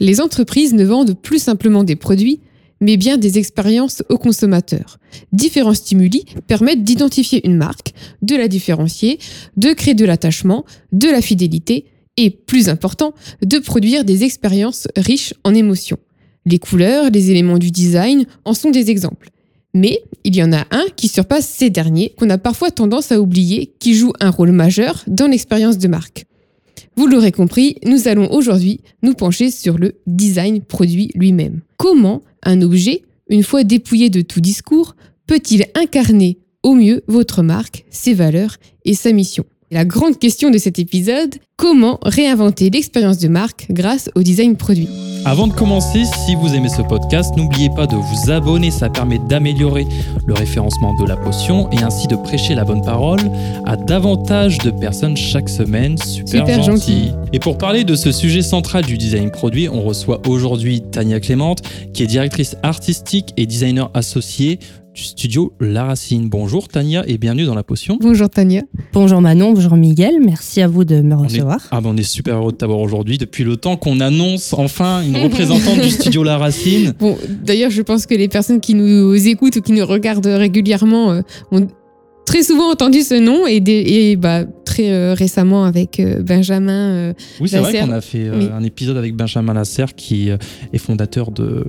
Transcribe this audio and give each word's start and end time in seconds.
Les 0.00 0.20
entreprises 0.20 0.74
ne 0.74 0.84
vendent 0.84 1.16
plus 1.20 1.38
simplement 1.38 1.84
des 1.84 1.96
produits, 1.96 2.40
mais 2.80 2.96
bien 2.96 3.16
des 3.16 3.38
expériences 3.38 4.02
aux 4.08 4.18
consommateurs. 4.18 4.98
Différents 5.32 5.74
stimuli 5.74 6.24
permettent 6.46 6.84
d'identifier 6.84 7.46
une 7.46 7.56
marque, 7.56 7.92
de 8.22 8.36
la 8.36 8.48
différencier, 8.48 9.18
de 9.56 9.72
créer 9.72 9.94
de 9.94 10.04
l'attachement, 10.04 10.64
de 10.92 11.08
la 11.08 11.20
fidélité 11.20 11.86
et, 12.16 12.30
plus 12.30 12.68
important, 12.68 13.14
de 13.42 13.58
produire 13.58 14.04
des 14.04 14.24
expériences 14.24 14.88
riches 14.96 15.34
en 15.44 15.54
émotions. 15.54 15.98
Les 16.46 16.58
couleurs, 16.58 17.10
les 17.10 17.30
éléments 17.30 17.58
du 17.58 17.70
design 17.70 18.26
en 18.44 18.54
sont 18.54 18.70
des 18.70 18.90
exemples. 18.90 19.30
Mais 19.74 20.02
il 20.24 20.34
y 20.34 20.42
en 20.42 20.52
a 20.52 20.64
un 20.70 20.86
qui 20.96 21.08
surpasse 21.08 21.46
ces 21.46 21.70
derniers, 21.70 22.14
qu'on 22.16 22.30
a 22.30 22.38
parfois 22.38 22.70
tendance 22.70 23.12
à 23.12 23.20
oublier, 23.20 23.74
qui 23.78 23.94
joue 23.94 24.12
un 24.20 24.30
rôle 24.30 24.52
majeur 24.52 25.04
dans 25.06 25.26
l'expérience 25.26 25.78
de 25.78 25.88
marque. 25.88 26.26
Vous 26.98 27.06
l'aurez 27.06 27.30
compris, 27.30 27.76
nous 27.86 28.08
allons 28.08 28.28
aujourd'hui 28.32 28.80
nous 29.04 29.14
pencher 29.14 29.52
sur 29.52 29.78
le 29.78 29.94
design 30.08 30.60
produit 30.60 31.12
lui-même. 31.14 31.60
Comment 31.76 32.24
un 32.42 32.60
objet, 32.60 33.02
une 33.30 33.44
fois 33.44 33.62
dépouillé 33.62 34.10
de 34.10 34.20
tout 34.20 34.40
discours, 34.40 34.96
peut-il 35.28 35.66
incarner 35.76 36.38
au 36.64 36.74
mieux 36.74 37.04
votre 37.06 37.44
marque, 37.44 37.84
ses 37.88 38.14
valeurs 38.14 38.56
et 38.84 38.94
sa 38.94 39.12
mission? 39.12 39.44
La 39.70 39.84
grande 39.84 40.18
question 40.18 40.50
de 40.50 40.58
cet 40.58 40.80
épisode, 40.80 41.36
comment 41.58 41.98
réinventer 42.02 42.70
l'expérience 42.70 43.18
de 43.18 43.28
marque 43.28 43.66
grâce 43.68 44.08
au 44.14 44.22
design 44.22 44.56
produit 44.56 44.88
avant 45.24 45.48
de 45.48 45.52
commencer, 45.52 46.04
si 46.04 46.36
vous 46.36 46.54
aimez 46.54 46.68
ce 46.68 46.80
podcast, 46.80 47.36
n'oubliez 47.36 47.68
pas 47.68 47.86
de 47.86 47.96
vous 47.96 48.30
abonner, 48.30 48.70
ça 48.70 48.88
permet 48.88 49.18
d'améliorer 49.18 49.84
le 50.26 50.32
référencement 50.32 50.94
de 50.94 51.04
la 51.06 51.16
potion 51.16 51.68
et 51.70 51.82
ainsi 51.82 52.06
de 52.06 52.14
prêcher 52.14 52.54
la 52.54 52.64
bonne 52.64 52.82
parole 52.82 53.20
à 53.66 53.76
davantage 53.76 54.58
de 54.58 54.70
personnes 54.70 55.16
chaque 55.16 55.48
semaine. 55.48 55.98
Super, 55.98 56.62
gentil. 56.62 57.10
Et 57.32 57.40
pour 57.40 57.58
parler 57.58 57.84
de 57.84 57.96
ce 57.96 58.12
sujet 58.12 58.42
central 58.42 58.84
du 58.84 58.96
design 58.96 59.30
produit, 59.30 59.68
on 59.68 59.82
reçoit 59.82 60.22
aujourd'hui 60.26 60.82
Tania 60.82 61.20
Clémente, 61.20 61.62
qui 61.92 62.04
est 62.04 62.06
directrice 62.06 62.56
artistique 62.62 63.34
et 63.36 63.44
designer 63.44 63.90
associée 63.94 64.60
studio 64.94 65.52
La 65.60 65.84
Racine. 65.84 66.28
Bonjour 66.28 66.68
Tania 66.68 67.04
et 67.06 67.18
bienvenue 67.18 67.44
dans 67.44 67.54
La 67.54 67.62
Potion. 67.62 67.98
Bonjour 68.00 68.28
Tania. 68.28 68.62
Bonjour 68.92 69.20
Manon, 69.20 69.52
bonjour 69.52 69.76
Miguel, 69.76 70.14
merci 70.24 70.60
à 70.60 70.68
vous 70.68 70.84
de 70.84 71.00
me 71.00 71.14
recevoir. 71.14 71.47
Ah 71.70 71.80
ben 71.80 71.90
on 71.90 71.96
est 71.96 72.02
super 72.02 72.36
heureux 72.36 72.52
de 72.52 72.56
t'avoir 72.56 72.80
aujourd'hui 72.80 73.18
depuis 73.18 73.44
le 73.44 73.56
temps 73.56 73.76
qu'on 73.76 74.00
annonce 74.00 74.52
enfin 74.52 75.02
une 75.02 75.16
représentante 75.16 75.80
du 75.80 75.90
studio 75.90 76.22
La 76.22 76.38
Racine. 76.38 76.94
Bon, 76.98 77.16
d'ailleurs 77.42 77.70
je 77.70 77.82
pense 77.82 78.06
que 78.06 78.14
les 78.14 78.28
personnes 78.28 78.60
qui 78.60 78.74
nous 78.74 79.14
écoutent 79.28 79.56
ou 79.56 79.60
qui 79.60 79.72
nous 79.72 79.86
regardent 79.86 80.26
régulièrement 80.26 81.12
euh, 81.12 81.20
ont 81.52 81.66
très 82.26 82.42
souvent 82.42 82.70
entendu 82.70 83.02
ce 83.02 83.14
nom 83.14 83.46
et, 83.46 83.62
et 83.66 84.16
bah, 84.16 84.44
très 84.64 84.90
euh, 84.90 85.14
récemment 85.14 85.64
avec 85.64 86.00
euh, 86.00 86.22
Benjamin. 86.22 87.14
oui, 87.40 87.48
c'est 87.48 87.58
vrai 87.58 87.80
qu'on 87.80 87.92
a 87.92 88.00
fait 88.00 88.28
un 88.28 88.62
épisode 88.62 88.96
avec 88.96 89.14
Benjamin 89.14 89.54
Lasserre 89.54 89.94
qui 89.94 90.30
est 90.30 90.78
fondateur 90.78 91.30
de 91.30 91.64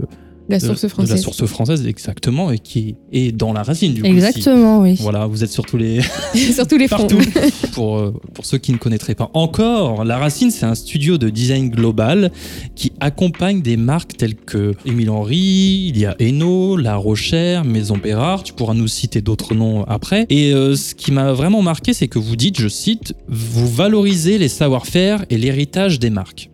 la 0.49 0.59
source 0.59 0.87
française. 0.87 1.15
la 1.15 1.21
source 1.21 1.45
française, 1.45 1.85
exactement, 1.85 2.51
et 2.51 2.59
qui 2.59 2.95
est 3.11 3.31
dans 3.31 3.53
la 3.53 3.63
racine 3.63 3.93
du 3.93 4.01
coup. 4.01 4.07
Exactement, 4.07 4.81
oui. 4.81 4.95
Voilà, 4.99 5.27
vous 5.27 5.43
êtes 5.43 5.51
sur 5.51 5.65
tous 5.65 5.77
les, 5.77 6.01
sur 6.53 6.67
tous 6.67 6.77
les 6.77 6.87
Partout. 6.87 7.19
pour, 7.73 7.97
euh, 7.97 8.13
pour 8.33 8.45
ceux 8.45 8.57
qui 8.57 8.71
ne 8.71 8.77
connaîtraient 8.77 9.15
pas 9.15 9.29
encore, 9.33 10.03
La 10.03 10.17
Racine, 10.17 10.49
c'est 10.49 10.65
un 10.65 10.75
studio 10.75 11.17
de 11.17 11.29
design 11.29 11.69
global 11.69 12.31
qui 12.75 12.91
accompagne 12.99 13.61
des 13.61 13.77
marques 13.77 14.17
telles 14.17 14.35
que 14.35 14.73
Émile 14.85 15.11
Henry, 15.11 15.91
il 15.93 15.97
y 15.97 16.05
a 16.05 16.15
Eno, 16.19 16.77
La 16.77 16.95
Rochère, 16.95 17.63
Maison 17.63 17.97
Bérard, 17.97 18.43
tu 18.43 18.53
pourras 18.53 18.73
nous 18.73 18.87
citer 18.87 19.21
d'autres 19.21 19.53
noms 19.53 19.83
après. 19.83 20.25
Et 20.29 20.53
euh, 20.53 20.75
ce 20.75 20.95
qui 20.95 21.11
m'a 21.11 21.31
vraiment 21.31 21.61
marqué, 21.61 21.93
c'est 21.93 22.07
que 22.07 22.19
vous 22.19 22.35
dites, 22.35 22.59
je 22.59 22.67
cite, 22.67 23.13
vous 23.27 23.67
valorisez 23.67 24.37
les 24.39 24.49
savoir-faire 24.49 25.25
et 25.29 25.37
l'héritage 25.37 25.99
des 25.99 26.09
marques. 26.09 26.49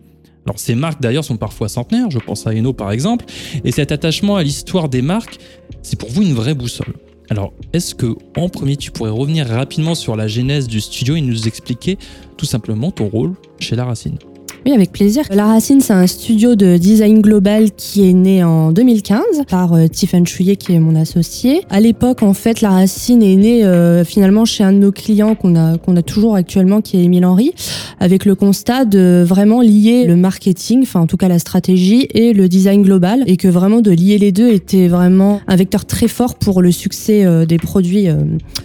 Alors 0.46 0.58
ces 0.58 0.76
marques 0.76 1.02
d'ailleurs 1.02 1.24
sont 1.24 1.36
parfois 1.36 1.68
centenaires, 1.68 2.10
je 2.10 2.18
pense 2.18 2.46
à 2.46 2.52
Eno 2.52 2.72
par 2.72 2.92
exemple, 2.92 3.24
et 3.64 3.72
cet 3.72 3.90
attachement 3.90 4.36
à 4.36 4.42
l'histoire 4.42 4.88
des 4.88 5.02
marques, 5.02 5.38
c'est 5.82 5.98
pour 5.98 6.08
vous 6.08 6.22
une 6.22 6.34
vraie 6.34 6.54
boussole. 6.54 6.94
Alors, 7.28 7.52
est-ce 7.72 7.96
que 7.96 8.14
en 8.36 8.48
premier 8.48 8.76
tu 8.76 8.92
pourrais 8.92 9.10
revenir 9.10 9.48
rapidement 9.48 9.96
sur 9.96 10.14
la 10.14 10.28
genèse 10.28 10.68
du 10.68 10.80
studio 10.80 11.16
et 11.16 11.20
nous 11.20 11.48
expliquer 11.48 11.98
tout 12.36 12.46
simplement 12.46 12.92
ton 12.92 13.08
rôle 13.08 13.34
chez 13.58 13.74
La 13.74 13.84
Racine? 13.84 14.18
Oui, 14.66 14.72
avec 14.72 14.90
plaisir. 14.90 15.22
La 15.30 15.46
Racine, 15.46 15.80
c'est 15.80 15.92
un 15.92 16.08
studio 16.08 16.56
de 16.56 16.76
design 16.76 17.22
global 17.22 17.70
qui 17.70 18.10
est 18.10 18.12
né 18.12 18.42
en 18.42 18.72
2015 18.72 19.20
par 19.48 19.74
euh, 19.74 19.86
Tiffany 19.86 20.26
Chouillet, 20.26 20.56
qui 20.56 20.72
est 20.72 20.80
mon 20.80 20.96
associé. 20.96 21.60
À 21.70 21.78
l'époque, 21.78 22.24
en 22.24 22.34
fait, 22.34 22.62
La 22.62 22.70
Racine 22.70 23.22
est 23.22 23.36
née 23.36 23.64
euh, 23.64 24.04
finalement 24.04 24.44
chez 24.44 24.64
un 24.64 24.72
de 24.72 24.78
nos 24.78 24.90
clients 24.90 25.36
qu'on 25.36 25.54
a, 25.54 25.78
qu'on 25.78 25.94
a 25.94 26.02
toujours 26.02 26.34
actuellement, 26.34 26.80
qui 26.80 26.96
est 26.96 27.04
Émile 27.04 27.26
Henry, 27.26 27.52
avec 28.00 28.24
le 28.24 28.34
constat 28.34 28.86
de 28.86 29.24
vraiment 29.24 29.60
lier 29.60 30.04
le 30.04 30.16
marketing, 30.16 30.82
enfin 30.82 30.98
en 30.98 31.06
tout 31.06 31.16
cas 31.16 31.28
la 31.28 31.38
stratégie, 31.38 32.08
et 32.12 32.32
le 32.32 32.48
design 32.48 32.82
global, 32.82 33.22
et 33.28 33.36
que 33.36 33.46
vraiment 33.46 33.82
de 33.82 33.92
lier 33.92 34.18
les 34.18 34.32
deux 34.32 34.50
était 34.50 34.88
vraiment 34.88 35.40
un 35.46 35.54
vecteur 35.54 35.84
très 35.84 36.08
fort 36.08 36.34
pour 36.34 36.60
le 36.60 36.72
succès 36.72 37.24
euh, 37.24 37.46
des 37.46 37.58
produits 37.58 38.08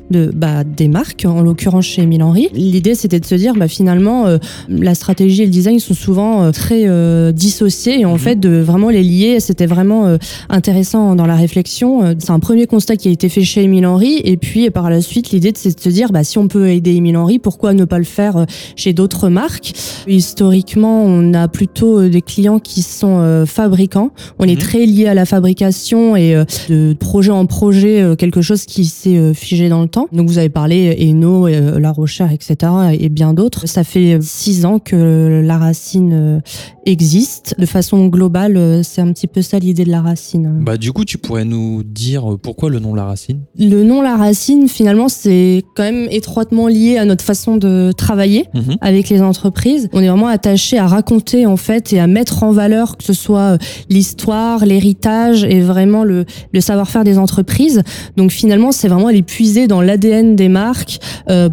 de, 0.09 0.31
bah, 0.33 0.63
des 0.63 0.87
marques, 0.87 1.27
en 1.29 1.43
l'occurrence 1.43 1.85
chez 1.85 2.01
Émile 2.01 2.23
Henry. 2.23 2.49
L'idée, 2.55 2.95
c'était 2.95 3.19
de 3.19 3.25
se 3.27 3.35
dire, 3.35 3.53
bah, 3.53 3.67
finalement, 3.67 4.25
la 4.67 4.95
stratégie 4.95 5.43
et 5.43 5.45
le 5.45 5.51
design 5.51 5.77
sont 5.79 5.90
souvent 5.93 6.43
euh, 6.43 6.51
très 6.51 6.83
euh, 6.87 7.31
dissociés 7.31 7.99
et 7.99 8.05
en 8.05 8.13
mhm. 8.13 8.19
fait 8.19 8.39
de 8.39 8.59
vraiment 8.59 8.89
les 8.89 9.03
lier, 9.03 9.39
c'était 9.39 9.65
vraiment 9.65 10.07
euh, 10.07 10.17
intéressant 10.49 11.15
dans 11.15 11.25
la 11.25 11.35
réflexion. 11.35 12.15
C'est 12.19 12.31
un 12.31 12.39
premier 12.39 12.67
constat 12.67 12.95
qui 12.95 13.07
a 13.07 13.11
été 13.11 13.29
fait 13.29 13.43
chez 13.43 13.63
Émile 13.63 13.85
Henry 13.85 14.21
et 14.23 14.37
puis 14.37 14.69
par 14.69 14.89
la 14.89 15.01
suite 15.01 15.31
l'idée 15.31 15.51
c'est 15.55 15.75
de 15.75 15.79
se 15.79 15.89
dire 15.89 16.11
bah 16.11 16.23
si 16.23 16.37
on 16.37 16.47
peut 16.47 16.69
aider 16.69 16.91
Émile 16.91 17.17
Henry, 17.17 17.39
pourquoi 17.39 17.73
ne 17.73 17.85
pas 17.85 17.97
le 17.97 18.03
faire 18.03 18.45
chez 18.75 18.93
d'autres 18.93 19.29
marques? 19.29 19.73
Historiquement, 20.07 21.03
on 21.03 21.33
a 21.33 21.47
plutôt 21.47 22.07
des 22.07 22.21
clients 22.21 22.59
qui 22.59 22.81
sont 22.81 23.45
fabricants. 23.45 24.11
On 24.39 24.45
est 24.45 24.55
mhm. 24.55 24.57
très 24.57 24.85
lié 24.85 25.07
à 25.07 25.13
la 25.13 25.25
fabrication 25.25 26.15
et 26.15 26.35
de 26.69 26.93
projet 26.93 27.31
en 27.31 27.45
projet 27.45 28.15
quelque 28.17 28.41
chose 28.41 28.65
qui 28.65 28.85
s'est 28.85 29.33
figé 29.33 29.69
dans 29.69 29.81
le 29.81 29.87
temps. 29.87 30.07
Donc 30.11 30.27
vous 30.27 30.37
avez 30.37 30.49
parlé 30.49 30.97
Eno, 30.99 31.47
La 31.47 31.91
Rochère, 31.91 32.31
etc. 32.31 32.71
et 32.99 33.09
bien 33.09 33.33
d'autres. 33.33 33.67
Ça 33.67 33.83
fait 33.83 34.19
six 34.21 34.65
ans 34.65 34.79
que 34.79 35.41
la 35.43 35.57
racine 35.71 36.11
euh, 36.13 36.39
existe. 36.85 37.55
De 37.57 37.65
façon 37.65 38.07
globale, 38.07 38.57
euh, 38.57 38.83
c'est 38.83 38.99
un 38.99 39.13
petit 39.13 39.27
peu 39.27 39.41
ça 39.41 39.57
l'idée 39.57 39.85
de 39.85 39.89
la 39.89 40.01
racine. 40.01 40.59
Bah, 40.61 40.75
du 40.75 40.91
coup, 40.91 41.05
tu 41.05 41.17
pourrais 41.17 41.45
nous 41.45 41.81
dire 41.83 42.33
euh, 42.33 42.37
pourquoi 42.37 42.69
le 42.69 42.79
nom 42.79 42.93
La 42.93 43.05
Racine? 43.05 43.39
Le 43.57 43.83
nom 43.83 44.01
La 44.01 44.17
Racine, 44.17 44.67
finalement, 44.67 45.07
c'est 45.07 45.63
quand 45.77 45.83
même 45.83 46.07
étroitement 46.11 46.67
lié 46.67 46.97
à 46.97 47.05
notre 47.05 47.23
façon 47.23 47.55
de 47.55 47.93
travailler 47.95 48.47
mhm. 48.53 48.75
avec 48.81 49.07
les 49.07 49.21
entreprises. 49.21 49.87
On 49.93 50.01
est 50.01 50.09
vraiment 50.09 50.27
attaché 50.27 50.77
à 50.77 50.87
raconter, 50.87 51.45
en 51.45 51.55
fait, 51.55 51.93
et 51.93 52.01
à 52.01 52.07
mettre 52.07 52.43
en 52.43 52.51
valeur 52.51 52.97
que 52.97 53.05
ce 53.05 53.13
soit 53.13 53.57
l'histoire, 53.89 54.65
l'héritage 54.65 55.45
et 55.45 55.61
vraiment 55.61 56.03
le, 56.03 56.25
le 56.51 56.59
savoir-faire 56.59 57.05
des 57.05 57.17
entreprises. 57.17 57.81
Donc, 58.17 58.31
finalement, 58.31 58.73
c'est 58.73 58.89
vraiment 58.89 59.07
aller 59.07 59.23
puiser 59.23 59.67
dans 59.67 59.81
l'ADN 59.81 60.35
des 60.35 60.49
marques 60.49 60.99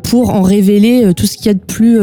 pour 0.02 0.30
en 0.30 0.42
révéler 0.42 1.12
tout 1.14 1.26
ce 1.26 1.36
qu'il 1.36 1.46
y 1.46 1.50
a 1.50 1.54
de 1.54 1.58
plus 1.60 2.00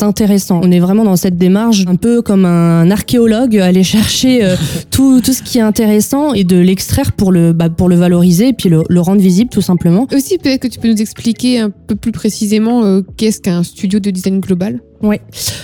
intéressant. 0.00 0.60
On 0.62 0.70
est 0.70 0.78
vraiment 0.78 1.04
dans 1.04 1.16
cette 1.16 1.31
démarche 1.32 1.84
un 1.86 1.96
peu 1.96 2.22
comme 2.22 2.44
un 2.44 2.90
archéologue, 2.90 3.56
aller 3.58 3.82
chercher 3.82 4.44
euh, 4.44 4.56
tout, 4.90 5.20
tout 5.20 5.32
ce 5.32 5.42
qui 5.42 5.58
est 5.58 5.62
intéressant 5.62 6.34
et 6.34 6.44
de 6.44 6.58
l'extraire 6.58 7.12
pour 7.12 7.32
le, 7.32 7.52
bah, 7.52 7.70
pour 7.70 7.88
le 7.88 7.96
valoriser 7.96 8.48
et 8.48 8.52
puis 8.52 8.68
le, 8.68 8.82
le, 8.88 9.00
rendre 9.00 9.20
visible 9.20 9.50
tout 9.50 9.60
simplement. 9.60 10.06
Aussi, 10.14 10.38
peut-être 10.38 10.62
que 10.62 10.68
tu 10.68 10.78
peux 10.78 10.88
nous 10.88 11.00
expliquer 11.00 11.60
un 11.60 11.70
peu 11.70 11.94
plus 11.94 12.12
précisément 12.12 12.84
euh, 12.84 13.02
qu'est-ce 13.16 13.40
qu'un 13.40 13.62
studio 13.62 13.98
de 13.98 14.10
design 14.10 14.40
global? 14.40 14.80
Oui. 15.02 15.16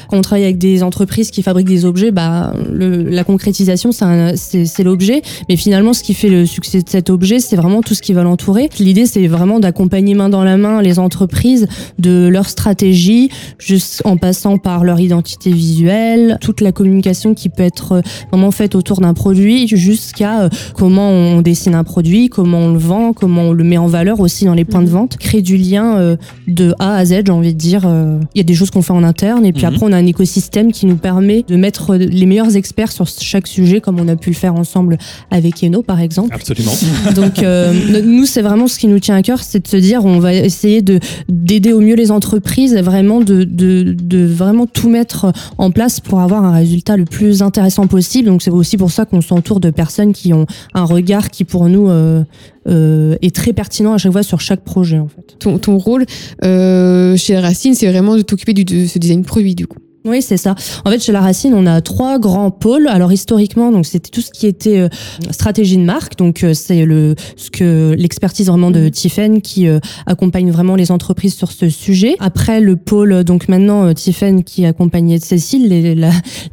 Quand 0.09 0.17
on 0.17 0.21
travaille 0.21 0.45
avec 0.45 0.59
des 0.59 0.83
entreprises 0.83 1.31
qui 1.31 1.43
fabriquent 1.43 1.69
des 1.69 1.85
objets, 1.85 2.11
bah, 2.11 2.55
le, 2.73 3.05
la 3.05 3.23
concrétisation, 3.23 3.91
c'est 3.93 4.83
l'objet. 4.83 5.23
Mais 5.49 5.57
finalement, 5.57 5.93
ce 5.93 6.03
qui 6.03 6.15
fait 6.15 6.29
le 6.29 6.45
succès 6.45 6.83
de 6.83 6.89
cet 6.89 7.09
objet, 7.09 7.39
c'est 7.39 7.55
vraiment 7.55 7.83
tout 7.83 7.95
ce 7.95 8.03
qui 8.03 8.13
va 8.13 8.25
l'entourer. 8.25 8.69
L'idée, 8.81 9.07
c'est 9.07 9.27
vraiment 9.29 9.61
d'accompagner 9.61 10.15
main 10.15 10.29
dans 10.29 10.43
la 10.43 10.57
main 10.57 10.83
les 10.83 10.99
entreprises 10.99 11.69
de 11.99 12.29
leur 12.29 12.49
stratégie, 12.49 13.31
juste 13.59 14.03
en 14.05 14.17
passant 14.17 14.59
par 14.59 14.83
leur 14.83 14.99
identité 14.99 15.53
visuelle, 15.53 16.39
toute 16.41 16.61
la 16.61 16.73
communication 16.73 17.35
qui 17.35 17.49
peut 17.49 17.63
être 17.63 18.03
vraiment 18.33 18.51
faite 18.51 18.75
autour 18.75 19.01
d'un 19.01 19.15
produit, 19.15 19.69
jusqu'à 19.69 20.43
euh, 20.43 20.49
comment 20.75 21.11
on 21.11 21.43
dessine 21.43 21.75
un 21.75 21.85
produit, 21.85 22.29
comment 22.29 22.59
on 22.59 22.73
le 22.73 22.79
vend, 22.79 23.13
comment 23.13 23.43
on 23.43 23.53
le 23.53 23.65
met 23.65 23.79
en 23.79 23.87
valeur 23.87 24.19
aussi 24.19 24.47
dans 24.47 24.55
les 24.55 24.65
points 24.65 24.83
de 24.83 24.89
mmh. 24.89 24.93
vente. 24.93 25.17
Créer 25.19 25.43
du 25.43 25.57
lien 25.57 25.97
euh, 25.99 26.17
de 26.49 26.75
A 26.81 26.97
à 26.97 27.05
Z, 27.05 27.23
j'ai 27.27 27.33
envie 27.33 27.55
de 27.55 27.59
dire. 27.59 27.83
Euh, 27.85 28.19
il 28.35 28.39
y 28.39 28.41
a 28.41 28.45
des 28.45 28.55
choses 28.55 28.71
qu'on 28.71 28.83
fait 28.83 28.93
en 28.93 29.05
interne 29.05 29.28
et 29.37 29.53
puis 29.53 29.65
mhm. 29.67 29.75
après, 29.75 29.87
on 29.87 29.93
a 29.93 29.97
un 29.97 30.07
écosystème 30.07 30.73
qui 30.73 30.87
nous 30.87 30.97
permet 30.97 31.45
de 31.47 31.57
mettre 31.57 31.95
les 31.97 32.27
meilleurs 32.27 32.57
experts 32.57 32.93
sur 32.93 33.07
chaque 33.07 33.47
sujet, 33.47 33.81
comme 33.81 34.01
on 34.01 34.09
a 34.09 34.17
pu 34.17 34.31
le 34.31 34.35
faire 34.35 34.55
ensemble 34.55 34.99
avec 35.31 35.63
Eno, 35.63 35.83
par 35.83 36.01
exemple. 36.01 36.35
Absolument. 36.35 36.73
Donc, 37.15 37.43
euh, 37.43 37.73
nous, 38.03 38.27
c'est 38.27 38.43
vraiment 38.43 38.67
ce 38.67 38.79
qui 38.79 38.87
nous 38.87 38.99
tient 38.99 39.17
à 39.17 39.23
cœur, 39.23 39.43
c'est 39.43 39.63
de 39.63 39.69
se 39.69 39.77
dire, 39.77 40.05
on 40.05 40.19
va 40.19 40.35
essayer 40.35 40.83
de 40.83 40.99
d'aider 41.29 41.73
au 41.73 41.81
mieux 41.81 41.95
les 41.95 42.11
entreprises, 42.11 42.77
vraiment 42.77 43.21
de, 43.21 43.45
de, 43.45 43.95
de 43.99 44.25
vraiment 44.25 44.67
tout 44.67 44.89
mettre 44.89 45.33
en 45.59 45.71
place 45.71 46.01
pour 46.01 46.21
avoir 46.21 46.45
un 46.45 46.53
résultat 46.53 46.97
le 46.97 47.05
plus 47.05 47.43
intéressant 47.43 47.87
possible. 47.87 48.29
Donc, 48.29 48.43
c'est 48.43 48.51
aussi 48.51 48.77
pour 48.77 48.91
ça 48.91 49.05
qu'on 49.05 49.21
s'entoure 49.21 49.61
de 49.61 49.71
personnes 49.71 50.13
qui 50.13 50.33
ont 50.33 50.47
un 50.75 50.85
regard 50.85 51.31
qui, 51.31 51.45
pour 51.45 51.69
nous, 51.69 51.89
euh, 51.89 52.23
euh, 52.69 53.17
est 53.23 53.35
très 53.35 53.53
pertinent 53.53 53.95
à 53.95 53.99
chaque 53.99 54.13
fois 54.13 54.23
sur 54.23 54.41
chaque 54.41 54.63
projet 54.63 54.99
en 54.99 55.09
fait. 55.09 55.37
Ton, 55.39 55.59
ton 55.59 55.79
rôle 55.79 56.05
euh, 56.45 57.17
chez 57.17 57.39
Racine, 57.39 57.75
c'est 57.75 57.89
vraiment 57.89 58.17
de 58.17 58.23
t'occuper 58.23 58.53
de 58.53 58.87
ce 58.87 58.99
design 58.99 59.25
produit 59.25 59.55
du 59.55 59.67
coup. 59.67 59.79
Oui, 60.09 60.23
c'est 60.23 60.39
ça. 60.39 60.55
En 60.87 60.91
fait, 60.91 61.03
chez 61.03 61.13
La 61.13 61.21
Racine, 61.21 61.53
on 61.55 61.67
a 61.67 61.83
trois 61.83 62.19
grands 62.19 62.51
pôles. 62.51 62.89
Alors 62.89 63.13
historiquement, 63.13 63.71
donc 63.71 63.85
c'était 63.85 64.09
tout 64.09 64.23
ce 64.23 64.31
qui 64.31 64.47
était 64.47 64.79
euh, 64.79 64.89
stratégie 65.31 65.77
de 65.77 65.83
marque. 65.83 66.17
Donc 66.17 66.43
euh, 66.43 66.55
c'est 66.55 66.87
le 66.87 67.15
ce 67.37 67.51
que 67.51 67.95
l'expertise 67.99 68.47
vraiment 68.47 68.71
de 68.71 68.89
Tiffen 68.89 69.43
qui 69.43 69.69
euh, 69.69 69.81
accompagne 70.07 70.51
vraiment 70.51 70.77
les 70.77 70.91
entreprises 70.91 71.35
sur 71.35 71.53
ce 71.53 71.69
sujet. 71.69 72.17
Après 72.21 72.61
le 72.61 72.77
pôle, 72.77 73.23
donc 73.23 73.49
maintenant 73.49 73.93
Tiffen 73.93 74.45
qui 74.45 74.65
accompagnait 74.65 75.19
Cécile, 75.19 75.69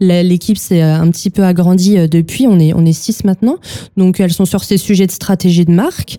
l'équipe 0.01 0.57
s'est 0.57 0.81
un 0.81 1.09
petit 1.11 1.29
peu 1.29 1.45
agrandie 1.45 1.95
depuis. 2.09 2.47
On 2.47 2.59
est 2.59 2.73
on 2.73 2.85
est 2.85 2.93
six 2.93 3.23
maintenant. 3.23 3.57
Donc 3.95 4.19
elles 4.19 4.33
sont 4.33 4.45
sur 4.45 4.65
ces 4.65 4.77
sujets 4.77 5.07
de 5.07 5.11
stratégie 5.11 5.63
de 5.63 5.71
marque 5.71 6.17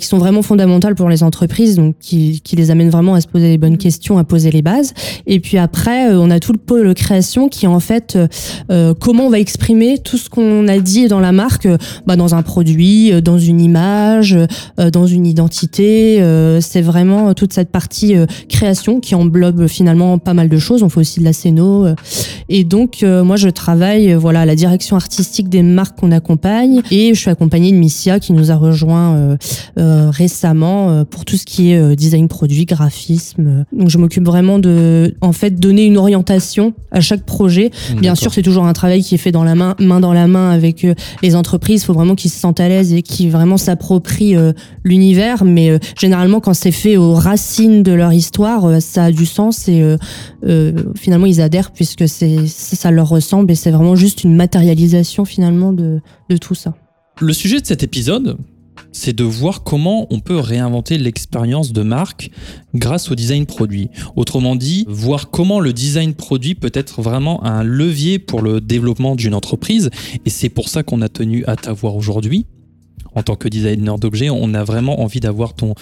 qui 0.00 0.06
sont 0.06 0.18
vraiment 0.18 0.42
fondamentales 0.42 0.94
pour 0.94 1.08
les 1.08 1.22
entreprises, 1.22 1.76
donc 1.76 1.96
qui 2.00 2.40
qui 2.40 2.56
les 2.56 2.70
amènent 2.70 2.90
vraiment 2.90 3.14
à 3.14 3.20
se 3.20 3.26
poser 3.26 3.48
les 3.48 3.58
bonnes 3.58 3.78
questions, 3.78 4.16
à 4.16 4.24
poser 4.24 4.50
les 4.50 4.62
bases. 4.62 4.94
Et 5.26 5.40
puis 5.40 5.58
après, 5.58 6.14
on 6.14 6.30
a 6.30 6.40
tout 6.40 6.52
le 6.52 6.61
pôle 6.66 6.94
création 6.94 7.48
qui 7.48 7.66
en 7.66 7.80
fait 7.80 8.16
euh, 8.16 8.28
euh, 8.70 8.94
comment 8.98 9.26
on 9.26 9.30
va 9.30 9.38
exprimer 9.38 9.98
tout 9.98 10.16
ce 10.16 10.28
qu'on 10.30 10.68
a 10.68 10.78
dit 10.78 11.08
dans 11.08 11.20
la 11.20 11.32
marque, 11.32 11.66
euh, 11.66 11.76
bah, 12.06 12.16
dans 12.16 12.34
un 12.34 12.42
produit, 12.42 13.12
dans 13.22 13.38
une 13.38 13.60
image, 13.60 14.36
dans 14.92 15.06
une 15.06 15.26
identité. 15.26 16.22
c'est 16.60 16.80
vraiment 16.80 17.34
toute 17.34 17.52
cette 17.52 17.70
partie 17.70 18.14
création 18.48 19.00
qui 19.00 19.14
englobe 19.14 19.66
finalement 19.66 20.18
pas 20.18 20.34
mal 20.34 20.48
de 20.48 20.58
choses. 20.58 20.82
On 20.82 20.88
fait 20.88 21.00
aussi 21.00 21.20
de 21.20 21.24
la 21.24 21.32
scéno. 21.32 21.86
et 22.48 22.64
donc 22.64 23.02
moi 23.02 23.36
je 23.36 23.48
travaille 23.48 24.14
voilà 24.14 24.42
à 24.42 24.46
la 24.46 24.54
direction 24.54 24.96
artistique 24.96 25.48
des 25.48 25.62
marques 25.62 25.98
qu'on 25.98 26.12
accompagne 26.12 26.82
et 26.90 27.14
je 27.14 27.20
suis 27.20 27.30
accompagnée 27.30 27.72
de 27.72 27.76
Missia 27.76 28.18
qui 28.20 28.32
nous 28.32 28.50
a 28.50 28.56
rejoint 28.56 29.36
récemment 29.76 31.04
pour 31.04 31.24
tout 31.24 31.36
ce 31.36 31.44
qui 31.44 31.72
est 31.72 31.96
design 31.96 32.28
produit, 32.28 32.64
graphisme. 32.64 33.64
Donc 33.72 33.88
je 33.88 33.98
m'occupe 33.98 34.24
vraiment 34.24 34.58
de 34.58 35.14
en 35.20 35.32
fait 35.32 35.58
donner 35.58 35.84
une 35.86 35.96
orientation 35.96 36.41
à 36.90 37.00
chaque 37.00 37.24
projet. 37.24 37.70
Bien 37.96 38.14
sûr, 38.14 38.32
c'est 38.32 38.42
toujours 38.42 38.66
un 38.66 38.72
travail 38.72 39.02
qui 39.02 39.14
est 39.14 39.18
fait 39.18 39.32
dans 39.32 39.44
la 39.44 39.54
main, 39.54 39.74
main 39.78 40.00
dans 40.00 40.12
la 40.12 40.26
main 40.26 40.50
avec 40.50 40.84
euh, 40.84 40.94
les 41.22 41.34
entreprises. 41.34 41.82
Il 41.82 41.86
faut 41.86 41.94
vraiment 41.94 42.14
qu'ils 42.14 42.30
se 42.30 42.38
sentent 42.38 42.60
à 42.60 42.68
l'aise 42.68 42.92
et 42.92 43.02
qu'ils 43.02 43.30
vraiment 43.30 43.56
s'approprient 43.56 44.36
euh, 44.36 44.52
l'univers. 44.84 45.44
Mais 45.44 45.70
euh, 45.70 45.78
généralement, 45.98 46.40
quand 46.40 46.54
c'est 46.54 46.72
fait 46.72 46.96
aux 46.96 47.14
racines 47.14 47.82
de 47.82 47.92
leur 47.92 48.12
histoire, 48.12 48.80
ça 48.80 49.04
a 49.04 49.12
du 49.12 49.26
sens 49.26 49.68
et 49.68 49.82
finalement 50.96 51.26
ils 51.26 51.40
adhèrent 51.40 51.70
puisque 51.70 52.08
c'est 52.08 52.46
ça 52.46 52.90
leur 52.90 53.08
ressemble 53.08 53.50
et 53.50 53.54
c'est 53.54 53.70
vraiment 53.70 53.96
juste 53.96 54.24
une 54.24 54.34
matérialisation 54.34 55.24
finalement 55.24 55.72
de, 55.72 56.00
de 56.28 56.36
tout 56.36 56.54
ça. 56.54 56.74
Le 57.20 57.32
sujet 57.32 57.60
de 57.60 57.66
cet 57.66 57.82
épisode, 57.82 58.36
c'est 58.92 59.14
de 59.14 59.24
voir 59.24 59.62
comment 59.62 60.06
on 60.10 60.20
peut 60.20 60.38
réinventer 60.38 60.98
l'expérience 60.98 61.72
de 61.72 61.82
marque 61.82 62.30
grâce 62.74 63.10
au 63.10 63.14
design 63.14 63.46
produit. 63.46 63.88
Autrement 64.16 64.56
dit, 64.56 64.84
voir 64.88 65.30
comment 65.30 65.60
le 65.60 65.72
design 65.72 66.14
produit 66.14 66.54
peut 66.54 66.70
être 66.74 67.02
vraiment 67.02 67.42
un 67.44 67.62
levier 67.62 68.18
pour 68.18 68.42
le 68.42 68.60
développement 68.60 69.16
d'une 69.16 69.34
entreprise. 69.34 69.90
Et 70.24 70.30
c'est 70.30 70.48
pour 70.48 70.68
ça 70.68 70.82
qu'on 70.82 71.02
a 71.02 71.08
tenu 71.08 71.44
à 71.46 71.56
t'avoir 71.56 71.96
aujourd'hui. 71.96 72.46
En 73.14 73.22
tant 73.22 73.36
que 73.36 73.48
designer 73.48 73.98
d'objets, 73.98 74.30
on 74.30 74.54
a 74.54 74.64
vraiment 74.64 75.02
envie 75.02 75.20
d'avoir 75.20 75.54
ton, 75.54 75.74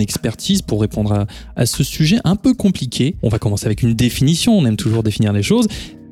expertise 0.00 0.62
pour 0.62 0.80
répondre 0.80 1.26
à 1.56 1.66
ce 1.66 1.82
sujet 1.82 2.18
un 2.24 2.36
peu 2.36 2.54
compliqué. 2.54 3.16
On 3.22 3.28
va 3.28 3.38
commencer 3.38 3.66
avec 3.66 3.82
une 3.82 3.94
définition, 3.94 4.56
on 4.56 4.64
aime 4.64 4.76
toujours 4.76 5.02
définir 5.02 5.32
les 5.32 5.42
choses. 5.42 5.66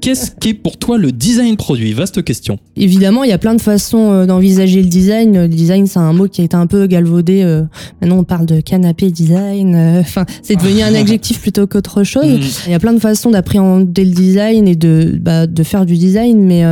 Qu'est-ce 0.06 0.31
qu'est 0.31 0.55
pour 0.55 0.76
toi 0.76 0.99
le 0.99 1.11
design 1.11 1.56
produit? 1.56 1.93
Vaste 1.93 2.23
question. 2.23 2.61
Évidemment, 2.76 3.25
il 3.25 3.31
y 3.31 3.32
a 3.32 3.38
plein 3.38 3.56
de 3.56 3.61
façons 3.61 4.12
euh, 4.12 4.25
d'envisager 4.25 4.81
le 4.81 4.88
design. 4.88 5.37
Le 5.37 5.49
design, 5.49 5.88
c'est 5.88 5.99
un 5.99 6.12
mot 6.12 6.29
qui 6.29 6.43
a 6.43 6.44
été 6.44 6.55
un 6.55 6.69
peu 6.69 6.87
galvaudé. 6.87 7.43
Euh, 7.43 7.64
maintenant, 8.00 8.19
on 8.19 8.23
parle 8.23 8.47
de 8.47 8.61
canapé 8.61 9.11
design. 9.11 9.75
Euh, 9.75 10.00
enfin, 10.03 10.25
c'est 10.43 10.55
devenu 10.55 10.82
un 10.82 10.94
adjectif 10.94 11.41
plutôt 11.41 11.67
qu'autre 11.67 12.05
chose. 12.05 12.25
Mm. 12.25 12.67
Il 12.67 12.70
y 12.70 12.75
a 12.76 12.79
plein 12.79 12.93
de 12.93 13.00
façons 13.00 13.32
d'appréhender 13.32 14.05
le 14.05 14.12
design 14.12 14.69
et 14.69 14.76
de, 14.76 15.19
bah, 15.20 15.49
de 15.49 15.62
faire 15.64 15.85
du 15.85 15.97
design, 15.97 16.38
mais 16.38 16.62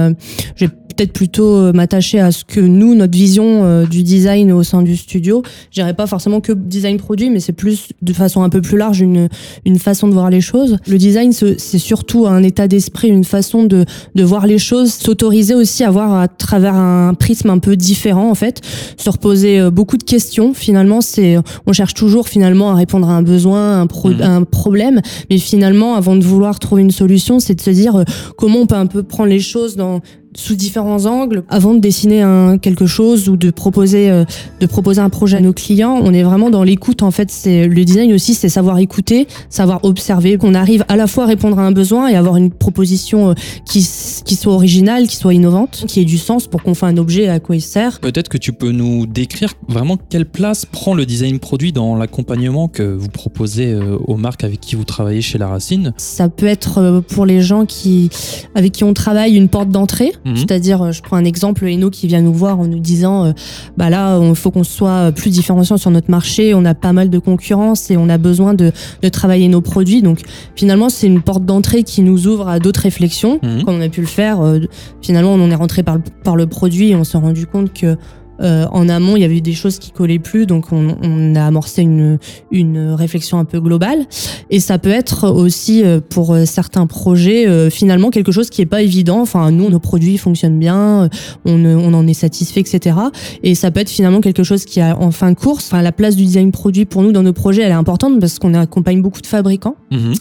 j'ai 0.55 0.69
peut-être 0.95 1.13
plutôt 1.13 1.57
euh, 1.57 1.73
m'attacher 1.73 2.21
à 2.21 2.33
ce 2.33 2.45
que 2.45 2.61
nous, 2.61 2.95
notre 2.95 3.17
vision 3.17 3.65
euh, 3.65 3.87
du 3.87 4.03
design 4.03 4.53
au 4.53 4.63
sein 4.63 4.83
du 4.83 4.97
studio. 4.97 5.43
Je 5.71 5.81
dirais 5.81 5.95
pas 5.95 6.07
forcément 6.07 6.41
que 6.41 6.53
design 6.53 6.97
produit, 6.97 7.31
mais 7.31 7.41
c'est 7.41 7.53
plus 7.53 7.89
de 8.03 8.13
façon 8.13 8.43
un 8.43 8.49
peu 8.49 8.61
plus 8.61 8.79
large 8.79 9.01
une, 9.01 9.29
une 9.65 9.79
façon 9.79 10.09
de 10.09 10.13
voir 10.13 10.31
les 10.31 10.41
choses. 10.41 10.79
Le 10.87 10.99
design, 10.99 11.33
c'est 11.33 11.79
surtout 11.79 12.27
un 12.27 12.43
état 12.43 12.69
d'esprit, 12.69 13.09
une 13.09 13.25
façon 13.25 13.65
de, 13.65 13.85
de 14.15 14.23
voir 14.23 14.47
les 14.47 14.59
choses, 14.59 14.93
s'autoriser 14.93 15.55
aussi 15.55 15.85
à 15.85 15.91
voir 15.91 16.15
à 16.15 16.29
travers 16.29 16.75
un 16.75 17.15
prisme 17.15 17.51
un 17.51 17.59
peu 17.59 17.77
différent 17.77 18.31
en 18.31 18.35
fait, 18.35 18.61
se 18.97 19.11
reposer 19.11 19.61
euh, 19.61 19.71
beaucoup 19.71 19.97
de 19.97 20.05
questions. 20.05 20.55
Finalement, 20.55 21.01
c'est 21.01 21.37
on 21.67 21.73
cherche 21.73 21.95
toujours 21.95 22.29
finalement 22.29 22.71
à 22.71 22.75
répondre 22.75 23.09
à 23.09 23.13
un 23.13 23.23
besoin, 23.23 23.81
un, 23.81 23.85
mmh. 23.85 24.23
un 24.23 24.43
problème, 24.45 25.01
mais 25.31 25.39
finalement, 25.39 25.95
avant 25.95 26.17
de 26.17 26.25
vouloir 26.25 26.59
trouver 26.59 26.83
une 26.83 26.91
solution, 26.91 27.41
c'est 27.41 27.55
de 27.55 27.61
se 27.61 27.71
dire 27.71 28.05
comment 28.37 28.61
on 28.61 28.67
peut 28.67 28.75
un 28.75 28.87
peu 28.87 29.03
prendre 29.03 29.31
les 29.31 29.41
choses 29.41 29.77
dans 29.77 30.01
sous 30.35 30.55
différents 30.55 31.07
angles 31.07 31.45
avant 31.49 31.75
de 31.75 31.79
dessiner 31.79 32.23
un, 32.23 32.59
quelque 32.59 32.87
chose 32.87 33.29
ou 33.29 33.37
de 33.37 33.51
proposer 33.51 34.11
euh, 34.11 34.25
de 34.61 34.67
proposer 34.67 35.01
un 35.01 35.09
projet 35.09 35.37
à 35.37 35.41
nos 35.41 35.53
clients. 35.53 36.01
On 36.03 36.13
est 36.13 36.23
vraiment 36.23 36.51
dans 36.51 36.63
l'écoute 36.63 37.03
en 37.03 37.11
fait. 37.11 37.31
C'est 37.31 37.67
le 37.67 37.85
design 37.85 38.13
aussi, 38.13 38.35
c'est 38.35 38.49
savoir 38.49 38.79
écouter, 38.79 39.27
savoir 39.49 39.85
observer, 39.85 40.37
qu'on 40.39 40.55
arrive 40.55 40.85
à 40.89 40.97
la 40.97 41.07
fois 41.07 41.25
à 41.25 41.27
répondre 41.27 41.59
à 41.59 41.63
un 41.63 41.73
besoin 41.73 42.09
et 42.09 42.17
avoir 42.17 42.37
une 42.37 42.51
proposition 42.51 43.31
euh, 43.31 43.35
qui 43.67 43.87
qui 44.25 44.37
soit 44.37 44.53
originale, 44.53 45.07
qui 45.07 45.17
soit 45.17 45.35
innovante, 45.35 45.85
qui 45.87 46.01
ait 46.01 46.05
du 46.05 46.19
sens 46.19 46.47
pour 46.47 46.63
qu'on 46.63 46.75
fasse 46.75 46.91
un 46.91 46.97
objet 46.97 47.29
à 47.29 47.41
quoi 47.41 47.57
il 47.57 47.63
sert. 47.63 48.01
Peut-être 48.01 48.29
que 48.29 48.39
tu 48.39 48.53
peux 48.53 48.71
nous 48.71 49.07
décrire 49.07 49.55
vraiment 49.69 49.97
quelle 49.97 50.27
place 50.27 50.67
prend 50.67 50.95
le 50.95 51.07
design 51.07 51.39
produit 51.39 51.73
dans 51.73 51.97
l'accompagnement 51.97 52.69
que 52.69 52.83
vous 52.83 53.09
proposez 53.09 53.73
euh, 53.73 53.97
aux 54.07 54.17
marques 54.17 54.45
avec 54.45 54.61
qui 54.61 54.77
vous 54.77 54.85
travaillez 54.85 55.23
chez 55.23 55.39
La 55.39 55.49
Racine? 55.49 55.93
Ça 55.97 56.29
peut 56.29 56.47
être 56.47 57.03
pour 57.09 57.27
les 57.27 57.41
gens 57.41 57.65
qui 57.67 58.11
avec 58.55 58.73
qui 58.73 58.85
on 58.85 58.95
travaille 58.95 59.37
une 59.37 59.49
porte 59.49 59.69
d'entrée 59.69 60.13
Mhm. 60.25 60.37
C'est-à-dire, 60.37 60.83
euh, 60.83 60.93
je 60.93 61.03
prends 61.03 61.17
un 61.17 61.25
exemple, 61.25 61.67
Eno 61.67 61.91
qui 61.91 62.07
vient 62.07 62.23
nous 62.23 62.33
voir 62.33 62.61
en 62.61 62.67
nous 62.67 62.79
disant, 62.79 63.27
euh, 63.27 63.33
bah 63.77 63.91
là, 63.91 64.19
il 64.23 64.35
faut 64.35 64.51
qu'on 64.51 64.65
soit 64.65 65.13
plus 65.13 65.31
différenciant 65.31 65.77
sur 65.77 65.91
notre 65.91 66.11
marché, 66.11 66.55
on 66.55 66.65
a 66.65 66.75
pas 66.75 66.93
mal 66.93 67.11
de 67.11 67.19
concurrence 67.19 67.91
et 67.91 67.97
on 67.97 68.09
a 68.09 68.19
besoin 68.19 68.55
de, 68.55 68.73
de 69.03 69.09
travailler 69.09 69.49
nos 69.49 69.61
produits. 69.61 70.03
Donc 70.03 70.21
finalement, 70.57 70.89
c'est 70.89 71.07
une 71.07 71.23
porte 71.23 71.45
d'entrée 71.45 71.83
qui 71.83 72.03
nous 72.03 72.27
ouvre 72.27 72.49
à 72.49 72.59
d'autres 72.59 72.81
réflexions, 72.81 73.39
mmh. 73.43 73.65
comme 73.65 73.77
on 73.77 73.81
a 73.81 73.89
pu 73.89 74.01
le 74.01 74.07
faire. 74.07 74.41
Euh, 74.41 74.61
finalement, 75.03 75.35
on 75.35 75.41
en 75.41 75.51
est 75.51 75.55
rentré 75.55 75.83
par 75.83 75.97
le, 75.97 76.03
par 76.23 76.37
le 76.37 76.47
produit 76.47 76.91
et 76.91 76.97
on 76.97 77.05
s'est 77.05 77.19
rendu 77.19 77.47
compte 77.47 77.73
que 77.73 77.97
euh, 78.41 78.67
en 78.71 78.89
amont, 78.89 79.17
il 79.17 79.23
y 79.23 79.25
avait 79.25 79.41
des 79.41 79.53
choses 79.53 79.79
qui 79.79 79.91
collaient 79.91 80.19
plus, 80.19 80.47
donc 80.47 80.73
on, 80.73 80.97
on, 81.03 81.35
a 81.35 81.45
amorcé 81.47 81.83
une, 81.83 82.19
une 82.51 82.91
réflexion 82.91 83.39
un 83.39 83.45
peu 83.45 83.61
globale. 83.61 84.07
Et 84.51 84.61
ça 84.61 84.79
peut 84.79 84.91
être 84.91 85.29
aussi 85.31 85.85
euh, 85.85 86.01
pour 86.01 86.35
euh, 86.35 86.45
certains 86.45 86.87
projets 86.87 87.45
finalement 87.71 88.11
quelque 88.11 88.33
chose 88.33 88.51
qui 88.51 88.63
est 88.63 88.67
pas 88.67 88.83
évident. 88.83 89.21
Enfin, 89.21 89.51
nous, 89.51 89.69
nos 89.71 89.79
produits 89.79 90.19
fonctionnent 90.19 90.59
bien, 90.59 91.09
on, 91.45 91.65
on 91.65 91.95
en 91.95 92.07
est 92.07 92.15
satisfait, 92.15 92.61
etc. 92.61 92.97
Et 93.43 93.55
ça 93.55 93.71
peut 93.71 93.81
être 93.81 93.91
finalement 93.91 94.21
quelque 94.21 94.43
chose 94.43 94.65
qui 94.65 94.81
a 94.81 94.99
en 94.99 95.11
fin 95.11 95.31
de 95.31 95.37
course. 95.37 95.67
Enfin, 95.67 95.83
la 95.83 95.93
place 95.93 96.17
du 96.17 96.25
design 96.25 96.53
produit 96.53 96.85
pour 96.85 97.03
nous 97.03 97.13
dans 97.13 97.23
nos 97.23 97.33
projets, 97.33 97.63
elle 97.63 97.73
est 97.73 97.75
importante 97.75 98.21
parce 98.21 98.39
qu'on 98.39 98.55
accompagne 98.55 99.03
beaucoup 99.03 99.21
de 99.21 99.27
fabricants. 99.27 99.77
Mmh 99.91 100.15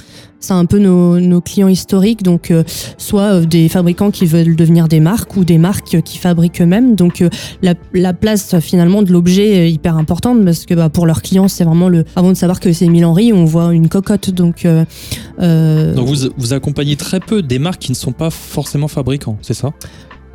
c'est 0.43 0.53
un 0.53 0.65
peu 0.65 0.77
nos, 0.77 1.41
clients 1.41 1.69
historiques, 1.69 2.21
donc 2.21 2.51
euh, 2.51 2.63
soit 2.97 3.33
euh, 3.33 3.45
des 3.45 3.69
fabricants 3.69 4.11
qui 4.11 4.25
veulent 4.25 4.55
devenir 4.55 4.89
des 4.89 4.99
marques 4.99 5.37
ou 5.37 5.45
des 5.45 5.57
marques 5.57 6.01
qui 6.01 6.17
fabriquent 6.17 6.61
eux-mêmes. 6.61 6.95
Donc 6.95 7.21
euh, 7.21 7.29
la, 7.61 7.75
la, 7.93 8.13
place 8.13 8.59
finalement 8.59 9.03
de 9.03 9.11
l'objet 9.11 9.65
est 9.65 9.71
hyper 9.71 9.95
importante 9.95 10.43
parce 10.43 10.65
que 10.65 10.73
bah, 10.73 10.89
pour 10.89 11.05
leurs 11.05 11.21
clients 11.21 11.47
c'est 11.47 11.63
vraiment 11.63 11.87
le. 11.87 12.03
Avant 12.17 12.29
de 12.29 12.35
savoir 12.35 12.59
que 12.59 12.73
c'est 12.73 12.85
Émile 12.85 13.05
Henry, 13.05 13.31
on 13.31 13.45
voit 13.45 13.73
une 13.73 13.87
cocotte. 13.87 14.31
Donc, 14.31 14.67
vous 15.37 16.53
accompagnez 16.53 16.97
très 16.97 17.21
peu 17.21 17.41
des 17.41 17.59
marques 17.59 17.79
qui 17.81 17.91
ne 17.91 17.97
sont 17.97 18.11
pas 18.11 18.29
forcément 18.29 18.89
fabricants, 18.89 19.37
c'est 19.41 19.53
ça? 19.53 19.71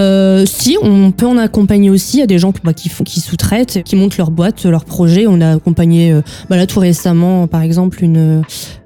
Euh, 0.01 0.45
si, 0.47 0.77
on 0.81 1.11
peut 1.11 1.27
en 1.27 1.37
accompagner 1.37 1.91
aussi. 1.91 2.19
Il 2.19 2.21
y 2.21 2.23
a 2.23 2.27
des 2.27 2.39
gens 2.39 2.53
bah, 2.63 2.73
qui, 2.73 2.89
font, 2.89 3.05
qui 3.05 3.21
sous-traitent, 3.21 3.83
qui 3.85 3.97
montent 3.97 4.17
leur 4.17 4.31
boîte, 4.31 4.65
leur 4.65 4.85
projet. 4.85 5.27
On 5.27 5.41
a 5.41 5.55
accompagné, 5.55 6.13
euh, 6.13 6.23
bah, 6.49 6.57
là 6.57 6.67
tout 6.67 6.81
récemment, 6.81 7.47
par 7.47 7.63
exemple, 7.63 8.03
une. 8.03 8.17
Euh, 8.17 8.43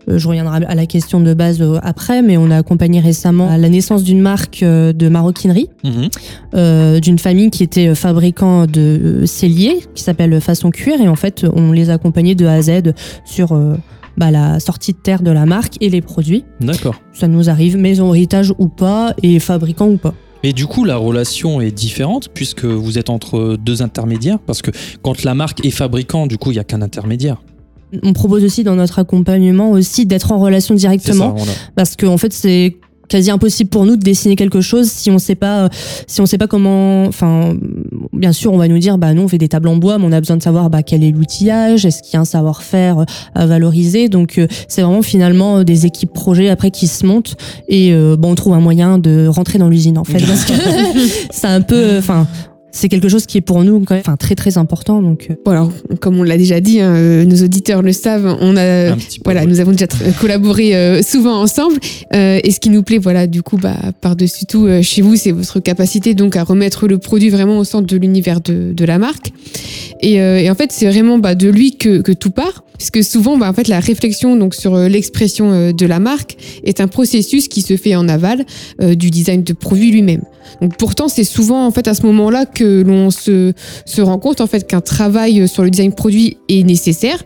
je 0.08 0.26
reviendrai 0.26 0.64
à 0.66 0.74
la 0.74 0.86
question 0.86 1.20
de 1.20 1.32
base 1.32 1.60
euh, 1.60 1.78
après, 1.82 2.22
mais 2.22 2.36
on 2.36 2.50
a 2.50 2.56
accompagné 2.56 2.98
récemment 2.98 3.54
la 3.56 3.68
naissance 3.68 4.02
d'une 4.02 4.20
marque 4.20 4.64
de 4.64 5.08
maroquinerie, 5.08 5.68
mhm. 5.84 7.00
d'une 7.00 7.18
famille 7.20 7.50
qui 7.50 7.62
était 7.62 7.94
fabricant 7.94 8.66
de 8.66 9.22
celliers, 9.26 9.78
qui 9.94 10.02
s'appelle 10.02 10.40
Façon 10.40 10.70
Cuir, 10.70 11.00
et 11.00 11.06
en 11.06 11.14
fait, 11.14 11.46
on 11.54 11.70
les 11.70 11.90
a 11.90 11.94
accompagnés 11.94 12.34
de 12.34 12.46
A 12.46 12.54
à 12.54 12.62
Z 12.62 12.94
sur 13.24 13.56
bah, 14.16 14.32
la 14.32 14.58
sortie 14.58 14.92
de 14.92 14.98
terre 14.98 15.22
de 15.22 15.30
la 15.30 15.46
marque 15.46 15.76
et 15.80 15.88
les 15.88 16.00
produits. 16.00 16.44
D'accord. 16.60 16.96
Ça 17.12 17.28
nous 17.28 17.48
arrive, 17.48 17.76
maison 17.76 18.12
héritage 18.12 18.52
ou 18.58 18.66
pas, 18.66 19.14
et 19.22 19.38
fabricant 19.38 19.86
ou 19.86 19.98
pas. 19.98 20.14
Et 20.42 20.52
du 20.52 20.66
coup, 20.66 20.84
la 20.84 20.96
relation 20.96 21.60
est 21.60 21.70
différente 21.70 22.28
puisque 22.32 22.64
vous 22.64 22.98
êtes 22.98 23.10
entre 23.10 23.56
deux 23.56 23.82
intermédiaires. 23.82 24.38
Parce 24.38 24.62
que 24.62 24.70
quand 25.02 25.22
la 25.22 25.34
marque 25.34 25.64
est 25.64 25.70
fabricant, 25.70 26.26
du 26.26 26.38
coup, 26.38 26.50
il 26.50 26.54
n'y 26.54 26.60
a 26.60 26.64
qu'un 26.64 26.82
intermédiaire. 26.82 27.42
On 28.02 28.12
propose 28.12 28.42
aussi 28.42 28.64
dans 28.64 28.74
notre 28.74 28.98
accompagnement 28.98 29.70
aussi 29.70 30.06
d'être 30.06 30.32
en 30.32 30.38
relation 30.38 30.74
directement. 30.74 31.36
parce 31.74 31.96
qu'en 31.96 32.14
en 32.14 32.18
fait, 32.18 32.32
c'est 32.32 32.76
quasi 33.12 33.30
impossible 33.30 33.70
pour 33.70 33.84
nous 33.84 33.96
de 33.96 34.02
dessiner 34.02 34.36
quelque 34.36 34.60
chose 34.60 34.90
si 34.90 35.10
on 35.10 35.18
sait 35.18 35.34
pas, 35.34 35.68
si 36.06 36.20
on 36.20 36.26
sait 36.26 36.38
pas 36.38 36.46
comment. 36.46 37.04
Enfin, 37.04 37.54
bien 38.12 38.32
sûr, 38.32 38.52
on 38.52 38.58
va 38.58 38.68
nous 38.68 38.78
dire, 38.78 38.98
bah 38.98 39.12
non, 39.12 39.24
on 39.24 39.28
fait 39.28 39.38
des 39.38 39.48
tables 39.48 39.68
en 39.68 39.76
bois, 39.76 39.98
mais 39.98 40.06
on 40.06 40.12
a 40.12 40.20
besoin 40.20 40.36
de 40.36 40.42
savoir 40.42 40.70
bah, 40.70 40.82
quel 40.82 41.04
est 41.04 41.10
l'outillage, 41.10 41.84
est-ce 41.84 42.02
qu'il 42.02 42.14
y 42.14 42.16
a 42.16 42.20
un 42.20 42.24
savoir-faire 42.24 43.04
à 43.34 43.46
valoriser. 43.46 44.08
Donc, 44.08 44.40
c'est 44.68 44.82
vraiment 44.82 45.02
finalement 45.02 45.62
des 45.62 45.86
équipes 45.86 46.12
projets 46.12 46.48
après 46.48 46.70
qui 46.70 46.86
se 46.86 47.06
montent 47.06 47.36
et 47.68 47.94
bon, 48.18 48.32
on 48.32 48.34
trouve 48.34 48.54
un 48.54 48.60
moyen 48.60 48.98
de 48.98 49.26
rentrer 49.26 49.58
dans 49.58 49.68
l'usine 49.68 49.98
en 49.98 50.04
fait, 50.04 50.24
parce 50.24 50.44
que 50.44 50.52
c'est 51.30 51.46
un 51.46 51.60
peu, 51.60 51.98
enfin 51.98 52.26
c'est 52.72 52.88
quelque 52.88 53.08
chose 53.08 53.26
qui 53.26 53.38
est 53.38 53.42
pour 53.42 53.62
nous 53.64 53.80
quand 53.80 53.94
même, 53.94 54.02
enfin, 54.04 54.16
très 54.16 54.34
très 54.34 54.56
important. 54.56 55.02
Donc, 55.02 55.28
voilà, 55.44 55.62
euh. 55.62 55.96
comme 56.00 56.18
on 56.18 56.22
l'a 56.22 56.38
déjà 56.38 56.60
dit, 56.60 56.80
hein, 56.80 56.94
euh, 56.96 57.24
nos 57.24 57.36
auditeurs 57.44 57.82
le 57.82 57.92
savent, 57.92 58.36
on 58.40 58.56
a, 58.56 58.96
voilà, 59.24 59.44
nous 59.44 59.60
avons 59.60 59.72
déjà 59.72 59.86
collaboré 60.20 60.74
euh, 60.74 61.02
souvent 61.02 61.40
ensemble. 61.40 61.78
et 62.12 62.50
ce 62.50 62.58
qui 62.58 62.70
nous 62.70 62.82
plaît, 62.82 62.98
voilà, 62.98 63.26
du 63.26 63.42
coup, 63.42 63.58
bah, 63.58 63.76
par-dessus 64.00 64.46
tout, 64.46 64.66
chez 64.80 65.02
vous, 65.02 65.16
c'est 65.16 65.32
votre 65.32 65.60
capacité 65.60 66.14
donc 66.14 66.36
à 66.36 66.44
remettre 66.44 66.88
le 66.88 66.98
produit 66.98 67.28
vraiment 67.28 67.58
au 67.58 67.64
centre 67.64 67.86
de 67.86 67.96
l'univers 67.96 68.40
de, 68.40 68.72
de, 68.72 68.84
la 68.84 68.98
marque. 68.98 69.32
Et, 70.00 70.14
et 70.14 70.50
en 70.50 70.54
fait, 70.54 70.72
c'est 70.72 70.88
vraiment 70.90 71.18
bah, 71.18 71.34
de 71.34 71.48
lui 71.48 71.76
que, 71.76 72.00
que 72.00 72.12
tout 72.12 72.30
part. 72.30 72.64
Puisque 72.82 73.08
souvent, 73.08 73.38
bah, 73.38 73.48
en 73.48 73.52
fait, 73.52 73.68
la 73.68 73.78
réflexion 73.78 74.34
donc 74.34 74.56
sur 74.56 74.76
l'expression 74.76 75.70
de 75.70 75.86
la 75.86 76.00
marque 76.00 76.36
est 76.64 76.80
un 76.80 76.88
processus 76.88 77.46
qui 77.46 77.62
se 77.62 77.76
fait 77.76 77.94
en 77.94 78.08
aval 78.08 78.44
du 78.80 79.10
design 79.10 79.44
de 79.44 79.52
produit 79.52 79.92
lui-même. 79.92 80.22
Donc 80.60 80.76
pourtant, 80.76 81.06
c'est 81.06 81.22
souvent 81.22 81.64
en 81.64 81.70
fait 81.70 81.86
à 81.86 81.94
ce 81.94 82.04
moment-là 82.06 82.44
que 82.44 82.82
l'on 82.82 83.12
se, 83.12 83.52
se 83.86 84.02
rend 84.02 84.18
compte 84.18 84.40
en 84.40 84.48
fait 84.48 84.66
qu'un 84.66 84.80
travail 84.80 85.46
sur 85.46 85.62
le 85.62 85.70
design 85.70 85.92
produit 85.92 86.38
est 86.48 86.64
nécessaire 86.64 87.22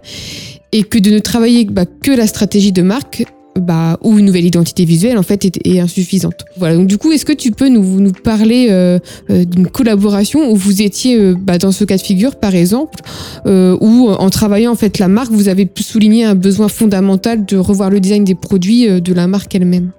et 0.73 0.83
que 0.83 0.99
de 0.99 1.11
ne 1.11 1.21
travailler 1.21 1.65
bah, 1.65 1.87
que 1.87 2.11
la 2.11 2.27
stratégie 2.27 2.73
de 2.73 2.83
marque 2.83 3.25
bah, 3.59 3.99
ou 4.03 4.19
une 4.19 4.27
nouvelle 4.27 4.45
identité 4.45 4.85
visuelle 4.85 5.19
en 5.19 5.23
fait 5.23 5.45
est, 5.45 5.81
insuffisante. 5.81 6.45
Voilà. 6.57 6.77
Donc 6.77 6.87
du 6.87 6.99
coup, 6.99 7.13
est-ce 7.13 7.25
que 7.25 7.33
tu 7.33 7.51
peux 7.51 7.69
nous, 7.69 8.01
nous 8.01 8.13
parler 8.13 8.69
euh, 8.71 8.99
euh, 9.31 9.45
d'une 9.45 9.67
collaboration 9.69 10.51
où 10.51 10.57
vous 10.57 10.83
étiez 10.83 11.19
euh, 11.19 11.35
bah, 11.39 11.59
dans 11.59 11.73
ce 11.73 11.85
cas 11.85 11.97
de 11.97 12.03
figure, 12.03 12.37
par 12.37 12.55
exemple, 12.55 13.01
où 13.47 14.09
en 14.09 14.31
travaillant 14.31 14.73
en 14.73 14.77
fait 14.77 14.99
la 14.99 15.09
marque, 15.09 15.31
vous 15.31 15.49
avez 15.49 15.67
pu 15.67 15.83
souligner 15.83 16.25
un 16.25 16.35
besoin 16.35 16.69
fondamental 16.69 17.45
de 17.45 17.57
revoir 17.57 17.91
le 17.91 18.01
design 18.01 18.25
des 18.25 18.35
produits 18.35 19.01
de 19.01 19.15
la 19.15 19.27
marque 19.27 19.55
elle-même? 19.55 19.91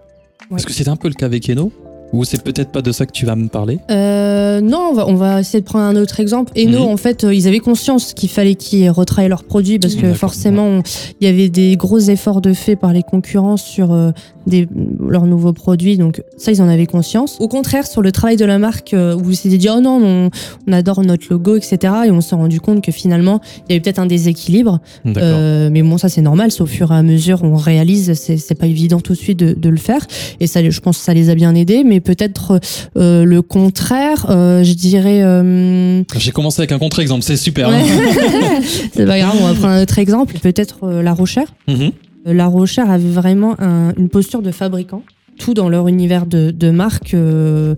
Est-ce 0.56 0.66
que 0.66 0.74
c'est 0.74 0.88
un 0.88 0.96
peu 0.96 1.08
le 1.08 1.14
cas 1.14 1.26
avec 1.26 1.50
Eno? 1.50 1.72
Ou 2.14 2.24
c'est 2.24 2.42
peut-être 2.42 2.72
pas 2.72 2.82
de 2.82 2.92
ça 2.92 3.06
que 3.06 3.12
tu 3.12 3.26
vas 3.26 3.36
me 3.36 3.48
parler? 3.48 3.80
Euh, 3.92 4.62
Non, 4.62 4.90
on 4.92 4.94
va, 4.94 5.08
on 5.08 5.16
va, 5.16 5.40
essayer 5.42 5.62
de 5.62 5.66
prendre 5.66 5.86
un 5.86 5.96
autre 5.96 6.20
exemple. 6.20 6.52
Et 6.56 6.66
nous, 6.66 6.80
mhm. 6.80 6.88
en 6.88 6.98
fait, 6.98 7.24
euh, 7.24 7.34
ils 7.34 7.48
avaient 7.48 7.60
conscience 7.60 8.14
qu'il 8.14 8.30
fallait 8.30 8.56
qu'ils 8.56 8.90
retravaillent 8.90 9.30
leurs 9.30 9.44
produits 9.44 9.80
parce 9.80 9.96
que 9.96 10.14
forcément, 10.14 10.82
il 11.20 11.28
y 11.28 11.30
avait 11.30 11.50
des 11.50 11.76
gros 11.76 12.00
efforts 12.00 12.42
de 12.42 12.54
fait 12.54 12.76
par 12.76 12.94
les 12.94 13.04
concurrents 13.04 13.58
sur 13.58 13.92
euh, 13.92 14.12
des, 14.48 14.68
leurs 15.00 15.26
nouveaux 15.26 15.54
produits. 15.54 15.98
Donc 15.98 16.24
ça, 16.38 16.52
ils 16.52 16.62
en 16.62 16.68
avaient 16.68 16.86
conscience. 16.86 17.38
Au 17.40 17.48
contraire, 17.48 17.86
sur 17.86 18.02
le 18.02 18.12
travail 18.12 18.38
de 18.38 18.46
la 18.46 18.58
marque, 18.58 18.94
euh, 18.94 19.16
où 19.16 19.24
vous 19.24 19.34
s'était 19.34 19.58
dit, 19.58 19.68
oh 19.70 19.82
non, 19.82 20.00
on, 20.02 20.30
on, 20.68 20.74
adore 20.74 21.02
notre 21.04 21.28
logo, 21.30 21.56
etc. 21.56 21.94
Et 22.08 22.12
on 22.12 22.22
s'est 22.22 22.36
rendu 22.36 22.60
compte 22.60 22.82
que 22.82 22.92
finalement, 22.92 23.42
il 23.68 23.72
y 23.72 23.74
avait 23.74 23.82
peut-être 23.82 24.00
un 24.00 24.06
déséquilibre. 24.06 24.80
Euh, 25.06 25.70
mais 25.72 25.84
bon, 25.84 25.98
ça, 25.98 26.10
c'est 26.10 26.22
normal. 26.22 26.52
C'est 26.52 26.62
au 26.62 26.66
fur 26.66 26.92
et 26.92 26.96
à 26.96 27.04
mesure, 27.04 27.44
on 27.44 27.56
réalise. 27.56 28.14
C'est 28.14 28.56
pas 28.56 28.68
évident 28.68 29.00
tout 29.00 29.14
de 29.14 29.18
suite 29.18 29.38
de, 29.38 29.54
de, 29.54 29.70
le 29.70 29.78
faire. 29.78 30.06
Et 30.40 30.48
ça, 30.48 30.68
je 30.68 30.80
pense 30.80 30.98
que 30.98 31.04
ça 31.04 31.14
les 31.14 31.30
a 31.30 31.36
bien 31.36 31.54
aidés. 31.54 31.84
Mais 31.84 31.97
peut-être 32.02 32.60
euh, 32.98 33.24
le 33.24 33.42
contraire, 33.42 34.28
euh, 34.30 34.64
je 34.64 34.74
dirais... 34.74 35.22
Euh, 35.24 36.04
J'ai 36.16 36.32
commencé 36.32 36.62
avec 36.62 36.72
un 36.72 36.80
contre-exemple, 36.80 37.24
c'est 37.24 37.38
super. 37.38 37.70
Hein. 37.70 37.82
c'est 38.94 39.06
pas 39.06 39.20
grave, 39.20 39.36
on 39.40 39.46
va 39.46 39.54
prendre 39.54 39.74
un 39.74 39.82
autre 39.82 40.00
exemple. 40.00 40.40
Peut-être 40.40 40.90
La 40.90 41.14
Rochère. 41.14 41.54
Mm-hmm. 41.68 41.92
La 42.26 42.48
Rochère 42.48 42.90
avait 42.90 43.10
vraiment 43.10 43.56
une 43.98 44.10
posture 44.10 44.42
de 44.42 44.52
fabricant. 44.52 45.04
Tout 45.38 45.54
dans 45.54 45.70
leur 45.70 45.88
univers 45.88 46.26
de, 46.26 46.72
marque 46.72 47.14
euh, 47.14 47.76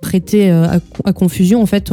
prêter 0.00 0.50
euh, 0.50 0.78
à, 1.04 1.12
confusion. 1.12 1.62
En 1.62 1.66
fait, 1.66 1.90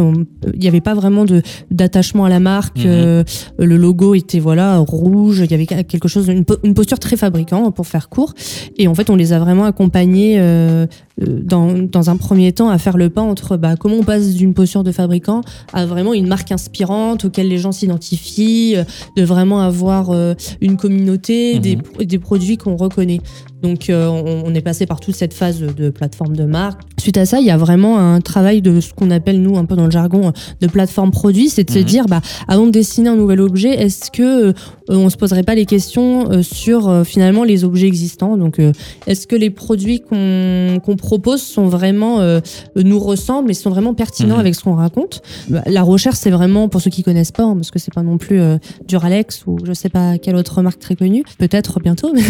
il 0.53 0.59
n'y 0.59 0.67
avait 0.67 0.81
pas 0.81 0.93
vraiment 0.93 1.25
de 1.25 1.41
d'attachement 1.71 2.25
à 2.25 2.29
la 2.29 2.39
marque. 2.39 2.79
Mhm. 2.79 2.86
Euh, 2.88 3.24
le 3.59 3.77
logo 3.77 4.15
était 4.15 4.39
voilà 4.39 4.77
rouge. 4.77 5.41
Il 5.43 5.51
y 5.51 5.53
avait 5.53 5.65
quelque 5.65 6.07
chose, 6.07 6.27
une, 6.27 6.74
posture 6.74 7.00
très 7.00 7.17
fabricant 7.17 7.71
pour 7.71 7.88
faire 7.88 8.09
court. 8.09 8.33
Et 8.77 8.88
en 8.88 8.95
fait, 8.95 9.09
on 9.09 9.15
les 9.15 9.33
a 9.33 9.39
vraiment 9.39 9.65
accompagnés 9.65 10.38
euh, 10.39 10.86
dans, 11.19 11.74
dans 11.74 12.09
un 12.09 12.17
premier 12.17 12.51
temps 12.51 12.69
à 12.69 12.77
faire 12.77 12.97
le 12.97 13.09
pas 13.09 13.21
entre 13.21 13.57
bah, 13.57 13.75
comment 13.75 13.95
on 13.95 14.03
passe 14.03 14.33
d'une 14.33 14.53
posture 14.53 14.83
de 14.83 14.91
fabricant 14.91 15.41
à 15.74 15.86
vraiment 15.86 16.13
une 16.13 16.27
marque 16.27 16.51
inspirante 16.51 17.25
auquel 17.25 17.47
les 17.47 17.57
gens 17.57 17.71
s'identifient, 17.71 18.75
de 19.15 19.24
vraiment 19.24 19.62
avoir 19.62 20.12
une 20.62 20.77
communauté, 20.77 21.59
des, 21.59 21.77
mhm. 21.77 22.05
des 22.05 22.19
produits 22.19 22.57
qu'on 22.57 22.75
reconnaît. 22.75 23.21
Donc 23.62 23.88
on, 23.90 24.44
on, 24.46 24.54
est 24.54 24.62
passé 24.62 24.86
par 24.86 25.00
toute 25.00 25.16
cette 25.16 25.34
phase 25.34 25.60
de 25.60 25.90
plateforme 25.90 26.36
de 26.36 26.46
marque. 26.46 26.82
Suite 27.00 27.18
à 27.18 27.26
ça, 27.26 27.40
il 27.40 27.46
y 27.46 27.52
a 27.52 27.58
vraiment 27.58 28.00
un 28.00 28.22
travail 28.22 28.62
de 28.62 28.80
ce 28.80 28.94
qu'on 28.94 29.10
appelle 29.12 29.42
nous 29.42 29.58
un 29.58 29.66
peu 29.66 29.76
dans 29.76 29.86
le 29.86 29.92
jargon 29.92 30.32
de 30.62 30.68
plateforme 30.68 31.12
produit, 31.12 31.50
c'est 31.50 31.64
de 31.64 31.72
se 31.72 31.80
mhm. 31.80 31.86
dire 31.86 32.06
bah 32.06 32.22
avant 32.48 32.66
de 32.66 32.72
dessiner 32.72 33.10
un 33.10 33.16
nouvel 33.16 33.42
objet, 33.42 33.70
est-ce 33.70 34.12
que 34.12 34.50
euh, 34.50 34.54
on 34.89 35.10
se 35.10 35.17
poserait 35.17 35.44
pas 35.44 35.56
les 35.56 35.65
questions 35.65 36.32
euh, 36.32 36.41
sur 36.41 36.88
euh, 36.88 37.03
finalement 37.03 37.44
les 37.44 37.63
objets 37.63 37.88
existants 37.88 38.38
Donc 38.38 38.60
est-ce 39.06 39.27
que 39.27 39.36
les 39.36 39.50
produits 39.50 40.01
qu'on 40.01 40.96
propose 40.98 41.41
sont 41.41 41.67
vraiment 41.67 42.22
nous 42.75 43.00
ressemblent 43.00 43.51
et 43.51 43.53
sont 43.53 43.70
vraiment 43.70 43.94
pertinents 43.94 44.36
mhm. 44.36 44.39
avec 44.39 44.56
ce 44.56 44.63
qu'on 44.63 44.75
raconte? 44.75 45.22
Bah, 45.50 45.62
La 45.65 45.84
recherche, 45.84 46.17
c'est 46.17 46.29
vraiment 46.29 46.70
pour 46.70 46.82
ceux 46.82 46.89
qui 46.89 47.03
connaissent 47.03 47.32
pas, 47.32 47.44
hein, 47.44 47.56
parce 47.56 47.72
que 47.72 47.79
c'est 47.79 47.94
pas 47.94 48.03
non 48.03 48.17
plus 48.17 48.39
Duralex 48.88 49.46
ou 49.48 49.58
je 49.63 49.74
sais 49.74 49.89
pas 49.89 50.17
quelle 50.17 50.36
autre 50.36 50.62
marque 50.62 50.79
très 50.79 50.96
connue, 50.96 51.24
peut-être 51.38 51.79
bientôt. 51.79 52.13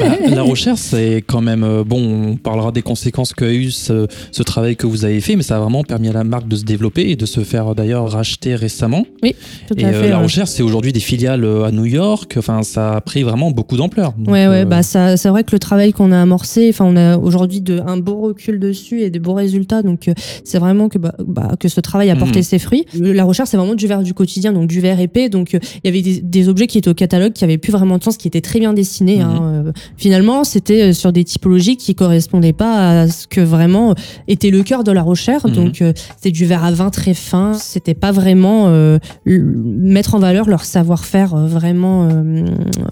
Bah, 0.00 0.16
la 0.28 0.42
recherche, 0.42 0.80
c'est 0.80 1.24
quand 1.26 1.40
même 1.40 1.82
bon. 1.86 2.30
On 2.30 2.36
parlera 2.36 2.72
des 2.72 2.82
conséquences 2.82 3.32
qu'a 3.32 3.50
eu 3.50 3.70
ce, 3.70 4.06
ce 4.32 4.42
travail 4.42 4.76
que 4.76 4.86
vous 4.86 5.04
avez 5.04 5.20
fait, 5.20 5.36
mais 5.36 5.42
ça 5.42 5.56
a 5.56 5.60
vraiment 5.60 5.84
permis 5.84 6.08
à 6.08 6.12
la 6.12 6.24
marque 6.24 6.48
de 6.48 6.56
se 6.56 6.64
développer 6.64 7.10
et 7.10 7.16
de 7.16 7.26
se 7.26 7.40
faire 7.44 7.74
d'ailleurs 7.74 8.10
racheter 8.10 8.54
récemment. 8.54 9.06
Oui, 9.22 9.34
tout 9.68 9.74
et 9.78 9.84
à 9.84 9.88
euh, 9.88 10.02
fait. 10.02 10.08
la 10.10 10.18
recherche, 10.18 10.50
c'est 10.50 10.62
aujourd'hui 10.62 10.92
des 10.92 11.00
filiales 11.00 11.44
euh, 11.44 11.64
à 11.64 11.70
New 11.70 11.85
York. 11.86 12.34
Enfin, 12.38 12.62
ça 12.62 12.94
a 12.94 13.00
pris 13.00 13.22
vraiment 13.22 13.50
beaucoup 13.50 13.76
d'ampleur. 13.76 14.14
Ouais, 14.26 14.48
ouais, 14.48 14.62
euh, 14.62 14.64
bah 14.64 14.82
c'est 14.82 15.28
vrai 15.28 15.44
que 15.44 15.52
le 15.52 15.58
travail 15.58 15.92
qu'on 15.92 16.12
a 16.12 16.20
amorcé, 16.20 16.68
enfin, 16.70 16.84
on 16.86 16.96
a 16.96 17.16
aujourd'hui 17.16 17.62
un 17.86 17.96
beau 17.96 18.20
recul 18.20 18.58
dessus 18.58 19.02
et 19.02 19.10
des 19.10 19.18
beaux 19.18 19.34
résultats. 19.34 19.82
Donc, 19.82 20.10
c'est 20.44 20.58
vraiment 20.58 20.88
que, 20.88 20.98
bah, 20.98 21.14
bah, 21.18 21.52
que 21.58 21.68
ce 21.68 21.80
travail 21.80 22.10
a 22.10 22.16
porté 22.16 22.40
mhm. 22.40 22.44
ses 22.44 22.58
fruits. 22.58 22.86
La 22.94 23.24
recherche, 23.24 23.50
c'est 23.50 23.56
vraiment 23.56 23.74
du 23.74 23.86
verre 23.86 24.02
du 24.02 24.14
quotidien, 24.14 24.52
donc 24.52 24.68
du 24.68 24.80
verre 24.80 25.00
épais. 25.00 25.28
Donc, 25.28 25.52
il 25.52 25.60
y 25.84 25.88
avait 25.88 26.20
des, 26.22 26.48
objets 26.48 26.66
qui 26.66 26.78
étaient 26.78 26.90
au 26.90 26.94
catalogue 26.94 27.32
qui 27.32 27.44
avaient 27.44 27.58
plus 27.58 27.72
vraiment 27.72 27.98
de 27.98 28.04
sens, 28.04 28.16
qui 28.16 28.28
étaient 28.28 28.40
très 28.40 28.60
bien 28.60 28.72
dessinés. 28.72 29.20
Hein. 29.20 29.62
Mhm. 29.64 29.72
Finalement, 29.96 30.44
c'était 30.44 30.92
sur 30.92 31.12
des 31.12 31.24
typologies 31.24 31.76
qui 31.76 31.94
correspondaient 31.94 32.52
pas 32.52 33.02
à 33.02 33.08
ce 33.08 33.26
que 33.26 33.40
vraiment 33.40 33.94
était 34.28 34.50
le 34.50 34.62
cœur 34.62 34.84
de 34.84 34.92
la 34.92 35.02
recherche. 35.02 35.44
Mhm. 35.44 35.52
Donc, 35.52 35.82
euh, 35.82 35.92
c'est 36.20 36.30
du 36.30 36.46
verre 36.46 36.64
à 36.64 36.72
vin 36.72 36.90
très 36.90 37.14
fin. 37.14 37.54
C'était 37.54 37.94
pas 37.94 38.12
vraiment 38.12 38.68
euh, 38.68 38.98
mettre 39.24 40.14
en 40.14 40.18
valeur 40.18 40.48
leur 40.48 40.64
savoir-faire 40.64 41.34
euh, 41.34 41.46
vraiment 41.76 42.08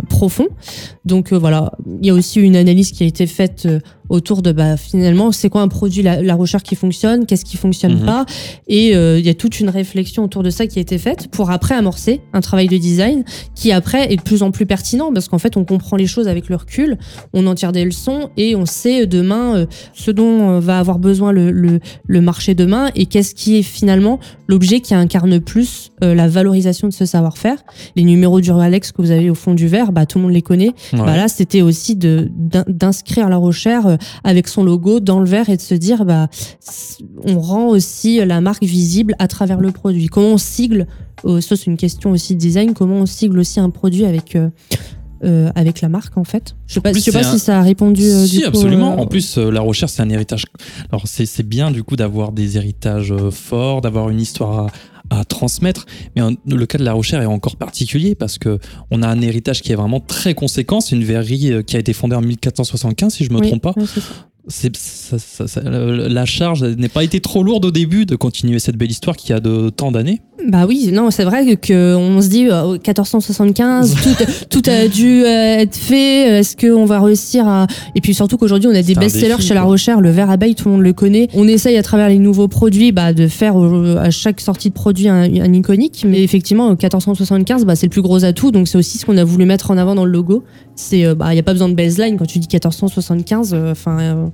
profond. 0.09 0.47
Donc, 1.05 1.33
voilà. 1.33 1.73
Il 2.01 2.07
y 2.07 2.11
a 2.11 2.15
aussi 2.15 2.41
une 2.41 2.57
analyse 2.57 2.93
qui 2.93 3.03
a 3.05 3.07
été 3.07 3.27
faite 3.27 3.69
autour 4.09 4.43
de 4.43 4.53
bah, 4.53 4.77
finalement 4.77 5.33
c'est 5.33 5.49
quoi 5.49 5.63
un 5.63 5.69
produit 5.69 6.03
la, 6.03 6.35
recherche 6.35 6.65
qui 6.65 6.75
fonctionne 6.75 7.27
qu'est-ce 7.27 7.45
qui 7.45 7.57
fonctionne 7.57 8.01
mhm. 8.01 8.07
pas. 8.07 8.27
Et 8.69 8.95
euh, 8.95 9.19
il 9.19 9.25
y 9.25 9.29
a 9.29 9.35
toute 9.35 9.61
une 9.61 9.69
réflexion 9.69 10.25
autour 10.25 10.43
de 10.43 10.51
ça 10.51 10.67
qui 10.67 10.79
a 10.79 10.83
été 10.83 10.99
faite 10.99 11.29
pour 11.29 11.51
après 11.51 11.75
amorcer 11.75 12.21
un 12.33 12.41
travail 12.41 12.67
de 12.67 12.77
design 12.77 13.25
qui 13.55 13.73
après 13.73 14.13
est 14.13 14.17
de 14.17 14.23
plus 14.23 14.43
en 14.43 14.51
plus 14.51 14.67
pertinent 14.67 15.13
parce 15.13 15.29
qu'en 15.29 15.39
fait 15.39 15.57
on 15.57 15.65
comprend 15.65 15.97
les 15.97 16.07
choses 16.07 16.29
avec 16.29 16.49
le 16.49 16.57
recul 16.57 16.99
on 17.33 17.47
en 17.47 17.55
tire 17.55 17.73
des 17.73 17.85
leçons 17.85 18.31
et 18.37 18.57
on 18.57 18.67
sait 18.67 19.07
demain 19.07 19.57
euh, 19.57 19.67
ce 19.93 20.11
dont 20.11 20.51
euh, 20.51 20.61
va 20.61 20.79
avoir 20.79 20.99
besoin 20.99 21.33
le, 21.33 21.51
le, 21.51 21.81
le 22.07 22.21
marché 22.21 22.55
demain 22.55 22.91
et 22.95 23.07
qu'est-ce 23.07 23.35
qui 23.35 23.57
est 23.57 23.63
finalement 23.63 24.19
l'objet 24.49 24.81
qui 24.81 24.95
incarne 24.95 25.41
plus 25.41 25.91
la 26.01 26.29
valorisation 26.29 26.87
de 26.87 26.93
ce 26.93 27.07
savoir-faire. 27.07 27.57
Les 27.97 28.03
numéros 28.03 28.43
du 28.43 28.51
Rolex 28.51 28.93
que 28.93 29.01
vous 29.01 29.11
avez 29.11 29.31
au 29.31 29.35
fond 29.35 29.55
du 29.55 29.69
verre 29.69 29.91
bah 29.91 30.05
tout 30.05 30.19
le 30.19 30.25
monde 30.25 30.35
les 30.35 30.43
connaît. 30.43 30.73
Bah, 30.93 31.17
là 31.17 31.29
c'était 31.29 31.63
aussi 31.63 31.97
d'inscrire 31.97 33.31
la 33.31 33.37
recherche 33.37 33.94
euh, 33.95 33.97
avec 34.25 34.49
son 34.49 34.65
logo 34.65 35.01
dans 35.01 35.21
le 35.21 35.27
verre 35.27 35.49
et 35.49 35.57
de 35.57 35.63
se 35.63 35.75
dire 35.75 36.05
bah 36.05 36.29
on 37.25 37.41
rend 37.41 37.69
aussi 37.69 38.25
la 38.25 38.41
marque 38.41 38.65
visible 38.65 39.15
à 39.19 39.29
travers 39.29 39.61
le 39.61 39.71
produit. 39.71 40.07
Comment 40.07 40.33
on 40.35 40.39
sigle 40.39 40.87
euh, 41.25 41.41
ça 41.41 41.57
c'est 41.57 41.67
une 41.67 41.77
question 41.77 42.11
aussi 42.11 42.35
de 42.35 42.41
design, 42.41 42.75
comment 42.75 42.97
on 42.97 43.07
sigle 43.07 43.39
aussi 43.39 43.61
un 43.61 43.71
produit 43.71 44.05
avec 44.05 44.37
euh, 44.37 45.51
avec 45.55 45.81
la 45.81 45.89
marque 45.89 46.19
en 46.19 46.25
fait. 46.25 46.55
Je 46.67 46.75
sais 46.75 46.81
pas, 46.81 46.93
sais 46.93 47.13
pas 47.13 47.23
si 47.23 47.39
ça 47.39 47.59
a 47.59 47.63
répondu. 47.63 48.03
si 48.27 48.45
absolument. 48.45 49.01
En 49.01 49.07
plus, 49.07 49.39
la 49.39 49.61
recherche 49.61 49.93
c'est 49.93 50.03
un 50.03 50.11
héritage. 50.11 50.45
Alors 50.91 51.05
c'est 51.07 51.47
bien 51.47 51.71
du 51.71 51.83
coup 51.83 51.97
d'avoir 51.97 52.33
des 52.33 52.57
héritages 52.59 53.15
forts, 53.31 53.81
d'avoir 53.81 54.11
une 54.11 54.21
histoire 54.21 54.67
à, 54.67 54.71
à 55.11 55.25
transmettre. 55.25 55.87
Mais 56.17 56.23
le 56.47 56.67
cas 56.67 56.79
de 56.79 56.85
la 56.85 56.93
recherche 56.93 57.23
est 57.23 57.27
encore 57.27 57.57
particulier 57.57 58.15
parce 58.15 58.39
que 58.39 58.59
on 58.91 59.03
a 59.03 59.09
un 59.09 59.21
héritage 59.21 59.63
qui 59.63 59.73
est 59.73 59.77
vraiment 59.77 60.01
très 60.01 60.35
conséquent. 60.35 60.81
C'est 60.81 60.97
une 60.97 61.05
verrerie 61.05 61.65
qui 61.67 61.77
a 61.77 61.79
été 61.79 61.93
fondée 61.93 62.17
en 62.17 62.23
1475, 62.23 63.13
si 63.13 63.25
je 63.25 63.33
me 63.33 63.41
trompe 63.41 63.63
pas. 63.63 63.75
la 65.63 66.25
charge 66.27 66.65
n'est 66.65 66.89
pas 66.89 67.05
été 67.05 67.21
trop 67.21 67.43
lourde 67.43 67.65
au 67.65 67.71
début 67.71 68.07
de 68.07 68.17
continuer 68.17 68.59
cette 68.59 68.77
belle 68.77 68.91
histoire 68.91 69.17
qui 69.17 69.33
a 69.33 69.41
de 69.41 69.71
tant 69.71 69.91
d'années. 69.91 70.21
Bah 70.47 70.67
oui, 70.69 70.91
non, 70.93 71.11
c'est 71.11 71.25
vrai 71.25 71.57
que 71.57 71.95
on 71.97 72.21
se 72.21 72.29
dit 72.29 72.49
euh, 72.51 72.73
1475, 72.73 73.95
tout, 74.51 74.61
tout 74.61 74.71
a 74.71 74.89
dû 74.89 75.25
euh, 75.25 75.59
être 75.59 75.77
fait. 75.77 76.39
Est-ce 76.39 76.57
qu'on 76.57 76.85
va 76.85 77.01
réussir 77.01 77.49
à 77.49 77.67
Et 77.95 78.01
puis 78.01 78.15
surtout 78.15 78.37
qu'aujourd'hui, 78.37 78.69
on 78.71 78.75
a 78.75 78.83
des 78.83 78.95
best-sellers 78.95 79.41
chez 79.41 79.55
La. 79.55 79.63
Rochère. 79.63 80.01
Le 80.03 80.11
verre 80.11 80.31
abeille, 80.31 80.55
tout 80.55 80.69
le 80.69 80.75
monde 80.75 80.83
le 80.83 80.93
connaît. 80.93 81.29
On 81.35 81.49
essaye 81.49 81.79
à 81.79 81.83
travers 81.83 82.09
les 82.09 82.19
nouveaux 82.19 82.49
produits 82.49 82.93
bah, 82.93 83.15
de 83.15 83.27
faire 83.27 83.59
euh, 83.59 83.97
à 83.99 84.11
chaque 84.11 84.41
sortie 84.41 84.69
de 84.69 84.75
produit 84.75 85.09
un, 85.09 85.23
un 85.23 85.53
iconique. 85.53 86.05
Mais 86.07 86.23
effectivement, 86.23 86.69
1475, 86.69 87.65
bah, 87.65 87.75
c'est 87.77 87.87
le 87.87 87.91
plus 87.91 88.03
gros 88.03 88.25
atout. 88.25 88.51
Donc 88.51 88.69
c'est 88.69 88.77
aussi 88.77 88.99
ce 88.99 89.07
qu'on 89.07 89.17
a 89.17 89.25
voulu 89.25 89.47
mettre 89.47 89.71
en 89.71 89.79
avant 89.79 89.95
dans 89.95 90.05
le 90.05 90.13
logo. 90.13 90.45
C'est, 90.77 91.07
euh, 91.07 91.15
bah, 91.15 91.33
il 91.33 91.37
y 91.37 91.41
a 91.41 91.43
pas 91.43 91.53
besoin 91.53 91.71
de 91.71 91.75
baseline 91.75 92.19
quand 92.19 92.27
tu 92.27 92.39
dis 92.39 92.49
1475. 92.53 93.57
Enfin, 93.71 93.99
euh, 94.01 94.27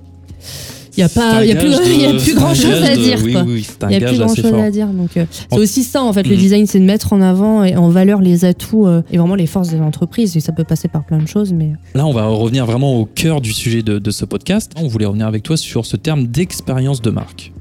il 0.96 1.00
y 1.00 1.02
a 1.02 1.08
pas, 1.08 1.44
il 1.44 1.48
y 1.48 1.52
a 1.52 1.56
plus, 1.56 1.74
il 1.86 2.00
y 2.00 2.06
a 2.06 2.12
de- 2.12 2.18
plus 2.18 2.34
grand 2.34 2.54
chose 2.54 2.82
à 2.82 2.94
de- 2.96 3.00
dire. 3.00 3.18
Oui, 3.24 3.32
quoi. 3.32 3.42
oui, 3.46 3.66
Il 3.82 3.88
n'y 3.88 3.96
a 3.96 4.08
plus 4.08 4.18
grand 4.18 4.34
chose 4.34 4.50
fort. 4.50 4.60
à 4.60 4.70
dire. 4.70 4.86
Donc, 4.88 5.16
euh, 5.16 5.24
c'est 5.50 5.58
aussi 5.58 5.82
ça, 5.84 6.02
en 6.02 6.12
fait, 6.12 6.24
le 6.24 6.34
Mhm. 6.34 6.40
design, 6.40 6.66
c'est 6.66 6.80
de 6.80 6.84
mettre 6.84 7.12
en 7.12 7.20
avant 7.20 7.64
et 7.64 7.76
en 7.76 7.88
valeur 7.88 8.20
les 8.20 8.44
atouts 8.44 8.86
euh, 8.86 9.02
et 9.12 9.18
vraiment 9.18 9.34
les 9.36 9.46
forces 9.46 9.70
de 9.70 9.78
l'entreprise. 9.78 10.36
Et 10.36 10.40
ça 10.40 10.52
peut 10.52 10.64
passer 10.64 10.88
par 10.88 11.04
plein 11.04 11.18
de 11.18 11.26
choses, 11.28 11.52
mais 11.52 11.72
Là, 11.94 12.06
on 12.06 12.12
va 12.12 12.26
revenir 12.26 12.66
vraiment 12.66 12.96
au 12.98 13.04
cœur 13.04 13.40
du 13.40 13.52
sujet 13.52 13.82
de, 13.82 13.98
de 13.98 14.10
ce 14.10 14.24
podcast. 14.24 14.72
On 14.76 14.88
voulait 14.88 15.06
revenir 15.06 15.26
avec 15.26 15.42
toi 15.42 15.56
sur 15.56 15.86
ce 15.86 15.96
terme 15.96 16.26
d'expérience 16.26 17.00
de 17.02 17.10
marque 17.10 17.52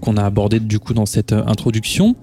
qu'on 0.00 0.16
a 0.16 0.22
abordé 0.24 0.60
du 0.60 0.78
coup 0.78 0.92
dans 0.94 1.06
cette 1.06 1.32
euh, 1.32 1.42
introduction. 1.46 2.14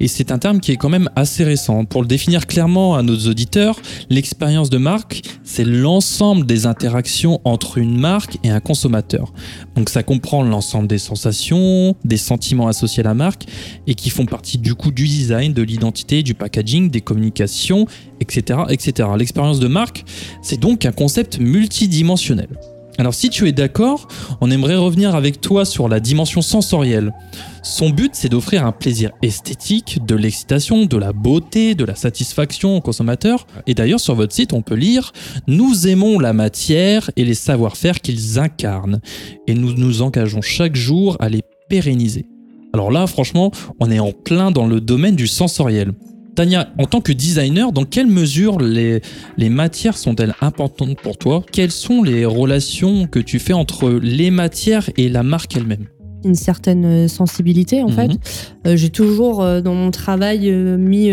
Et 0.00 0.08
c'est 0.08 0.32
un 0.32 0.38
terme 0.38 0.60
qui 0.60 0.72
est 0.72 0.76
quand 0.76 0.88
même 0.88 1.08
assez 1.16 1.44
récent. 1.44 1.84
Pour 1.84 2.02
le 2.02 2.08
définir 2.08 2.46
clairement 2.46 2.96
à 2.96 3.02
nos 3.02 3.16
auditeurs, 3.16 3.80
l'expérience 4.10 4.70
de 4.70 4.78
marque, 4.78 5.22
c'est 5.44 5.64
l'ensemble 5.64 6.46
des 6.46 6.66
interactions 6.66 7.40
entre 7.44 7.78
une 7.78 7.98
marque 7.98 8.38
et 8.44 8.50
un 8.50 8.60
consommateur. 8.60 9.32
Donc 9.76 9.88
ça 9.88 10.02
comprend 10.02 10.42
l'ensemble 10.42 10.88
des 10.88 10.98
sensations, 10.98 11.94
des 12.04 12.16
sentiments 12.16 12.68
associés 12.68 13.02
à 13.02 13.08
la 13.08 13.14
marque 13.14 13.46
et 13.86 13.94
qui 13.94 14.10
font 14.10 14.26
partie 14.26 14.58
du 14.58 14.74
coup 14.74 14.90
du 14.90 15.06
design, 15.06 15.52
de 15.52 15.62
l'identité, 15.62 16.22
du 16.22 16.34
packaging, 16.34 16.90
des 16.90 17.00
communications, 17.00 17.86
etc. 18.20 18.60
etc. 18.68 19.08
L'expérience 19.16 19.60
de 19.60 19.68
marque, 19.68 20.04
c'est 20.42 20.60
donc 20.60 20.84
un 20.84 20.92
concept 20.92 21.38
multidimensionnel. 21.38 22.48
Alors 22.98 23.14
si 23.14 23.30
tu 23.30 23.46
es 23.46 23.52
d'accord, 23.52 24.08
on 24.40 24.50
aimerait 24.50 24.74
revenir 24.74 25.14
avec 25.14 25.40
toi 25.40 25.64
sur 25.64 25.88
la 25.88 26.00
dimension 26.00 26.42
sensorielle. 26.42 27.12
Son 27.62 27.90
but, 27.90 28.10
c'est 28.14 28.28
d'offrir 28.28 28.66
un 28.66 28.72
plaisir 28.72 29.12
esthétique, 29.22 30.04
de 30.04 30.16
l'excitation, 30.16 30.84
de 30.84 30.96
la 30.96 31.12
beauté, 31.12 31.76
de 31.76 31.84
la 31.84 31.94
satisfaction 31.94 32.76
aux 32.76 32.80
consommateurs. 32.80 33.46
Et 33.68 33.74
d'ailleurs, 33.74 34.00
sur 34.00 34.16
votre 34.16 34.34
site, 34.34 34.52
on 34.52 34.62
peut 34.62 34.74
lire 34.74 35.12
Nous 35.46 35.86
aimons 35.86 36.18
la 36.18 36.32
matière 36.32 37.08
et 37.14 37.24
les 37.24 37.34
savoir-faire 37.34 38.00
qu'ils 38.00 38.40
incarnent, 38.40 39.00
et 39.46 39.54
nous 39.54 39.74
nous 39.74 40.02
engageons 40.02 40.42
chaque 40.42 40.74
jour 40.74 41.16
à 41.20 41.28
les 41.28 41.42
pérenniser. 41.68 42.26
Alors 42.72 42.90
là, 42.90 43.06
franchement, 43.06 43.52
on 43.78 43.92
est 43.92 44.00
en 44.00 44.10
plein 44.10 44.50
dans 44.50 44.66
le 44.66 44.80
domaine 44.80 45.14
du 45.14 45.28
sensoriel. 45.28 45.92
Tania, 46.38 46.68
en 46.78 46.84
tant 46.84 47.00
que 47.00 47.10
designer, 47.12 47.72
dans 47.72 47.82
quelle 47.84 48.06
mesure 48.06 48.60
les, 48.60 49.00
les 49.38 49.48
matières 49.48 49.96
sont-elles 49.96 50.36
importantes 50.40 50.96
pour 51.02 51.18
toi? 51.18 51.42
Quelles 51.50 51.72
sont 51.72 52.04
les 52.04 52.24
relations 52.24 53.08
que 53.08 53.18
tu 53.18 53.40
fais 53.40 53.54
entre 53.54 53.90
les 54.00 54.30
matières 54.30 54.88
et 54.96 55.08
la 55.08 55.24
marque 55.24 55.56
elle-même? 55.56 55.86
Une 56.24 56.36
certaine 56.36 56.84
euh, 56.84 57.08
sensibilité, 57.08 57.82
en 57.82 57.88
Mhm. 57.88 57.92
fait. 57.96 58.10
Euh, 58.68 58.76
J'ai 58.76 58.90
toujours, 58.90 59.42
euh, 59.42 59.60
dans 59.60 59.74
mon 59.74 59.90
travail, 59.90 60.48
euh, 60.48 60.76
mis 60.76 61.10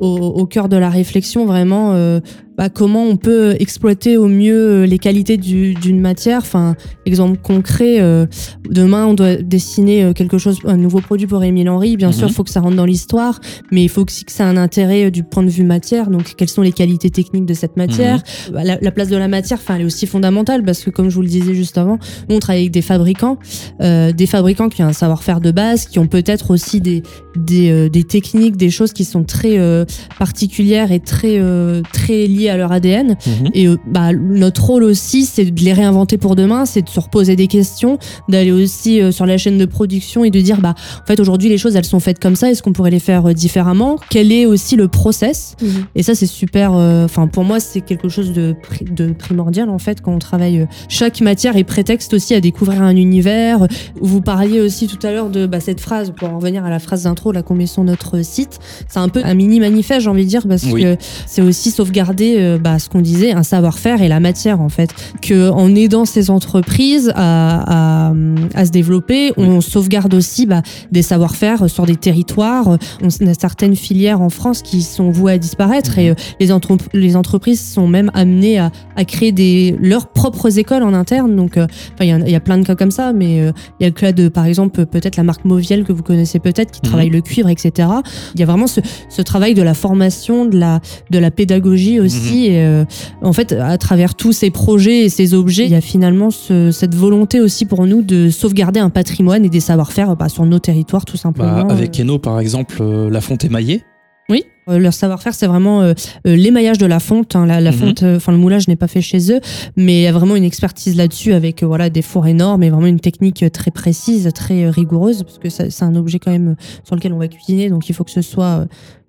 au, 0.00 0.06
au 0.16 0.46
cœur 0.46 0.68
de 0.68 0.76
la 0.76 0.90
réflexion 0.90 1.44
vraiment 1.46 1.92
euh, 1.94 2.20
bah, 2.58 2.68
comment 2.68 3.04
on 3.04 3.16
peut 3.16 3.56
exploiter 3.60 4.18
au 4.18 4.28
mieux 4.28 4.82
euh, 4.82 4.86
les 4.86 4.98
qualités 4.98 5.38
du- 5.38 5.72
d'une 5.74 6.00
matière. 6.00 6.38
Enfin, 6.42 6.76
exemple 7.06 7.38
concret, 7.42 8.00
euh, 8.00 8.26
demain, 8.68 9.06
on 9.06 9.14
doit 9.14 9.36
dessiner 9.36 10.04
euh, 10.04 10.12
quelque 10.12 10.36
chose, 10.36 10.58
un 10.66 10.76
nouveau 10.76 11.00
produit 11.00 11.26
pour 11.26 11.42
Émile 11.42 11.70
Henry. 11.70 11.96
Bien 11.96 12.12
sûr, 12.12 12.24
Mhm. 12.24 12.28
il 12.30 12.34
faut 12.34 12.44
que 12.44 12.50
ça 12.50 12.60
rentre 12.60 12.76
dans 12.76 12.84
l'histoire, 12.84 13.40
mais 13.70 13.82
il 13.84 13.88
faut 13.88 14.04
aussi 14.04 14.24
que 14.26 14.32
ça 14.32 14.44
ait 14.44 14.48
un 14.48 14.58
intérêt 14.58 15.06
euh, 15.06 15.10
du 15.10 15.22
point 15.22 15.42
de 15.42 15.48
vue 15.48 15.64
matière. 15.64 16.10
Donc, 16.10 16.34
quelles 16.36 16.50
sont 16.50 16.60
les 16.62 16.72
qualités 16.72 17.08
techniques 17.08 17.46
de 17.46 17.54
cette 17.54 17.76
matière 17.78 18.22
Bah, 18.52 18.64
la, 18.64 18.76
la 18.80 18.90
place 18.90 19.08
de 19.08 19.16
la 19.16 19.28
matière, 19.28 19.58
enfin, 19.58 19.76
elle 19.76 19.82
est 19.82 19.86
aussi 19.86 20.06
fondamentale 20.06 20.62
parce 20.62 20.82
que, 20.82 20.90
comme 20.90 21.08
je 21.08 21.14
vous 21.14 21.22
le 21.22 21.28
disais 21.28 21.54
juste 21.54 21.78
avant, 21.78 21.98
nous, 22.28 22.36
on 22.36 22.38
travaille 22.38 22.62
avec 22.62 22.72
des 22.72 22.82
fabricants, 22.82 23.38
euh, 23.80 24.12
des 24.12 24.26
fabricants 24.26 24.68
qui 24.68 24.82
ont 24.82 24.86
un 24.88 24.92
savoir-faire 24.92 25.40
de 25.40 25.52
base, 25.52 25.86
qui 25.86 25.98
ont 25.98 26.06
peut-être 26.06 26.50
aussi 26.50 26.82
des, 26.82 27.02
des, 27.34 27.70
euh, 27.70 27.88
des 27.88 28.04
techniques, 28.04 28.58
des 28.58 28.70
choses 28.70 28.92
qui 28.92 29.04
sont 29.04 29.24
très 29.24 29.58
euh, 29.58 29.86
particulières 30.18 30.92
et 30.92 31.00
très, 31.00 31.38
euh, 31.38 31.82
très 31.92 32.26
liées 32.26 32.48
à 32.48 32.56
leur 32.56 32.72
ADN. 32.72 33.16
Et 33.54 33.66
euh, 33.68 33.76
bah, 33.86 34.12
notre 34.12 34.64
rôle 34.64 34.84
aussi, 34.84 35.24
c'est 35.24 35.44
de 35.44 35.60
les 35.62 35.72
réinventer 35.72 36.18
pour 36.18 36.36
demain, 36.36 36.64
c'est 36.66 36.82
de 36.82 36.88
se 36.88 37.00
reposer 37.00 37.36
des 37.36 37.46
questions, 37.48 37.98
d'aller 38.28 38.52
aussi 38.52 39.00
euh, 39.00 39.10
sur 39.12 39.26
la 39.26 39.38
chaîne 39.38 39.58
de 39.58 39.64
production 39.66 40.24
et 40.24 40.30
de 40.30 40.40
dire, 40.40 40.60
bah, 40.60 40.74
en 41.02 41.06
fait, 41.06 41.20
aujourd'hui, 41.20 41.48
les 41.48 41.58
choses, 41.58 41.76
elles 41.76 41.84
sont 41.84 42.00
faites 42.00 42.18
comme 42.18 42.36
ça, 42.36 42.50
est-ce 42.50 42.62
qu'on 42.62 42.72
pourrait 42.72 42.90
les 42.90 43.00
faire 43.00 43.26
euh, 43.26 43.32
différemment? 43.32 43.96
Quel 44.10 44.32
est 44.32 44.46
aussi 44.46 44.76
le 44.76 44.88
process? 44.88 45.56
Et 45.94 46.02
ça, 46.02 46.14
c'est 46.14 46.26
super. 46.26 46.72
euh, 46.74 47.04
Enfin, 47.04 47.26
pour 47.26 47.44
moi, 47.44 47.60
c'est 47.60 47.80
quelque 47.80 48.08
chose 48.08 48.32
de, 48.32 48.54
pri- 48.62 48.92
de 48.94 49.12
primordial 49.12 49.68
en 49.68 49.78
fait 49.78 50.00
quand 50.00 50.12
on 50.14 50.18
travaille. 50.18 50.60
euh, 50.60 50.66
Chaque 50.88 51.20
matière 51.20 51.56
est 51.56 51.64
prétexte 51.64 52.14
aussi 52.14 52.34
à 52.34 52.40
découvrir 52.40 52.82
un 52.82 52.96
univers. 52.96 53.66
Vous 54.00 54.20
parliez 54.20 54.60
aussi 54.60 54.86
tout 54.86 55.04
à 55.06 55.10
l'heure 55.12 55.30
de 55.30 55.46
bah, 55.46 55.60
cette 55.60 55.80
phrase, 55.80 56.12
pour 56.16 56.28
en 56.28 56.36
revenir 56.38 56.64
à 56.64 56.70
la 56.70 56.78
phrase 56.78 57.04
d'intro 57.04 57.32
là 57.32 57.42
qu'on 57.42 57.54
met 57.54 57.66
sur 57.66 57.84
notre 57.84 58.22
site. 58.24 58.58
C'est 58.88 58.98
un 58.98 59.08
peu 59.08 59.20
un 59.24 59.34
mini 59.34 59.60
manifeste, 59.72 60.02
j'ai 60.02 60.08
envie 60.10 60.24
de 60.24 60.28
dire, 60.28 60.46
parce 60.46 60.64
Oui. 60.64 60.82
que 60.82 60.96
c'est 61.26 61.42
aussi 61.42 61.70
sauvegarder 61.70 62.36
euh, 62.38 62.58
bah, 62.58 62.78
ce 62.78 62.88
qu'on 62.88 63.00
disait, 63.00 63.32
un 63.32 63.42
savoir-faire 63.42 64.02
et 64.02 64.08
la 64.08 64.20
matière 64.20 64.60
en 64.60 64.68
fait. 64.68 64.90
Que 65.20 65.50
en 65.50 65.74
aidant 65.74 66.04
ces 66.04 66.30
entreprises 66.30 67.12
à, 67.16 68.08
à, 68.08 68.12
à 68.54 68.64
se 68.64 68.70
développer, 68.70 69.32
on 69.36 69.60
sauvegarde 69.60 70.14
aussi 70.14 70.46
bah, 70.46 70.62
des 70.90 71.02
savoir-faire 71.02 71.68
sur 71.70 71.86
des 71.86 71.96
territoires. 71.96 72.76
On 73.02 73.26
a 73.26 73.34
certaines 73.34 73.76
filières 73.76 74.20
en 74.20 74.28
France 74.28 74.62
qui 74.62 74.82
sont 74.82 75.10
vouées 75.10 75.32
à 75.32 75.38
disparaître 75.38 75.98
et 75.98 76.10
euh, 76.10 76.14
les, 76.40 76.52
entre- 76.52 76.76
les 76.92 77.16
entreprises 77.16 77.60
sont 77.60 77.88
même 77.88 78.10
amenées 78.14 78.58
à, 78.58 78.70
à 78.96 79.04
créer 79.04 79.32
des, 79.32 79.76
leurs 79.80 80.08
propres 80.08 80.58
écoles 80.58 80.82
en 80.82 80.94
interne. 80.94 81.34
Donc, 81.36 81.56
euh, 81.56 81.66
enfin, 81.94 82.04
il 82.04 82.08
y, 82.08 82.14
en 82.14 82.20
a- 82.22 82.26
il 82.26 82.32
y 82.32 82.36
a 82.36 82.40
plein 82.40 82.58
de 82.58 82.66
cas 82.66 82.74
comme 82.74 82.90
ça, 82.90 83.12
mais 83.12 83.40
euh, 83.40 83.52
il 83.80 83.84
y 83.84 83.86
a 83.86 83.88
le 83.88 83.94
cas 83.94 84.12
de, 84.12 84.28
par 84.28 84.46
exemple, 84.46 84.84
peut-être 84.86 85.16
la 85.16 85.22
marque 85.22 85.44
Moviel 85.44 85.84
que 85.84 85.92
vous 85.92 86.02
connaissez 86.02 86.38
peut-être, 86.38 86.70
qui 86.70 86.80
Mhm. 86.82 86.88
travaille 86.88 87.10
le 87.10 87.20
cuivre, 87.22 87.48
etc. 87.48 87.88
Il 88.34 88.40
y 88.40 88.42
a 88.42 88.46
vraiment 88.46 88.66
ce, 88.66 88.80
ce 89.08 89.22
travail 89.22 89.54
de 89.54 89.61
la 89.62 89.74
formation, 89.74 90.44
de 90.46 90.58
la, 90.58 90.80
de 91.10 91.18
la 91.18 91.30
pédagogie 91.30 92.00
aussi. 92.00 92.46
Et, 92.46 92.62
euh, 92.62 92.84
en 93.22 93.32
fait, 93.32 93.52
à 93.52 93.76
travers 93.78 94.14
tous 94.14 94.32
ces 94.32 94.50
projets 94.50 95.04
et 95.04 95.08
ces 95.08 95.34
objets, 95.34 95.64
il 95.64 95.72
y 95.72 95.74
a 95.74 95.80
finalement 95.80 96.30
ce- 96.30 96.70
cette 96.70 96.94
volonté 96.94 97.40
aussi 97.40 97.64
pour 97.64 97.86
nous 97.86 98.02
de 98.02 98.30
sauvegarder 98.30 98.80
un 98.80 98.90
patrimoine 98.90 99.44
et 99.44 99.48
des 99.48 99.60
savoir-faire 99.60 100.16
bah, 100.16 100.28
sur 100.28 100.44
nos 100.46 100.58
territoires, 100.58 101.04
tout 101.04 101.16
simplement. 101.16 101.64
Bah, 101.64 101.72
avec 101.74 101.98
Eno, 102.00 102.18
par 102.18 102.40
exemple, 102.40 102.78
euh, 102.80 103.10
la 103.10 103.20
fonte 103.20 103.44
émaillée. 103.44 103.82
Oui. 104.28 104.44
Euh, 104.68 104.78
leur 104.78 104.92
savoir-faire, 104.94 105.34
c'est 105.34 105.46
vraiment 105.48 105.82
euh, 105.82 105.92
euh, 106.26 106.36
l'émaillage 106.36 106.78
de 106.78 106.86
la 106.86 107.00
fonte. 107.00 107.34
hein. 107.34 107.46
La, 107.46 107.60
la 107.60 107.72
Mhm. 107.72 107.76
fonte, 107.78 108.02
euh, 108.04 108.16
enfin 108.16 108.30
le 108.32 108.38
moulage 108.38 108.68
n'est 108.68 108.76
pas 108.76 108.86
fait 108.86 109.00
chez 109.00 109.32
eux, 109.32 109.40
mais 109.76 110.00
il 110.00 110.02
y 110.02 110.06
a 110.06 110.12
vraiment 110.12 110.36
une 110.36 110.44
expertise 110.44 110.94
là-dessus 110.96 111.32
avec 111.32 111.62
euh, 111.62 111.66
voilà 111.66 111.90
des 111.90 112.02
fours 112.02 112.26
énormes 112.28 112.62
et 112.62 112.70
vraiment 112.70 112.86
une 112.86 113.00
technique 113.00 113.44
très 113.52 113.70
précise, 113.72 114.30
très 114.34 114.70
rigoureuse, 114.70 115.24
parce 115.24 115.38
que 115.38 115.48
ça- 115.50 115.68
c'est 115.70 115.84
un 115.84 115.96
objet 115.96 116.18
quand 116.20 116.30
même 116.30 116.54
sur 116.84 116.94
lequel 116.94 117.12
on 117.12 117.18
va 117.18 117.26
cuisiner, 117.28 117.70
donc 117.70 117.88
il 117.88 117.94
faut 117.94 118.04
que 118.04 118.10
ce 118.12 118.22
soit 118.22 118.44
euh, 118.60 118.64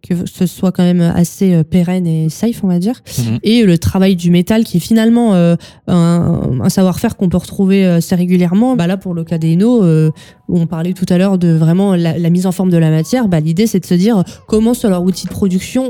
que 0.05 0.15
ce 0.25 0.45
soit 0.47 0.73
quand 0.73 0.83
même 0.83 0.99
assez 0.99 1.63
pérenne 1.63 2.05
et 2.05 2.27
safe, 2.27 2.61
on 2.65 2.67
va 2.67 2.77
dire. 2.77 2.99
Mhm. 3.19 3.39
Et 3.43 3.63
le 3.63 3.77
travail 3.77 4.17
du 4.17 4.31
métal, 4.31 4.65
qui 4.65 4.75
est 4.75 4.79
finalement 4.81 5.33
euh, 5.33 5.55
un, 5.87 6.41
un 6.61 6.67
savoir-faire 6.67 7.15
qu'on 7.15 7.29
peut 7.29 7.37
retrouver 7.37 7.85
assez 7.85 8.13
régulièrement. 8.13 8.75
Bah 8.75 8.85
là, 8.85 8.97
pour 8.97 9.13
le 9.13 9.23
cas 9.23 9.37
des 9.37 9.53
Eno, 9.53 9.81
euh, 9.81 10.11
où 10.49 10.59
on 10.59 10.67
parlait 10.67 10.91
tout 10.91 11.05
à 11.07 11.17
l'heure 11.17 11.37
de 11.37 11.53
vraiment 11.53 11.95
la, 11.95 12.17
la 12.17 12.29
mise 12.29 12.45
en 12.47 12.51
forme 12.51 12.69
de 12.69 12.75
la 12.75 12.89
matière, 12.89 13.29
bah, 13.29 13.39
l'idée 13.39 13.65
c'est 13.65 13.79
de 13.79 13.85
se 13.85 13.93
dire 13.93 14.25
comment 14.45 14.73
sur 14.73 14.89
leur 14.89 15.03
outil 15.03 15.25
de 15.25 15.31
production 15.31 15.42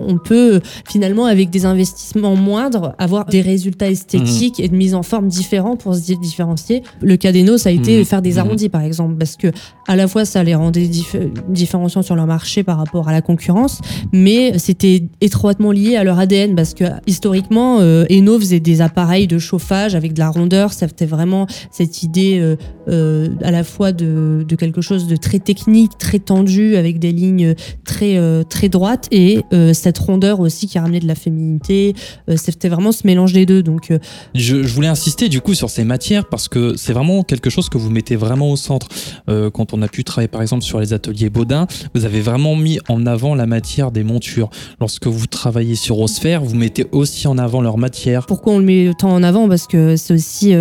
on 0.07 0.17
peut 0.17 0.61
finalement 0.89 1.25
avec 1.25 1.49
des 1.49 1.65
investissements 1.65 2.35
moindres 2.35 2.93
avoir 2.97 3.25
des 3.25 3.41
résultats 3.41 3.89
esthétiques 3.89 4.59
et 4.59 4.67
de 4.67 4.75
mise 4.75 4.95
en 4.95 5.03
forme 5.03 5.27
différents 5.27 5.75
pour 5.75 5.95
se 5.95 6.01
di- 6.01 6.17
différencier. 6.17 6.83
Le 7.01 7.17
cas 7.17 7.31
d'Eno, 7.31 7.57
ça 7.57 7.69
a 7.69 7.71
été 7.71 7.99
Mhm. 7.99 8.05
faire 8.05 8.21
des 8.21 8.33
Mhm. 8.33 8.37
arrondis 8.39 8.69
par 8.69 8.81
exemple, 8.81 9.15
parce 9.17 9.35
que 9.35 9.47
à 9.87 9.95
la 9.95 10.07
fois 10.07 10.25
ça 10.25 10.43
les 10.43 10.55
rendait 10.55 10.85
dif- 10.87 11.17
différenciants 11.49 12.01
sur 12.01 12.15
leur 12.15 12.27
marché 12.27 12.63
par 12.63 12.77
rapport 12.77 13.07
à 13.07 13.11
la 13.11 13.21
concurrence, 13.21 13.79
mais 14.11 14.57
c'était 14.59 15.03
étroitement 15.21 15.71
lié 15.71 15.95
à 15.95 16.03
leur 16.03 16.19
ADN 16.19 16.55
parce 16.55 16.73
que 16.73 16.85
historiquement, 17.07 17.79
euh, 17.79 18.05
Eno 18.09 18.39
faisait 18.39 18.59
des 18.59 18.81
appareils 18.81 19.27
de 19.27 19.37
chauffage 19.39 19.95
avec 19.95 20.13
de 20.13 20.19
la 20.19 20.29
rondeur. 20.29 20.73
Ça 20.73 20.87
c'était 20.87 21.05
vraiment 21.05 21.47
cette 21.71 22.03
idée 22.03 22.39
euh, 22.39 22.55
euh, 22.89 23.29
à 23.43 23.51
la 23.51 23.63
fois 23.63 23.91
de, 23.91 24.45
de 24.47 24.55
quelque 24.55 24.81
chose 24.81 25.07
de 25.07 25.15
très 25.15 25.39
technique, 25.39 25.97
très 25.97 26.19
tendu, 26.19 26.75
avec 26.75 26.99
des 26.99 27.11
lignes 27.11 27.55
très 27.85 28.17
euh, 28.17 28.43
très 28.43 28.69
droites 28.69 29.07
et 29.11 29.42
euh, 29.51 29.73
cette 29.73 29.97
rondeur 29.97 30.39
aussi 30.39 30.67
qui 30.67 30.79
ramenait 30.79 30.99
de 30.99 31.07
la 31.07 31.15
féminité. 31.15 31.95
Euh, 32.29 32.35
c'était 32.37 32.69
vraiment 32.69 32.91
ce 32.91 33.05
mélange 33.05 33.33
des 33.33 33.45
deux. 33.45 33.63
Donc 33.63 33.91
euh, 33.91 33.99
Je, 34.35 34.63
je 34.63 34.73
voulais 34.73 34.87
insister 34.87 35.29
du 35.29 35.41
coup 35.41 35.53
sur 35.53 35.69
ces 35.69 35.83
matières 35.83 36.25
parce 36.25 36.47
que 36.47 36.75
c'est 36.75 36.93
vraiment 36.93 37.23
quelque 37.23 37.49
chose 37.49 37.69
que 37.69 37.77
vous 37.77 37.89
mettez 37.89 38.15
vraiment 38.15 38.51
au 38.51 38.55
centre. 38.55 38.87
Quand 39.27 39.73
on 39.73 39.81
a 39.81 39.87
pu 39.87 40.03
travailler 40.03 40.27
par 40.27 40.41
exemple 40.41 40.63
sur 40.63 40.79
les 40.79 40.93
ateliers 40.93 41.29
Baudin, 41.29 41.67
vous 41.93 42.05
avez 42.05 42.21
vraiment 42.21 42.55
mis 42.55 42.79
en 42.87 43.05
avant 43.05 43.35
la 43.35 43.45
matière 43.45 43.91
des 43.91 44.03
montures. 44.03 44.49
Lorsque 44.79 45.07
vous 45.07 45.27
travaillez 45.27 45.75
sur 45.75 45.99
Osphère, 45.99 46.43
vous 46.43 46.55
mettez 46.55 46.85
aussi 46.91 47.27
en 47.27 47.37
avant 47.37 47.61
leur 47.61 47.77
matière. 47.77 48.25
pourquoi 48.25 48.53
on 48.53 48.59
le 48.59 48.65
met 48.65 48.91
tant 48.97 49.11
en 49.11 49.23
avant? 49.23 49.47
Parce 49.47 49.67
que 49.67 49.95
c'est 49.95 50.13
aussi 50.13 50.53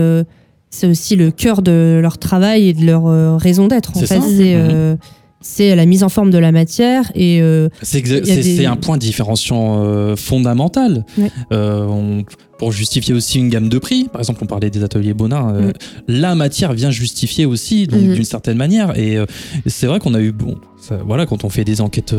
c'est 0.70 0.86
aussi 0.86 1.16
le 1.16 1.30
cœur 1.30 1.62
de 1.62 1.98
leur 2.02 2.18
travail 2.18 2.68
et 2.68 2.72
de 2.72 2.84
leur 2.84 3.38
raison 3.38 3.68
d'être. 3.68 3.96
En 3.96 4.00
fait, 4.00 4.20
c'est 4.20 4.54
euh, 4.56 4.96
c'est 5.42 5.74
la 5.76 5.86
mise 5.86 6.02
en 6.02 6.08
forme 6.08 6.30
de 6.30 6.38
la 6.38 6.52
matière 6.52 7.10
et 7.14 7.40
euh, 7.42 7.68
C'est 7.82 8.00
des- 8.00 8.66
un 8.66 8.76
point 8.76 8.96
différenciant 8.96 9.82
euh, 9.84 10.16
fondamental. 10.16 11.04
Ouais. 11.18 11.30
Euh, 11.52 11.84
on- 11.86 12.24
pour 12.58 12.70
justifier 12.70 13.12
aussi 13.12 13.40
une 13.40 13.48
gamme 13.48 13.68
de 13.68 13.78
prix, 13.78 14.04
par 14.12 14.20
exemple, 14.20 14.38
on 14.44 14.46
parlait 14.46 14.70
des 14.70 14.84
ateliers 14.84 15.14
Bonin, 15.14 15.72
la 16.06 16.36
matière 16.36 16.72
vient 16.74 16.92
justifier 16.92 17.44
aussi, 17.44 17.88
Mhm. 17.90 18.14
d'une 18.14 18.24
certaine 18.24 18.56
manière. 18.56 18.96
Et 18.96 19.18
c'est 19.66 19.88
vrai 19.88 19.98
qu'on 19.98 20.14
a 20.14 20.20
eu, 20.20 20.30
bon, 20.30 20.54
ça- 20.80 21.00
voilà, 21.04 21.26
quand 21.26 21.42
on 21.42 21.48
fait 21.48 21.64
des 21.64 21.80
enquêtes 21.80 22.14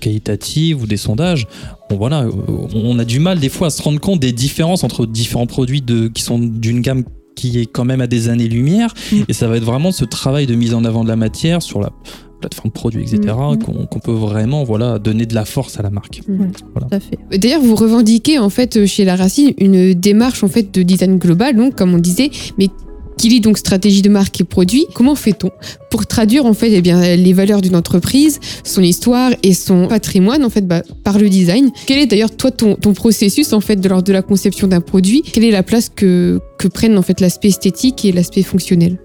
qualitatives 0.00 0.82
ou 0.82 0.86
des 0.86 0.96
sondages, 0.96 1.46
bon, 1.90 1.96
voilà, 1.96 2.26
on 2.74 2.98
a 2.98 3.04
du 3.04 3.20
mal 3.20 3.38
des 3.40 3.48
fois 3.48 3.68
à 3.68 3.70
se 3.70 3.82
rendre 3.82 4.00
compte 4.00 4.20
des 4.20 4.32
différences 4.32 4.84
entre 4.84 5.06
différents 5.06 5.46
produits 5.46 5.80
de, 5.82 6.08
qui 6.08 6.22
sont 6.22 6.38
d'une 6.38 6.80
gamme 6.80 7.04
qui 7.34 7.58
est 7.58 7.66
quand 7.66 7.84
même 7.84 8.00
à 8.00 8.06
des 8.06 8.28
années-lumière. 8.28 8.94
Mm. 9.12 9.16
Et 9.28 9.32
ça 9.32 9.48
va 9.48 9.56
être 9.56 9.64
vraiment 9.64 9.90
ce 9.90 10.04
travail 10.04 10.46
de 10.46 10.54
mise 10.54 10.72
en 10.72 10.84
avant 10.84 11.02
de 11.02 11.08
la 11.08 11.16
matière 11.16 11.62
sur 11.62 11.80
la 11.80 11.90
plateforme 12.48 12.70
produit, 12.70 13.02
etc., 13.02 13.18
Mm. 13.34 13.58
qu'on 13.62 13.86
qu'on 13.86 13.98
peut 13.98 14.12
vraiment 14.12 14.64
voilà, 14.64 14.98
donner 14.98 15.26
de 15.26 15.34
la 15.34 15.44
force 15.44 15.78
à 15.78 15.82
la 15.82 15.90
marque. 15.90 16.20
tout 16.26 16.86
à 16.90 17.00
fait. 17.00 17.18
D'ailleurs, 17.38 17.62
vous 17.62 17.74
revendiquez 17.74 18.38
en 18.38 18.50
fait 18.50 18.86
chez 18.86 19.04
La 19.04 19.16
Racine 19.16 19.52
une 19.58 19.94
démarche 19.94 20.42
en 20.44 20.48
fait 20.48 20.72
de 20.74 20.82
design 20.82 21.18
global, 21.18 21.56
donc 21.56 21.74
comme 21.76 21.94
on 21.94 21.98
disait, 21.98 22.30
mais 22.58 22.68
qui 23.16 23.28
lie 23.28 23.40
donc 23.40 23.58
stratégie 23.58 24.02
de 24.02 24.08
marque 24.08 24.40
et 24.40 24.44
produit. 24.44 24.86
Comment 24.92 25.14
fait-on 25.14 25.50
pour 25.88 26.04
traduire 26.04 26.46
en 26.46 26.52
fait 26.52 26.72
eh 26.72 26.82
bien 26.82 27.14
les 27.16 27.32
valeurs 27.32 27.62
d'une 27.62 27.76
entreprise, 27.76 28.40
son 28.64 28.82
histoire 28.82 29.30
et 29.44 29.54
son 29.54 29.86
patrimoine 29.86 30.44
en 30.44 30.50
fait 30.50 30.66
bah, 30.66 30.82
par 31.04 31.18
le 31.18 31.28
design? 31.28 31.70
Quel 31.86 31.98
est 32.00 32.06
d'ailleurs 32.06 32.34
toi 32.36 32.50
ton, 32.50 32.74
ton 32.74 32.92
processus 32.92 33.52
en 33.52 33.60
fait 33.60 33.76
de 33.76 33.88
lors 33.88 34.02
de 34.02 34.12
la 34.12 34.22
conception 34.22 34.66
d'un 34.66 34.80
produit? 34.80 35.22
Quelle 35.22 35.44
est 35.44 35.52
la 35.52 35.62
place 35.62 35.88
que 35.94 36.40
que 36.58 36.66
prennent 36.68 36.98
en 36.98 37.02
fait 37.02 37.20
l'aspect 37.20 37.48
esthétique 37.48 38.04
et 38.04 38.10
l'aspect 38.10 38.42
fonctionnel? 38.42 38.98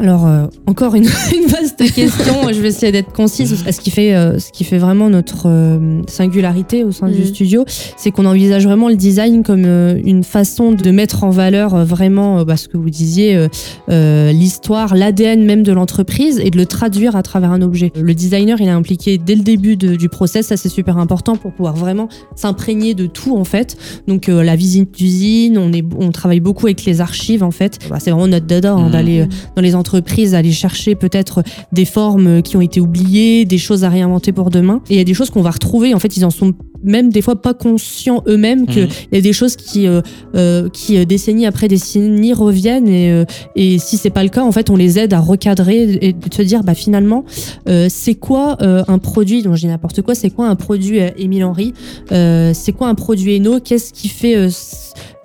Alors 0.00 0.26
euh, 0.26 0.46
encore 0.66 0.94
une, 0.94 1.04
une 1.36 1.46
vaste 1.48 1.78
question. 1.92 2.34
Je 2.52 2.60
vais 2.60 2.68
essayer 2.68 2.92
d'être 2.92 3.12
concise. 3.12 3.64
Ce 3.68 3.80
qui 3.80 3.90
fait, 3.90 4.14
euh, 4.14 4.38
ce 4.38 4.52
qui 4.52 4.62
fait 4.62 4.78
vraiment 4.78 5.10
notre 5.10 5.46
euh, 5.48 6.02
singularité 6.06 6.84
au 6.84 6.92
sein 6.92 7.08
du 7.08 7.18
Mhm. 7.18 7.24
studio, 7.26 7.64
c'est 7.96 8.10
qu'on 8.12 8.24
envisage 8.26 8.64
vraiment 8.64 8.88
le 8.88 8.94
design 8.94 9.42
comme 9.42 9.64
euh, 9.64 9.98
une 10.04 10.22
façon 10.22 10.70
de 10.72 10.90
mettre 10.92 11.24
en 11.24 11.30
valeur 11.30 11.74
euh, 11.74 11.84
vraiment 11.84 12.38
euh, 12.38 12.44
bah, 12.44 12.56
ce 12.56 12.68
que 12.68 12.76
vous 12.76 12.90
disiez, 12.90 13.34
euh, 13.34 13.48
euh, 13.90 14.30
l'histoire, 14.30 14.94
l'ADN 14.94 15.44
même 15.44 15.64
de 15.64 15.72
l'entreprise 15.72 16.40
et 16.44 16.50
de 16.50 16.56
le 16.56 16.66
traduire 16.66 17.16
à 17.16 17.22
travers 17.24 17.50
un 17.50 17.60
objet. 17.62 17.90
Le 18.00 18.14
designer, 18.14 18.60
il 18.60 18.68
est 18.68 18.70
impliqué 18.70 19.18
dès 19.18 19.34
le 19.34 19.42
début 19.42 19.76
de- 19.76 19.96
du 19.96 20.08
process. 20.08 20.46
Ça, 20.46 20.56
c'est 20.56 20.68
super 20.68 20.98
important 20.98 21.34
pour 21.34 21.52
pouvoir 21.52 21.74
vraiment 21.74 22.08
s'imprégner 22.36 22.94
de 22.94 23.06
tout 23.06 23.36
en 23.36 23.44
fait. 23.44 23.76
Donc 24.06 24.28
euh, 24.28 24.44
la 24.44 24.54
visite 24.54 24.92
d'usine, 24.96 25.58
on 25.58 25.72
est, 25.72 25.84
on 25.98 26.12
travaille 26.12 26.40
beaucoup 26.40 26.66
avec 26.66 26.84
les 26.84 27.00
archives 27.00 27.42
en 27.42 27.50
fait. 27.50 27.78
Bah, 27.90 27.96
c'est 27.98 28.10
vraiment 28.12 28.28
notre 28.28 28.46
dada 28.46 28.74
hein, 28.74 28.86
Mhm. 28.86 28.92
d'aller 28.92 29.20
euh, 29.22 29.26
dans 29.56 29.62
les 29.62 29.74
entreprises, 29.74 29.87
aller 30.34 30.52
chercher 30.52 30.94
peut-être 30.94 31.42
des 31.72 31.84
formes 31.84 32.42
qui 32.42 32.56
ont 32.56 32.60
été 32.60 32.80
oubliées, 32.80 33.44
des 33.44 33.58
choses 33.58 33.84
à 33.84 33.88
réinventer 33.88 34.32
pour 34.32 34.50
demain. 34.50 34.80
Et 34.90 34.94
il 34.94 34.98
y 34.98 35.00
a 35.00 35.04
des 35.04 35.14
choses 35.14 35.30
qu'on 35.30 35.42
va 35.42 35.50
retrouver. 35.50 35.94
En 35.94 35.98
fait, 35.98 36.16
ils 36.16 36.24
en 36.24 36.30
sont 36.30 36.54
même 36.84 37.10
des 37.10 37.22
fois 37.22 37.42
pas 37.42 37.54
conscients 37.54 38.22
eux-mêmes 38.28 38.66
qu'il 38.66 38.84
Mhm. 38.84 38.88
y 39.12 39.16
a 39.18 39.20
des 39.20 39.32
choses 39.32 39.56
qui, 39.56 39.88
euh, 39.88 40.00
euh, 40.36 40.68
qui 40.68 40.96
euh, 40.96 41.04
décennies 41.04 41.44
après 41.46 41.66
décennies 41.66 42.32
reviennent. 42.32 42.88
Et, 42.88 43.10
euh, 43.10 43.24
et 43.56 43.78
si 43.78 43.96
c'est 43.96 44.10
pas 44.10 44.22
le 44.22 44.28
cas, 44.28 44.42
en 44.44 44.52
fait, 44.52 44.70
on 44.70 44.76
les 44.76 44.98
aide 44.98 45.12
à 45.12 45.18
recadrer 45.18 45.98
et 46.00 46.12
de 46.12 46.32
se 46.34 46.42
dire, 46.42 46.62
bah 46.62 46.74
finalement, 46.74 47.24
euh, 47.68 47.88
c'est 47.90 48.14
quoi 48.14 48.56
un 48.60 48.98
produit 48.98 49.42
dont 49.42 49.54
je 49.54 49.62
dis 49.62 49.66
n'importe 49.66 50.02
quoi 50.02 50.14
C'est 50.14 50.30
quoi 50.30 50.48
un 50.48 50.54
produit 50.56 51.00
Émile 51.16 51.44
Henry 51.44 51.74
C'est 52.10 52.72
quoi 52.76 52.88
un 52.88 52.94
produit 52.94 53.36
Eno 53.36 53.58
Qu'est-ce 53.60 53.92
qui 53.92 54.08
fait 54.08 54.48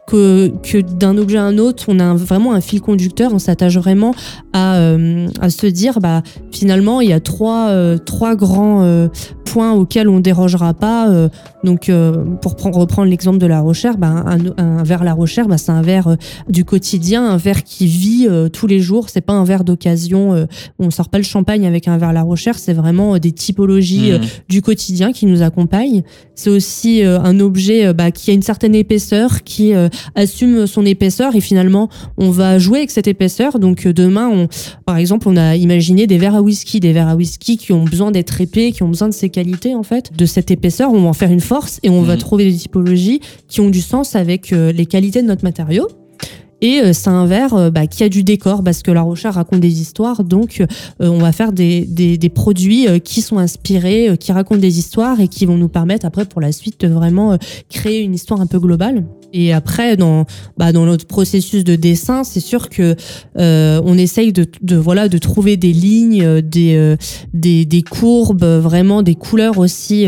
que, 0.08 0.50
que 0.64 0.80
d'un 0.80 1.18
objet 1.18 1.38
à 1.38 1.44
un 1.44 1.58
autre, 1.58 1.86
on 1.88 2.00
a 2.00 2.04
un- 2.04 2.16
vraiment 2.16 2.54
un 2.54 2.62
fil 2.62 2.82
conducteur, 2.82 3.34
on 3.34 3.40
s'attache 3.40 3.78
vraiment 3.78 4.14
à, 4.52 4.76
euh, 4.78 5.28
à 5.40 5.50
se 5.50 5.66
dire, 5.68 6.00
bah, 6.00 6.22
finalement, 6.52 7.02
il 7.02 7.10
y 7.10 7.14
a 7.14 7.20
trois, 7.20 7.70
euh, 7.70 7.98
trois 7.98 8.36
grands 8.36 8.84
euh, 8.84 9.08
points 9.46 9.72
auxquels 9.74 10.10
on 10.10 10.20
dérogera 10.20 10.74
pas. 10.74 11.10
euh, 11.10 11.30
donc, 11.64 11.88
euh, 11.88 12.24
pour 12.42 12.56
prendre, 12.58 12.78
reprendre 12.78 13.08
l'exemple 13.10 13.38
de 13.38 13.46
la 13.46 13.62
recherche, 13.62 13.96
bah, 13.98 14.26
un, 14.26 14.40
un 14.62 14.84
verre 14.84 15.04
La 15.06 15.14
Rochère, 15.14 15.48
bah, 15.48 15.58
c'est 15.58 15.72
un 15.72 15.82
verre 15.82 16.08
euh, 16.08 16.16
du 16.50 16.66
quotidien, 16.66 17.26
un 17.26 17.38
verre 17.38 17.64
qui 17.64 17.88
vit 17.88 18.28
euh, 18.30 18.50
tous 18.50 18.68
les 18.68 18.80
jours. 18.82 19.10
C'est 19.10 19.22
pas 19.22 19.34
un 19.34 19.46
verre 19.46 19.64
d'occasion. 19.64 20.34
euh, 20.34 20.46
on 20.80 20.92
sort 20.92 21.08
pas 21.10 21.18
le 21.18 21.24
champagne 21.24 21.66
avec 21.66 21.88
un 21.88 21.98
verre 21.98 22.12
La 22.14 22.24
Rochère. 22.24 22.60
C'est 22.60 22.74
vraiment 22.74 23.18
des 23.20 23.32
typologies 23.32 24.12
Mhm. 24.12 24.22
du 24.50 24.62
quotidien 24.62 25.14
qui 25.14 25.26
nous 25.26 25.42
accompagne. 25.42 26.04
C'est 26.36 26.50
aussi 26.50 27.04
euh, 27.06 27.20
un 27.22 27.40
objet 27.40 27.94
bah, 27.94 28.12
qui 28.12 28.32
a 28.32 28.34
une 28.34 28.42
certaine 28.42 28.76
épaisseur, 28.76 29.44
qui 29.44 29.74
euh, 29.74 29.88
assume 30.16 30.68
son 30.68 30.86
épaisseur 30.86 31.36
et 31.36 31.42
finalement 31.42 31.90
on 32.18 32.30
va 32.32 32.60
jouer 32.60 32.80
avec 32.80 32.92
cette 32.92 33.08
épaisseur. 33.08 33.60
Donc 33.60 33.86
euh, 33.86 33.94
demain, 33.94 34.30
on, 34.30 34.48
par 34.86 34.98
exemple, 34.98 35.28
on 35.28 35.38
a 35.38 35.56
imaginé 35.56 36.08
des 36.08 36.18
verres 36.18 36.36
à 36.36 36.42
whisky, 36.42 36.80
des 36.80 36.94
verres 36.94 37.10
à 37.10 37.16
whisky 37.16 37.58
qui 37.58 37.72
ont 37.74 37.84
besoin 37.84 38.12
d'être 38.12 38.40
épais, 38.42 38.72
qui 38.72 38.84
ont 38.84 38.90
besoin 38.90 39.10
de 39.10 39.14
ces 39.14 39.30
qualités 39.30 39.76
en 39.76 39.84
fait, 39.84 40.12
de 40.16 40.26
cette 40.26 40.52
épaisseur. 40.52 40.92
On 40.92 41.02
va 41.02 41.10
en 41.10 41.14
faire 41.14 41.32
une 41.32 41.40
force 41.40 41.80
et 41.84 41.90
on 41.90 42.02
va 42.02 42.14
Mhm. 42.14 42.20
trouver 42.20 42.46
des 42.46 42.58
typologies 42.58 43.20
qui 43.48 43.62
ont 43.62 43.70
du 43.70 43.82
sens 43.82 44.16
avec 44.16 44.54
euh, 44.54 44.72
les 44.72 44.86
qualités 44.86 45.22
de 45.22 45.28
notre 45.28 45.44
matériau. 45.44 45.88
Et 46.64 46.80
euh, 46.80 46.94
c'est 46.94 47.10
un 47.10 47.26
verre 47.26 47.54
euh, 47.56 47.70
bah, 47.70 47.88
qui 47.88 48.06
a 48.06 48.10
du 48.10 48.24
décor 48.24 48.64
parce 48.64 48.84
que 48.84 48.92
La 48.92 49.02
Rochère 49.02 49.34
raconte 49.34 49.60
des 49.60 49.82
histoires. 49.82 50.24
Donc, 50.24 50.62
euh, 50.62 50.66
on 51.10 51.18
va 51.18 51.34
faire 51.34 51.52
des, 51.52 51.82
des, 51.82 52.30
produits 52.30 52.88
qui 53.02 53.22
sont 53.22 53.38
inspirés, 53.38 54.16
qui 54.18 54.32
racontent 54.32 54.62
des 54.62 54.80
histoires 54.80 55.20
et 55.20 55.28
qui 55.28 55.46
vont 55.46 55.58
nous 55.58 55.68
permettre 55.68 56.06
après 56.06 56.24
pour 56.24 56.40
la 56.40 56.54
suite 56.54 56.80
de 56.80 56.88
vraiment 56.88 57.38
créer 57.70 58.02
une 58.02 58.14
histoire 58.14 58.40
un 58.40 58.48
peu 58.48 58.60
globale. 58.60 59.04
Et 59.34 59.52
après, 59.52 59.98
dans, 59.98 60.26
bah, 60.58 60.72
dans 60.72 60.86
notre 60.86 61.06
processus 61.06 61.64
de 61.64 61.76
dessin, 61.76 62.24
c'est 62.24 62.40
sûr 62.40 62.70
que 62.70 62.96
on 63.36 63.98
essaye 63.98 64.32
de, 64.32 64.46
de 64.62 64.78
voilà 64.78 65.10
de 65.10 65.18
trouver 65.18 65.58
des 65.58 65.74
lignes, 65.74 66.42
des, 66.42 66.96
des 67.34 67.66
des 67.66 67.82
courbes, 67.82 68.46
vraiment 68.46 69.04
des 69.04 69.16
couleurs 69.16 69.58
aussi 69.58 70.08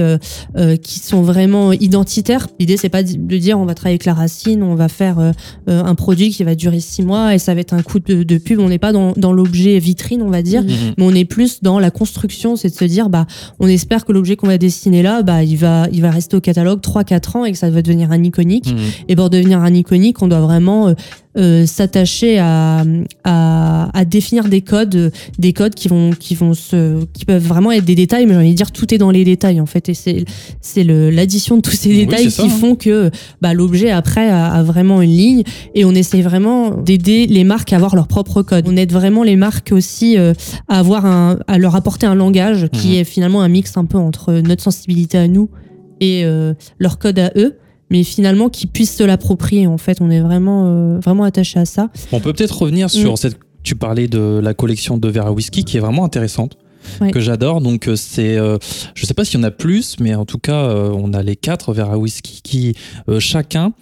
qui 0.81 0.99
sont 0.99 1.21
vraiment 1.21 1.73
identitaires. 1.73 2.47
L'idée 2.59 2.77
c'est 2.77 2.89
pas 2.89 3.03
de 3.03 3.37
dire 3.37 3.59
on 3.59 3.65
va 3.65 3.75
travailler 3.75 3.95
avec 3.95 4.05
la 4.05 4.13
racine, 4.13 4.63
on 4.63 4.75
va 4.75 4.87
faire 4.87 5.33
un 5.67 5.95
produit 5.95 6.29
qui 6.29 6.44
va 6.45 6.55
durer 6.55 6.79
six 6.79 7.03
mois 7.03 7.35
et 7.35 7.39
ça 7.39 7.53
va 7.53 7.59
être 7.59 7.73
un 7.73 7.81
coup 7.81 7.99
de, 7.99 8.23
de 8.23 8.37
pub. 8.37 8.59
On 8.59 8.69
n'est 8.69 8.79
pas 8.79 8.93
dans, 8.93 9.11
dans 9.17 9.33
l'objet 9.33 9.77
vitrine, 9.79 10.21
on 10.21 10.29
va 10.29 10.41
dire, 10.41 10.63
Mhm. 10.63 10.93
Mais 10.97 11.03
on 11.03 11.13
est 11.13 11.25
plus 11.25 11.61
dans 11.61 11.79
la 11.79 11.91
construction. 11.91 12.55
C'est 12.55 12.69
de 12.69 12.75
se 12.75 12.85
dire 12.85 13.09
bah 13.09 13.25
on 13.59 13.67
espère 13.67 14.05
que 14.05 14.11
l'objet 14.13 14.35
qu'on 14.35 14.47
va 14.47 14.57
dessiner 14.57 15.03
là, 15.03 15.21
bah 15.23 15.43
il 15.43 15.57
va 15.57 15.87
il 15.91 16.01
va 16.01 16.11
rester 16.11 16.37
au 16.37 16.41
catalogue 16.41 16.79
3-4 16.81 17.37
ans 17.37 17.45
et 17.45 17.51
que 17.51 17.57
ça 17.57 17.69
va 17.69 17.81
devenir 17.81 18.11
un 18.11 18.23
iconique. 18.23 18.71
Mhm. 18.71 18.77
Et 19.09 19.15
pour 19.15 19.29
devenir 19.29 19.59
un 19.59 19.73
iconique, 19.73 20.21
on 20.21 20.27
doit 20.27 20.41
vraiment 20.41 20.93
euh, 21.37 21.65
s'attacher 21.65 22.39
à, 22.39 22.83
à, 23.23 23.89
à 23.97 24.05
définir 24.05 24.45
des 24.45 24.61
codes, 24.61 25.11
des 25.39 25.53
codes 25.53 25.75
qui 25.75 25.87
vont, 25.87 26.11
qui 26.11 26.35
vont 26.35 26.53
se, 26.53 27.03
qui 27.13 27.25
peuvent 27.25 27.43
vraiment 27.45 27.71
être 27.71 27.85
des 27.85 27.95
détails, 27.95 28.25
mais 28.25 28.33
j'ai 28.33 28.39
envie 28.39 28.51
de 28.51 28.55
dire 28.55 28.71
tout 28.71 28.93
est 28.93 28.97
dans 28.97 29.11
les 29.11 29.23
détails 29.23 29.59
en 29.61 29.65
fait, 29.65 29.89
et 29.89 29.93
c'est, 29.93 30.25
c'est 30.61 30.83
le, 30.83 31.09
l'addition 31.09 31.57
de 31.57 31.61
tous 31.61 31.71
ces 31.71 31.93
détails 31.93 32.25
qui 32.25 32.31
ça, 32.31 32.43
hein. 32.43 32.49
font 32.49 32.75
que 32.75 33.09
bah, 33.41 33.53
l'objet 33.53 33.89
après 33.91 34.29
a, 34.29 34.47
a 34.47 34.63
vraiment 34.63 35.01
une 35.01 35.11
ligne, 35.11 35.43
et 35.73 35.85
on 35.85 35.91
essaie 35.91 36.21
vraiment 36.21 36.71
d'aider 36.71 37.27
les 37.27 37.43
marques 37.43 37.73
à 37.73 37.77
avoir 37.77 37.95
leur 37.95 38.07
propre 38.07 38.41
code. 38.41 38.65
On 38.67 38.77
aide 38.77 38.91
vraiment 38.91 39.23
les 39.23 39.35
marques 39.35 39.71
aussi 39.71 40.17
euh, 40.17 40.33
à 40.67 40.79
avoir 40.79 41.05
un, 41.05 41.39
à 41.47 41.57
leur 41.57 41.75
apporter 41.75 42.05
un 42.05 42.15
langage 42.15 42.67
qui 42.71 42.87
Mhm. 42.89 42.93
est 42.95 43.03
finalement 43.03 43.41
un 43.41 43.49
mix 43.49 43.77
un 43.77 43.85
peu 43.85 43.97
entre 43.97 44.33
notre 44.33 44.63
sensibilité 44.63 45.17
à 45.17 45.27
nous 45.27 45.49
et 45.99 46.23
euh, 46.25 46.53
leur 46.79 46.97
code 46.99 47.17
à 47.19 47.31
eux 47.35 47.57
mais 47.89 48.03
finalement 48.03 48.49
qui 48.49 48.67
puissent 48.67 48.95
se 48.97 49.03
l'approprier 49.03 49.67
en 49.67 49.77
fait 49.77 49.99
on 50.01 50.09
est 50.09 50.21
vraiment 50.21 50.63
euh, 50.65 50.99
vraiment 50.99 51.23
attaché 51.23 51.59
à 51.59 51.65
ça 51.65 51.89
On 52.11 52.19
peut 52.19 52.33
peut-être 52.33 52.61
revenir 52.61 52.89
sur 52.89 53.13
Mm. 53.13 53.17
cette. 53.17 53.39
Tu 53.63 53.75
parlais 53.75 54.07
de 54.07 54.39
la 54.43 54.53
collection 54.53 54.97
de 54.97 55.07
verres 55.09 55.25
à 55.27 55.31
whisky 55.31 55.63
qui 55.63 55.77
est 55.77 55.79
vraiment 55.79 56.03
intéressante. 56.05 56.55
Ouais. 57.01 57.09
Que 57.09 57.19
j'adore. 57.19 57.61
Donc, 57.61 57.87
euh, 57.87 57.95
c'est. 57.95 58.37
euh, 58.37 58.59
je 58.93 59.07
sais 59.07 59.15
pas 59.15 59.25
s'il 59.25 59.39
y 59.39 59.43
en 59.43 59.47
a 59.47 59.49
plus, 59.49 59.95
mais 59.99 60.13
en 60.13 60.25
tout 60.25 60.37
cas, 60.37 60.65
euh, 60.65 60.91
on 60.93 61.13
a 61.13 61.23
les 61.23 61.35
quatre 61.35 61.73
verres 61.73 61.89
à 61.89 61.97
whisky 61.97 62.41
qui, 62.43 62.75
euh, 63.09 63.19
chacun. 63.19 63.73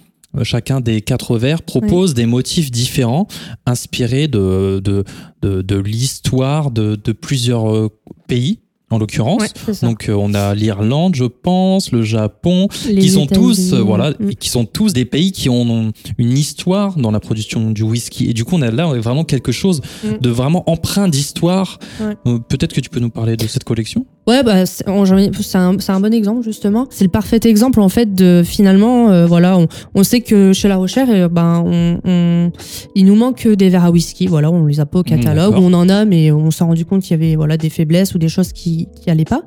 Chacun 0.43 0.79
des 0.81 1.01
quatre 1.01 1.37
verres 1.37 1.61
propose 1.61 2.13
des 2.15 2.25
motifs 2.25 2.71
différents, 2.71 3.27
inspirés 3.67 4.27
de, 4.27 4.81
de, 4.83 5.03
de, 5.43 5.61
de 5.61 5.75
l'histoire 5.77 6.71
de, 6.71 6.95
de 6.95 7.11
plusieurs 7.11 7.89
pays, 8.27 8.57
en 8.89 8.99
l'occurrence. 8.99 9.41
Ouais. 9.67 9.73
Donc, 9.81 10.07
euh, 10.07 10.13
on 10.13 10.33
a 10.35 10.53
l'Irlande, 10.53 11.15
je 11.15 11.23
pense, 11.23 11.91
le 11.91 12.03
Japon, 12.03 12.67
Les 12.87 13.01
qui 13.01 13.09
sont 13.09 13.25
tous 13.25 13.73
euh, 13.73 13.81
voilà 13.81 14.11
mm. 14.19 14.35
qui 14.39 14.49
sont 14.49 14.65
tous 14.65 14.93
des 14.93 15.05
pays 15.05 15.31
qui 15.31 15.49
ont 15.49 15.91
une 16.17 16.37
histoire 16.37 16.95
dans 16.97 17.09
la 17.11 17.19
production 17.19 17.71
du 17.71 17.81
whisky 17.83 18.29
et 18.29 18.33
du 18.33 18.43
coup 18.45 18.55
on 18.55 18.61
a 18.61 18.69
là 18.69 18.87
on 18.87 18.93
a 18.93 18.99
vraiment 18.99 19.23
quelque 19.23 19.51
chose 19.51 19.81
Mm. 20.03 20.17
de 20.21 20.29
vraiment 20.29 20.69
empreint 20.69 21.07
d'histoire 21.07 21.79
Ouais. 21.99 22.15
Euh, 22.27 22.39
peut-être 22.39 22.73
que 22.73 22.81
tu 22.81 22.89
peux 22.89 22.99
nous 22.99 23.09
parler 23.09 23.37
de 23.37 23.47
cette 23.47 23.63
collection? 23.63 24.05
Ouais, 24.27 24.41
bah, 24.41 24.65
c'est 24.65 24.87
un, 24.87 25.77
un 25.87 25.99
bon 25.99 26.13
exemple, 26.13 26.43
justement. 26.43 26.87
C'est 26.89 27.03
le 27.03 27.09
parfait 27.09 27.39
exemple, 27.43 27.81
en 27.81 27.89
fait, 27.89 28.13
de 28.13 28.41
finalement, 28.45 29.25
voilà, 29.27 29.57
on, 29.57 29.67
on 29.95 30.03
sait 30.03 30.21
que 30.21 30.53
chez 30.53 30.69
La 30.69 30.77
Rochère, 30.77 31.07
euh, 31.09 31.27
ben, 31.27 31.61
on, 31.65 31.99
on- 32.05 32.51
il 32.95 33.05
nous 33.05 33.15
manque 33.15 33.45
des 33.47 33.67
verres 33.69 33.83
à 33.85 33.91
whisky. 33.91 34.27
Voilà, 34.27 34.49
on 34.49 34.65
les 34.65 34.79
a 34.79 34.85
pas 34.85 34.99
au 34.99 35.03
catalogue, 35.03 35.51
D'accord. 35.53 35.63
on 35.65 35.73
en 35.73 35.89
a, 35.89 36.05
mais 36.05 36.31
on 36.31 36.51
s'est 36.51 36.63
rendu 36.63 36.85
compte 36.85 37.01
qu'il 37.01 37.11
y 37.11 37.13
avait 37.21 37.35
voilà, 37.35 37.57
des 37.57 37.69
faiblesses 37.69 38.15
ou 38.15 38.17
des 38.17 38.29
choses 38.29 38.53
qui 38.53 38.82
qui 38.85 39.03
qui 39.03 39.09
allait 39.09 39.25
pas. 39.25 39.41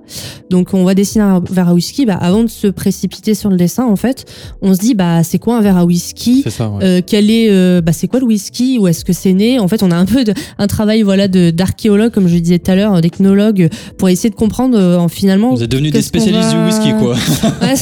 Donc 0.50 0.74
on 0.74 0.84
va 0.84 0.94
dessiner 0.94 1.24
un 1.24 1.42
verre 1.50 1.68
à 1.68 1.74
whisky. 1.74 2.04
Bah, 2.06 2.18
avant 2.20 2.42
de 2.42 2.48
se 2.48 2.66
précipiter 2.66 3.34
sur 3.34 3.48
le 3.50 3.56
dessin, 3.56 3.84
en 3.84 3.96
fait, 3.96 4.24
on 4.62 4.74
se 4.74 4.78
dit 4.80 4.94
bah 4.94 5.22
c'est 5.22 5.38
quoi 5.38 5.56
un 5.58 5.60
verre 5.62 5.76
à 5.78 5.84
whisky? 5.84 6.42
C'est 6.44 6.50
ça, 6.50 6.68
ouais. 6.68 6.84
euh, 6.84 7.00
quel 7.06 7.30
est 7.30 7.48
euh, 7.50 7.80
bah 7.80 7.92
c'est 7.92 8.06
quoi 8.08 8.20
le 8.20 8.26
whisky? 8.26 8.78
Où 8.78 8.86
est-ce 8.88 9.04
que 9.04 9.12
c'est 9.12 9.32
né? 9.32 9.58
En 9.58 9.68
fait 9.68 9.82
on 9.82 9.90
a 9.90 9.96
un 9.96 10.04
peu 10.06 10.24
de, 10.24 10.34
un 10.58 10.66
travail 10.66 11.02
voilà 11.02 11.28
de 11.28 11.50
d'archéologue 11.50 12.12
comme 12.12 12.28
je 12.28 12.36
disais 12.38 12.58
tout 12.58 12.70
à 12.70 12.74
l'heure 12.74 13.00
d'ethnologue 13.00 13.68
pour 13.98 14.08
essayer 14.08 14.30
de 14.30 14.34
comprendre 14.34 14.76
euh, 14.78 14.98
en 14.98 15.08
finalement 15.08 15.54
Vous 15.54 15.62
êtes 15.62 15.70
devenus 15.70 15.92
des 15.92 16.02
spécialistes 16.02 16.52
va- 16.52 16.54
du 16.54 16.66
whisky, 16.66 16.92
quoi. 16.98 17.14
Ouais, 17.62 17.74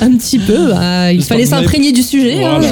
un 0.00 0.10
petit 0.16 0.38
peu 0.38 0.68
bah, 0.70 1.12
il 1.12 1.22
fallait 1.22 1.46
s'imprégner 1.46 1.92
du 1.92 2.02
sujet 2.02 2.38
Voilà. 2.40 2.68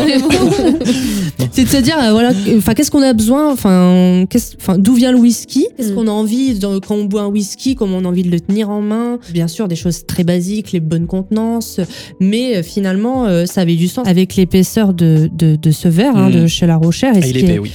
c'est 1.52 1.64
de 1.64 1.68
se 1.68 1.76
dire 1.78 1.96
euh, 2.02 2.12
voilà 2.12 2.32
enfin 2.56 2.74
qu'est-ce 2.74 2.90
qu'on 2.90 3.02
a 3.02 3.12
besoin 3.12 3.52
enfin 3.52 4.24
qu'est-ce 4.28 4.56
enfin 4.60 4.78
d'où 4.78 4.94
vient 4.94 5.12
le 5.12 5.18
whisky? 5.18 5.66
Qu'est-ce 5.76 5.92
Mm. 5.92 5.94
qu'on 5.94 6.06
a 6.08 6.10
envie 6.10 6.54
dans- 6.58 6.80
quand 6.80 6.94
on 6.96 7.04
boit 7.04 7.22
un 7.22 7.26
whisky 7.28 7.74
comment 7.86 7.98
on 7.98 8.04
a 8.04 8.08
envie 8.08 8.22
de 8.22 8.30
le 8.30 8.40
tenir 8.40 8.70
en 8.70 8.82
main 8.82 9.18
bien 9.32 9.48
sûr 9.48 9.68
des 9.68 9.76
choses 9.76 10.06
très 10.06 10.24
basiques 10.24 10.72
les 10.72 10.80
bonnes 10.80 11.06
contenances 11.06 11.80
mais 12.20 12.56
euh, 12.56 12.62
finalement 12.62 13.26
euh, 13.26 13.46
ça 13.46 13.60
avait 13.62 13.74
du 13.76 13.88
sens 13.88 14.06
avec 14.08 14.36
l'épaisseur 14.36 14.92
de, 14.94 15.30
de, 15.32 15.56
de 15.56 15.70
ce 15.70 15.88
verre 15.88 16.16
hein, 16.16 16.30
de 16.30 16.46
chez 16.46 16.66
La 16.66 16.76
Rochère 16.76 17.16
et 17.16 17.20
Ah, 17.22 17.26
il 17.26 17.36
est 17.36 17.40
épais, 17.40 17.58
oui. 17.60 17.70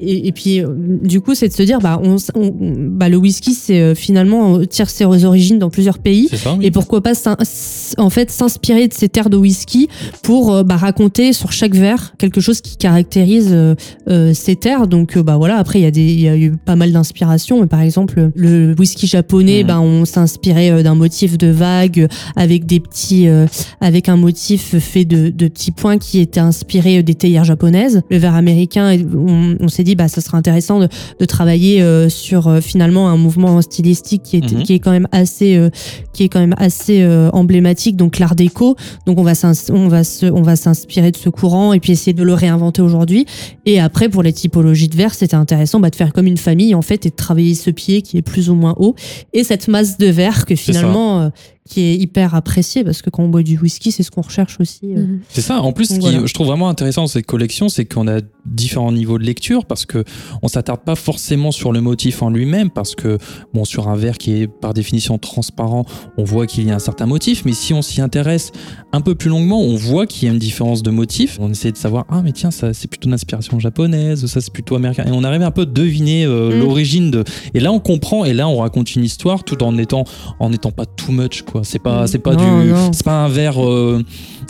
et, 0.00 0.28
et 0.28 0.32
puis 0.32 0.60
euh, 0.60 0.68
du 1.02 1.20
coup, 1.20 1.34
c'est 1.34 1.48
de 1.48 1.52
se 1.52 1.62
dire, 1.62 1.78
bah, 1.80 2.00
on, 2.02 2.16
on- 2.34 2.52
bah, 2.90 3.08
le 3.08 3.16
whisky, 3.16 3.54
c'est 3.54 3.94
finalement 3.94 4.56
euh, 4.58 4.64
tire 4.66 4.88
ses 4.90 5.04
origines 5.24 5.58
dans 5.58 5.70
plusieurs 5.70 5.98
pays. 5.98 6.28
C'est 6.30 6.36
ça, 6.36 6.54
oui. 6.58 6.66
Et 6.66 6.70
pourquoi 6.70 7.00
pas 7.02 7.12
en 7.98 8.10
fait 8.10 8.30
s'inspirer 8.30 8.86
de 8.88 8.92
ces 8.94 9.08
terres 9.08 9.30
de 9.30 9.36
whisky 9.36 9.88
pour 10.22 10.62
bah, 10.64 10.76
raconter 10.76 11.32
sur 11.32 11.52
chaque 11.52 11.74
verre 11.74 12.14
quelque 12.18 12.40
chose 12.40 12.60
qui 12.60 12.76
caractérise 12.76 13.50
euh, 13.52 14.34
ces 14.34 14.56
terres. 14.56 14.86
Donc 14.86 15.18
bah 15.18 15.36
voilà. 15.36 15.56
Après 15.56 15.78
il 15.80 15.82
y 15.82 15.86
a 15.86 15.90
des 15.90 16.12
y 16.14 16.28
a 16.28 16.36
eu 16.36 16.52
pas 16.56 16.76
mal 16.76 16.92
d'inspirations. 16.92 17.66
Par 17.66 17.80
exemple 17.80 18.30
le 18.34 18.74
whisky 18.78 19.06
japonais, 19.06 19.39
Mhm. 19.42 19.66
bah 19.66 19.80
on 19.80 20.04
inspiré 20.16 20.70
euh, 20.70 20.82
d'un 20.82 20.94
motif 20.94 21.38
de 21.38 21.48
vague 21.48 22.08
avec 22.36 22.66
des 22.66 22.80
petits 22.80 23.28
euh, 23.28 23.46
avec 23.80 24.08
un 24.08 24.16
motif 24.16 24.78
fait 24.78 25.04
de, 25.04 25.30
de 25.30 25.48
petits 25.48 25.70
points 25.70 25.98
qui 25.98 26.18
était 26.20 26.40
inspiré 26.40 26.98
euh, 26.98 27.02
des 27.02 27.14
théières 27.14 27.44
japonaises. 27.44 28.02
Le 28.10 28.18
verre 28.18 28.34
américain, 28.34 28.96
on, 29.14 29.56
on 29.60 29.68
s'est 29.68 29.84
dit 29.84 29.94
bah 29.94 30.08
ça 30.08 30.20
serait 30.20 30.36
intéressant 30.36 30.80
de, 30.80 30.88
de 31.18 31.24
travailler 31.24 31.80
euh, 31.82 32.08
sur 32.08 32.48
euh, 32.48 32.60
finalement 32.60 33.08
un 33.08 33.16
mouvement 33.16 33.60
stylistique 33.62 34.22
qui 34.22 34.36
est 34.36 34.40
Mhm. 34.40 34.62
qui 34.62 34.72
est 34.74 34.78
quand 34.78 34.90
même 34.90 35.06
assez 35.12 35.56
euh, 35.56 35.70
qui 36.12 36.24
est 36.24 36.28
quand 36.28 36.40
même 36.40 36.54
assez 36.58 37.02
euh, 37.02 37.30
emblématique 37.32 37.96
donc 37.96 38.18
l'art 38.18 38.34
déco. 38.34 38.76
Donc 39.06 39.18
on 39.18 39.22
va 39.22 39.32
on 39.72 39.88
va 39.88 40.02
se 40.04 40.26
on 40.26 40.42
va 40.42 40.56
s'inspirer 40.56 41.10
de 41.10 41.16
ce 41.16 41.28
courant 41.28 41.72
et 41.72 41.80
puis 41.80 41.92
essayer 41.92 42.12
de 42.14 42.22
le 42.22 42.34
réinventer 42.34 42.82
aujourd'hui. 42.82 43.26
Et 43.66 43.78
après 43.80 44.08
pour 44.08 44.22
les 44.22 44.32
typologies 44.32 44.88
de 44.88 44.96
verre, 44.96 45.14
c'était 45.14 45.36
intéressant 45.36 45.78
bah, 45.80 45.90
de 45.90 45.96
faire 45.96 46.12
comme 46.12 46.26
une 46.26 46.36
famille 46.38 46.74
en 46.74 46.82
fait 46.82 47.06
et 47.06 47.10
de 47.10 47.14
travailler 47.14 47.54
ce 47.54 47.70
pied 47.70 48.02
qui 48.02 48.16
est 48.16 48.22
plus 48.22 48.48
ou 48.50 48.54
moins 48.54 48.74
haut 48.78 48.94
et 49.32 49.44
cette 49.44 49.68
masse 49.68 49.98
de 49.98 50.06
verre 50.06 50.44
que 50.46 50.54
finalement 50.56 51.20
euh, 51.22 51.28
qui 51.68 51.82
est 51.82 51.94
hyper 51.94 52.34
appréciée 52.34 52.82
parce 52.82 53.00
que 53.00 53.10
quand 53.10 53.22
on 53.22 53.28
boit 53.28 53.44
du 53.44 53.56
whisky, 53.56 53.92
c'est 53.92 54.02
ce 54.02 54.10
qu'on 54.10 54.22
recherche 54.22 54.56
aussi. 54.58 54.80
euh. 54.96 55.02
Mhm. 55.06 55.20
C'est 55.28 55.40
ça. 55.40 55.60
En 55.60 55.72
plus, 55.72 55.84
ce 55.88 55.94
qui 55.94 56.00
Voilà. 56.00 56.26
je 56.26 56.34
trouve 56.34 56.48
vraiment 56.48 56.68
intéressant 56.68 57.02
dans 57.02 57.06
cette 57.06 57.26
collection, 57.26 57.68
c'est 57.68 57.84
qu'on 57.84 58.08
a 58.08 58.20
différents 58.44 58.90
niveaux 58.90 59.18
de 59.18 59.22
lecture 59.24 59.66
parce 59.66 59.86
que 59.86 60.02
on 60.42 60.48
s'attarde 60.48 60.80
pas 60.84 60.96
forcément 60.96 61.52
sur 61.52 61.70
le 61.70 61.80
motif 61.80 62.22
en 62.22 62.30
lui-même 62.30 62.70
parce 62.70 62.96
que 62.96 63.18
bon, 63.54 63.64
sur 63.64 63.86
un 63.88 63.94
verre 63.94 64.18
qui 64.18 64.32
est 64.32 64.48
par 64.48 64.74
définition 64.74 65.16
transparent, 65.18 65.84
on 66.16 66.24
voit 66.24 66.48
qu'il 66.48 66.66
y 66.66 66.70
a 66.72 66.74
un 66.74 66.78
certain 66.80 67.06
motif, 67.06 67.44
mais 67.44 67.52
si 67.52 67.72
on 67.72 67.82
s'y 67.82 68.00
intéresse 68.00 68.50
un 68.92 69.00
peu 69.02 69.14
plus 69.14 69.28
longuement, 69.30 69.60
on 69.60 69.76
voit 69.76 70.06
qu'il 70.06 70.26
y 70.26 70.28
a 70.30 70.32
une 70.32 70.40
différence 70.40 70.82
de 70.82 70.90
motif. 70.90 71.38
On 71.40 71.50
essaie 71.52 71.70
de 71.70 71.76
savoir 71.76 72.04
ah 72.08 72.22
mais 72.24 72.32
tiens 72.32 72.50
ça 72.50 72.72
c'est 72.74 72.88
plutôt 72.88 73.08
d'inspiration 73.10 73.60
japonaise, 73.60 74.26
ça 74.26 74.40
c'est 74.40 74.52
plutôt 74.52 74.74
américain 74.74 75.04
et 75.06 75.12
on 75.12 75.22
arrive 75.22 75.42
un 75.42 75.50
peu 75.52 75.62
à 75.62 75.66
deviner 75.66 76.24
euh, 76.24 76.56
Mm. 76.56 76.58
l'origine 76.60 77.10
de. 77.12 77.22
Et 77.54 77.60
là 77.60 77.70
on 77.70 77.78
comprend 77.78 78.24
et 78.24 78.32
là 78.32 78.48
on 78.48 78.56
raconte 78.56 78.96
une 78.96 79.04
histoire 79.04 79.19
tout 79.44 79.62
en 79.62 79.76
étant 79.78 80.04
en 80.38 80.52
étant 80.52 80.70
pas 80.70 80.86
too 80.86 81.12
much 81.12 81.42
quoi. 81.42 81.62
C'est 81.64 81.78
pas 81.78 82.06
c'est 82.06 82.18
pas 82.18 82.34
Non, 82.34 82.62
du 82.62 82.68
non. 82.70 82.92
c'est 82.92 83.04
pas 83.04 83.24
un 83.24 83.28
verre 83.28 83.62
euh, 83.64 84.02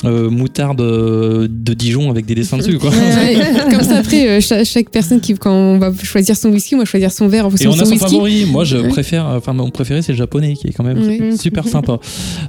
euh, 0.05 0.31
moutarde 0.31 0.81
euh, 0.81 1.47
de 1.51 1.75
Dijon 1.75 2.11
avec 2.11 2.25
des 2.27 2.35
dessins 2.35 2.57
dessus 2.59 2.79
quoi. 2.79 2.91
Comme 3.71 3.83
ça, 3.83 3.99
après, 3.99 4.41
cha- 4.41 4.65
chaque, 4.65 4.91
personne 4.91 5.21
qui, 5.21 5.35
quand 5.35 5.53
on 5.53 5.79
va 5.79 5.93
choisir 6.03 6.37
son 6.37 6.51
whisky, 6.51 6.75
on 6.75 6.79
va 6.79 6.85
choisir 6.85 7.13
son 7.13 7.29
verre 7.29 7.45
en 7.47 7.49
Et 7.49 7.53
fonction 7.53 7.71
on 7.73 7.77
de 7.77 7.81
a 7.81 7.85
son 7.85 7.87
son 7.87 7.93
whisky. 7.93 8.11
favori. 8.11 8.45
Moi, 8.47 8.65
je 8.65 8.77
préfère. 8.79 9.27
Enfin, 9.27 9.53
mon 9.53 9.71
préféré, 9.71 10.03
c'est 10.03 10.13
le 10.13 10.19
japonais, 10.19 10.55
qui 10.55 10.69
est 10.69 10.73
quand 10.73 10.85
même 10.85 11.37
super 11.39 11.67
sympa. 11.69 11.99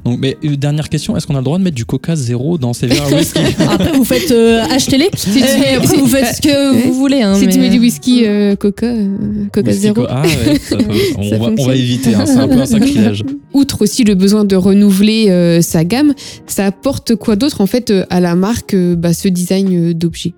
Donc, 0.06 0.20
mais 0.20 0.38
dernière 0.58 0.90
question 0.90 1.16
est-ce 1.18 1.28
qu'on 1.28 1.36
a 1.36 1.40
le 1.40 1.44
droit 1.44 1.58
de 1.58 1.64
mettre 1.64 1.76
du 1.76 1.86
Coca 1.86 2.16
zéro 2.16 2.58
dans 2.58 2.74
ces 2.74 2.88
verres 2.88 3.06
à 3.06 3.16
whisky? 3.16 3.40
Après 3.70 3.92
vous 3.92 4.04
faites 4.06 4.32
euh, 4.32 4.62
achetez-les. 4.70 5.10
tu- 5.12 5.40
Et 5.40 5.76
après 5.76 5.98
vous 5.98 6.08
faites 6.08 6.36
ce 6.36 6.42
que 6.42 6.86
vous 6.88 6.94
voulez. 6.94 7.22
Hein, 7.22 7.36
Si 7.36 7.48
tu 7.48 7.60
mets 7.60 7.70
du 7.70 7.80
whisky 7.80 8.24
euh, 8.26 8.56
Coca, 8.56 8.86
euh, 8.88 9.08
Coca 9.52 9.68
Whisky 9.70 9.82
zéro. 9.82 9.96
Co- 9.96 10.08
Ah 10.10 10.22
ouais, 10.24 10.58
ça 10.60 10.76
peut- 10.78 10.86
on, 11.18 11.24
Ça 11.30 11.38
va, 11.38 11.44
on 11.44 11.48
fonctionne. 11.50 11.68
va 11.68 11.76
éviter. 11.76 12.11
Hein, 12.14 12.26
c'est 12.26 12.38
un 12.38 12.48
peu 12.48 12.60
un 12.60 12.66
sacrilège. 12.66 13.24
Outre 13.54 13.82
aussi 13.84 14.04
le 14.04 14.16
besoin 14.16 14.46
de 14.46 14.56
renouveler 14.56 15.30
euh, 15.30 15.62
sa 15.62 15.84
gamme, 15.84 16.14
ça 16.48 16.66
apporte 16.66 17.16
quoi 17.16 17.36
d'autre 17.36 17.62
en 17.62 17.66
fait 17.68 17.92
euh, 17.92 18.06
à 18.10 18.20
la 18.20 18.36
marque 18.36 18.74
euh, 18.74 18.96
bah, 18.96 19.14
ce 19.14 19.28
design 19.28 19.94
d'objet? 19.94 20.34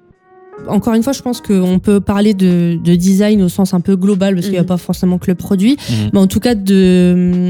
Encore 0.68 0.94
une 0.94 1.02
fois, 1.04 1.14
je 1.14 1.22
pense 1.22 1.42
qu'on 1.42 1.80
peut 1.80 2.00
parler 2.00 2.34
de, 2.36 2.78
de 2.82 2.96
design 2.96 3.42
au 3.42 3.50
sens 3.50 3.74
un 3.74 3.82
peu 3.82 3.96
global 3.96 4.36
parce 4.36 4.46
qu'il 4.46 4.54
n'y 4.54 4.60
a 4.60 4.62
Mhm. 4.62 4.68
pas 4.68 4.78
forcément 4.78 5.18
que 5.18 5.30
le 5.30 5.36
produit, 5.36 5.78
Mhm. 5.90 6.10
mais 6.14 6.20
en 6.20 6.28
tout 6.28 6.40
cas 6.40 6.54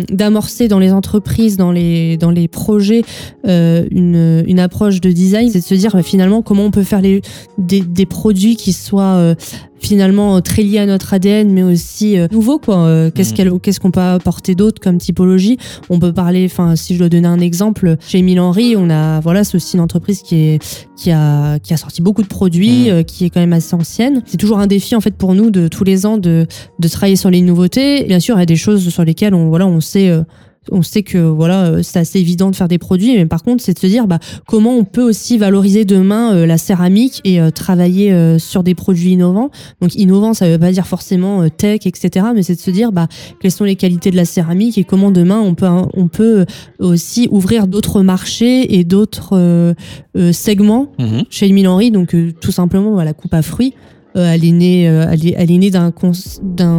d'amorcer 0.09 0.67
dans 0.67 0.79
les 0.79 0.91
entreprises, 0.91 1.57
dans 1.57 1.71
les 1.71 2.17
dans 2.17 2.31
les 2.31 2.47
projets 2.47 3.03
euh, 3.47 3.85
une 3.91 4.43
une 4.47 4.59
approche 4.59 5.01
de 5.01 5.11
design, 5.11 5.49
c'est 5.51 5.59
de 5.59 5.63
se 5.65 5.75
dire 5.75 5.91
bah, 5.93 6.01
finalement 6.01 6.41
comment 6.41 6.63
on 6.65 6.71
peut 6.71 6.83
faire 6.83 7.01
les 7.01 7.21
des, 7.57 7.81
des 7.81 8.05
produits 8.05 8.55
qui 8.55 8.73
soient 8.73 9.15
euh, 9.17 9.35
finalement 9.83 10.37
euh, 10.37 10.39
très 10.39 10.63
liés 10.63 10.79
à 10.79 10.85
notre 10.85 11.13
ADN 11.13 11.51
mais 11.51 11.63
aussi 11.63 12.17
euh, 12.17 12.27
nouveaux 12.31 12.59
quoi. 12.59 12.77
Euh, 12.85 13.11
qu'est-ce 13.11 13.31
Mhm. 13.31 13.35
qu'elle 13.37 13.59
qu'est-ce 13.61 13.79
qu'on 13.79 13.91
peut 13.91 13.99
apporter 13.99 14.55
d'autre 14.55 14.81
comme 14.81 14.97
typologie? 14.97 15.57
On 15.89 15.99
peut 15.99 16.13
parler 16.13 16.45
enfin 16.45 16.75
si 16.75 16.93
je 16.93 16.99
dois 16.99 17.09
donner 17.09 17.27
un 17.27 17.39
exemple 17.39 17.97
chez 18.07 18.19
Emile 18.19 18.39
Henry 18.39 18.75
on 18.77 18.89
a 18.89 19.19
voilà 19.19 19.43
c'est 19.43 19.55
aussi 19.55 19.75
une 19.75 19.81
entreprise 19.81 20.21
qui 20.21 20.35
est 20.35 20.59
qui 20.95 21.11
a 21.11 21.59
qui 21.59 21.73
a 21.73 21.77
sorti 21.77 22.01
beaucoup 22.01 22.21
de 22.23 22.27
produits 22.27 22.89
euh, 22.89 23.03
qui 23.03 23.25
est 23.25 23.29
quand 23.29 23.39
même 23.41 23.53
assez 23.53 23.75
ancienne. 23.75 24.21
C'est 24.25 24.37
toujours 24.37 24.59
un 24.59 24.67
défi 24.67 24.95
en 24.95 25.01
fait 25.01 25.15
pour 25.15 25.33
nous 25.35 25.51
de 25.51 25.67
tous 25.67 25.83
les 25.83 26.05
ans 26.05 26.17
de 26.17 26.47
de 26.79 26.87
travailler 26.87 27.15
sur 27.15 27.29
les 27.29 27.41
nouveautés. 27.41 28.03
Bien 28.05 28.19
sûr 28.19 28.35
il 28.35 28.39
y 28.39 28.43
a 28.43 28.45
des 28.45 28.55
choses 28.55 28.87
sur 28.89 29.03
lesquelles 29.03 29.33
on 29.33 29.49
voilà 29.49 29.67
on 29.67 29.79
sait 29.81 30.09
euh, 30.09 30.23
on 30.71 30.81
sait 30.81 31.03
que 31.03 31.17
voilà 31.17 31.65
euh, 31.65 31.83
c'est 31.83 31.99
assez 31.99 32.19
évident 32.19 32.51
de 32.51 32.55
faire 32.55 32.67
des 32.67 32.77
produits 32.77 33.15
mais 33.15 33.25
par 33.25 33.43
contre 33.43 33.63
c'est 33.63 33.73
de 33.73 33.79
se 33.79 33.87
dire 33.87 34.07
bah 34.07 34.19
comment 34.47 34.75
on 34.75 34.83
peut 34.83 35.01
aussi 35.01 35.37
valoriser 35.37 35.85
demain 35.85 36.33
euh, 36.33 36.45
la 36.45 36.57
céramique 36.57 37.21
et 37.23 37.39
euh, 37.41 37.51
travailler 37.51 38.11
euh, 38.11 38.39
sur 38.39 38.63
des 38.63 38.75
produits 38.75 39.11
innovants 39.11 39.49
donc 39.81 39.95
innovant 39.95 40.33
ça 40.33 40.47
veut 40.49 40.59
pas 40.59 40.71
dire 40.71 40.87
forcément 40.87 41.41
euh, 41.41 41.49
tech 41.49 41.81
etc 41.85 42.27
mais 42.33 42.43
c'est 42.43 42.55
de 42.55 42.59
se 42.61 42.71
dire 42.71 42.91
bah 42.91 43.07
quelles 43.41 43.51
sont 43.51 43.65
les 43.65 43.75
qualités 43.75 44.11
de 44.11 44.15
la 44.15 44.25
céramique 44.25 44.77
et 44.77 44.83
comment 44.83 45.11
demain 45.11 45.39
on 45.39 45.55
peut 45.55 45.67
on 45.93 46.07
peut 46.07 46.45
aussi 46.79 47.27
ouvrir 47.31 47.67
d'autres 47.67 48.01
marchés 48.01 48.77
et 48.77 48.83
d'autres 48.83 49.33
euh, 49.33 49.73
euh, 50.17 50.31
segments 50.31 50.73
Mhm. 50.99 51.23
chez 51.29 51.47
Emile 51.47 51.67
Henry, 51.67 51.91
donc 51.91 52.13
euh, 52.15 52.31
tout 52.39 52.51
simplement 52.51 53.01
la 53.03 53.13
coupe 53.13 53.33
à 53.33 53.41
fruits. 53.41 53.73
Euh, 54.15 54.31
elle 54.33 54.45
est 54.45 54.51
née, 54.51 54.87
euh, 54.87 55.07
elle 55.11 55.27
est, 55.27 55.35
elle 55.37 55.51
est 55.51 55.57
née 55.57 55.71
d'un, 55.71 55.91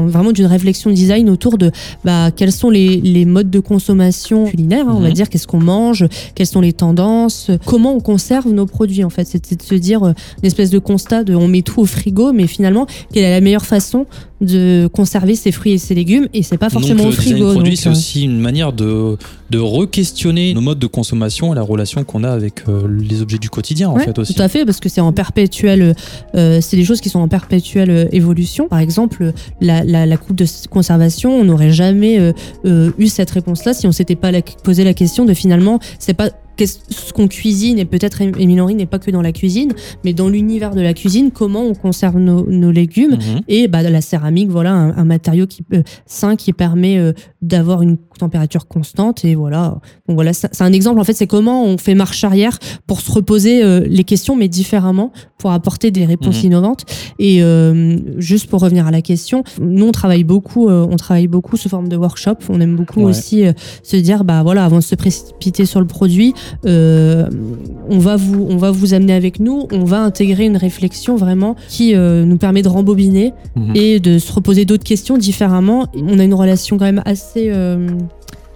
vraiment 0.06 0.32
d'une 0.32 0.46
réflexion 0.46 0.90
design 0.90 1.28
autour 1.30 1.58
de 1.58 1.70
bah, 2.04 2.30
quels 2.34 2.52
sont 2.52 2.70
les, 2.70 3.00
les 3.00 3.24
modes 3.24 3.50
de 3.50 3.60
consommation 3.60 4.46
culinaire, 4.46 4.88
hein, 4.88 4.94
on 4.96 5.00
va 5.00 5.08
Mhm. 5.08 5.14
dire, 5.14 5.28
qu'est-ce 5.28 5.46
qu'on 5.46 5.60
mange, 5.60 6.06
quelles 6.34 6.46
sont 6.46 6.60
les 6.60 6.72
tendances, 6.72 7.50
comment 7.64 7.94
on 7.94 8.00
conserve 8.00 8.52
nos 8.52 8.66
produits 8.66 9.04
en 9.04 9.10
fait. 9.10 9.24
C'est, 9.26 9.44
c'est 9.46 9.56
de 9.58 9.62
se 9.62 9.74
dire 9.74 10.02
euh, 10.04 10.12
une 10.42 10.46
espèce 10.46 10.70
de 10.70 10.78
constat 10.78 11.24
de 11.24 11.34
on 11.34 11.48
met 11.48 11.62
tout 11.62 11.80
au 11.80 11.86
frigo, 11.86 12.32
mais 12.32 12.46
finalement 12.46 12.86
quelle 13.12 13.24
est 13.24 13.30
la 13.30 13.40
meilleure 13.40 13.66
façon 13.66 14.06
de 14.44 14.88
conserver 14.92 15.34
ses 15.34 15.52
fruits 15.52 15.72
et 15.72 15.78
ses 15.78 15.94
légumes 15.94 16.28
et 16.34 16.42
c'est 16.42 16.58
pas 16.58 16.70
forcément 16.70 17.04
donc, 17.04 17.12
au 17.12 17.16
le 17.16 17.22
frigo. 17.22 17.52
produit, 17.52 17.76
c'est 17.76 17.88
euh, 17.88 17.92
aussi 17.92 18.22
une 18.24 18.38
manière 18.40 18.72
de, 18.72 19.16
de 19.50 19.58
re-questionner 19.58 20.54
nos 20.54 20.60
modes 20.60 20.78
de 20.78 20.86
consommation 20.86 21.52
et 21.52 21.56
la 21.56 21.62
relation 21.62 22.02
qu'on 22.04 22.24
a 22.24 22.30
avec 22.30 22.68
euh, 22.68 22.86
les 22.88 23.22
objets 23.22 23.38
du 23.38 23.50
quotidien, 23.50 23.88
en 23.90 23.96
fait, 23.96 24.18
aussi. 24.18 24.34
Tout 24.34 24.42
à 24.42 24.48
fait, 24.48 24.64
parce 24.64 24.80
que 24.80 24.88
c'est 24.88 25.00
en 25.00 25.12
perpétuelle, 25.12 25.94
euh, 26.34 26.60
c'est 26.60 26.76
des 26.76 26.84
choses 26.84 27.00
qui 27.00 27.08
sont 27.08 27.20
en 27.20 27.28
perpétuelle 27.28 28.08
évolution. 28.12 28.68
Par 28.68 28.78
exemple, 28.78 29.32
la, 29.60 29.84
la, 29.84 30.06
la 30.06 30.16
coupe 30.16 30.36
de 30.36 30.46
conservation, 30.70 31.30
on 31.40 31.44
n'aurait 31.44 31.72
jamais 31.72 32.18
euh, 32.64 32.90
eu 32.98 33.06
cette 33.08 33.30
réponse-là 33.30 33.74
si 33.74 33.86
on 33.86 33.92
s'était 33.92 34.16
pas 34.16 34.30
la- 34.30 34.42
posé 34.42 34.84
la 34.84 34.94
question 34.94 35.24
de 35.24 35.34
finalement, 35.34 35.78
c'est 35.98 36.14
pas 36.14 36.30
ce 36.58 37.12
qu'on 37.12 37.28
cuisine 37.28 37.78
et 37.78 37.84
peut-être 37.84 38.22
Henry 38.22 38.74
n'est 38.74 38.86
pas 38.86 38.98
que 38.98 39.10
dans 39.10 39.22
la 39.22 39.32
cuisine, 39.32 39.72
mais 40.04 40.12
dans 40.12 40.28
l'univers 40.28 40.74
de 40.74 40.80
la 40.80 40.94
cuisine, 40.94 41.30
comment 41.30 41.62
on 41.64 41.74
conserve 41.74 42.18
nos, 42.18 42.46
nos 42.50 42.70
légumes 42.70 43.12
Mhm. 43.14 43.40
et 43.48 43.68
bah, 43.68 43.82
la 43.82 44.00
céramique, 44.00 44.48
voilà, 44.50 44.72
un, 44.72 44.96
un 44.96 45.04
matériau 45.04 45.46
qui, 45.46 45.62
euh, 45.72 45.82
sain 46.06 46.36
qui 46.36 46.52
permet 46.52 46.98
euh, 46.98 47.12
d'avoir 47.44 47.82
une 47.82 47.96
température 48.18 48.66
constante. 48.66 49.24
Et 49.24 49.34
voilà, 49.34 49.78
donc 50.08 50.16
voilà, 50.16 50.32
c'est 50.32 50.62
un 50.62 50.72
exemple. 50.72 51.00
En 51.00 51.04
fait, 51.04 51.12
c'est 51.14 51.26
comment 51.26 51.64
on 51.64 51.78
fait 51.78 51.94
marche 51.94 52.24
arrière 52.24 52.58
pour 52.86 53.00
se 53.00 53.10
reposer 53.12 53.62
euh, 53.62 53.80
les 53.86 54.04
questions, 54.04 54.36
mais 54.36 54.48
différemment, 54.48 55.12
pour 55.38 55.50
apporter 55.52 55.90
des 55.90 56.04
réponses 56.04 56.38
Mhm. 56.40 56.46
innovantes. 56.46 56.84
Et 57.18 57.42
euh, 57.42 57.96
juste 58.18 58.48
pour 58.48 58.60
revenir 58.60 58.86
à 58.86 58.90
la 58.90 59.02
question, 59.02 59.44
nous 59.60 59.86
on 59.86 59.92
travaille 59.92 60.24
beaucoup, 60.24 60.68
euh, 60.68 60.86
on 60.90 60.96
travaille 60.96 61.26
beaucoup 61.28 61.56
sous 61.56 61.68
forme 61.68 61.88
de 61.88 61.96
workshop. 61.96 62.36
On 62.48 62.60
aime 62.60 62.76
beaucoup 62.76 63.00
Ouais. 63.00 63.06
aussi 63.10 63.44
se 63.82 63.96
dire, 63.96 64.24
bah 64.24 64.42
voilà, 64.42 64.64
avant 64.64 64.78
de 64.78 64.82
se 64.82 64.94
précipiter 64.94 65.66
sur 65.66 65.80
le 65.80 65.86
produit, 65.86 66.32
on 66.64 67.98
va 67.98 68.16
vous 68.16 68.46
on 68.48 68.56
va 68.56 68.70
vous 68.70 68.94
amener 68.94 69.12
avec 69.12 69.40
nous, 69.40 69.66
on 69.72 69.84
va 69.84 70.00
intégrer 70.02 70.44
une 70.46 70.56
réflexion 70.56 71.16
vraiment 71.16 71.56
qui 71.68 71.94
nous 71.94 72.36
permet 72.38 72.62
de 72.62 72.68
rembobiner 72.68 73.32
Mhm. 73.56 73.72
et 73.76 74.00
de 74.00 74.18
se 74.18 74.32
reposer 74.32 74.64
d'autres 74.64 74.84
questions 74.84 75.18
différemment. 75.18 75.86
On 75.96 76.18
a 76.18 76.24
une 76.24 76.34
relation 76.34 76.78
quand 76.78 76.84
même 76.84 77.02
assez 77.04 77.33
euh, 77.48 77.88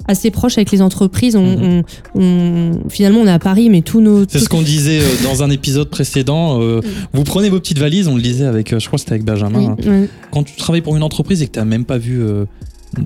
assez 0.06 0.30
proche 0.30 0.56
avec 0.56 0.70
les 0.70 0.80
entreprises. 0.80 1.36
On, 1.36 1.42
Mhm. 1.44 1.82
on- 2.14 2.20
on- 2.22 2.88
finalement, 2.88 3.20
on 3.20 3.26
est 3.26 3.30
à 3.30 3.38
Paris, 3.38 3.68
mais 3.70 3.82
tous 3.82 4.00
nos 4.00 4.24
C'est 4.28 4.38
ce 4.38 4.48
qu'on 4.48 4.62
disait 4.62 5.00
euh, 5.00 5.04
dans 5.24 5.42
un 5.42 5.50
épisode 5.50 5.90
précédent. 5.90 6.60
euh, 6.62 6.80
vous 7.12 7.24
prenez 7.24 7.50
vos 7.50 7.60
petites 7.60 7.78
valises, 7.78 8.08
on 8.08 8.16
le 8.16 8.22
disait 8.22 8.46
avec, 8.46 8.70
je 8.78 8.86
crois 8.86 8.96
que 8.96 9.00
c'était 9.00 9.12
avec 9.12 9.24
Benjamin. 9.24 9.76
Oui. 9.78 9.86
hein. 9.88 10.06
Quand 10.30 10.44
tu 10.44 10.56
travailles 10.56 10.80
pour 10.82 10.96
une 10.96 11.02
entreprise 11.02 11.42
et 11.42 11.46
que 11.46 11.52
tu 11.52 11.58
n'as 11.58 11.64
même 11.66 11.84
pas 11.84 11.98
vu, 11.98 12.20
euh, 12.22 12.44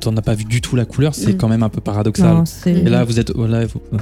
t'en 0.00 0.16
as 0.16 0.22
pas 0.22 0.34
vu 0.34 0.44
du 0.44 0.60
tout 0.60 0.76
la 0.76 0.84
couleur, 0.84 1.14
c'est 1.14 1.32
Mm. 1.34 1.36
quand 1.36 1.48
même 1.48 1.62
un 1.62 1.68
peu 1.68 1.80
paradoxal. 1.80 2.34
Non, 2.34 2.44
Et 2.66 2.88
là, 2.88 3.04
vous 3.04 3.18
êtes, 3.20 3.32
vous- 3.34 3.46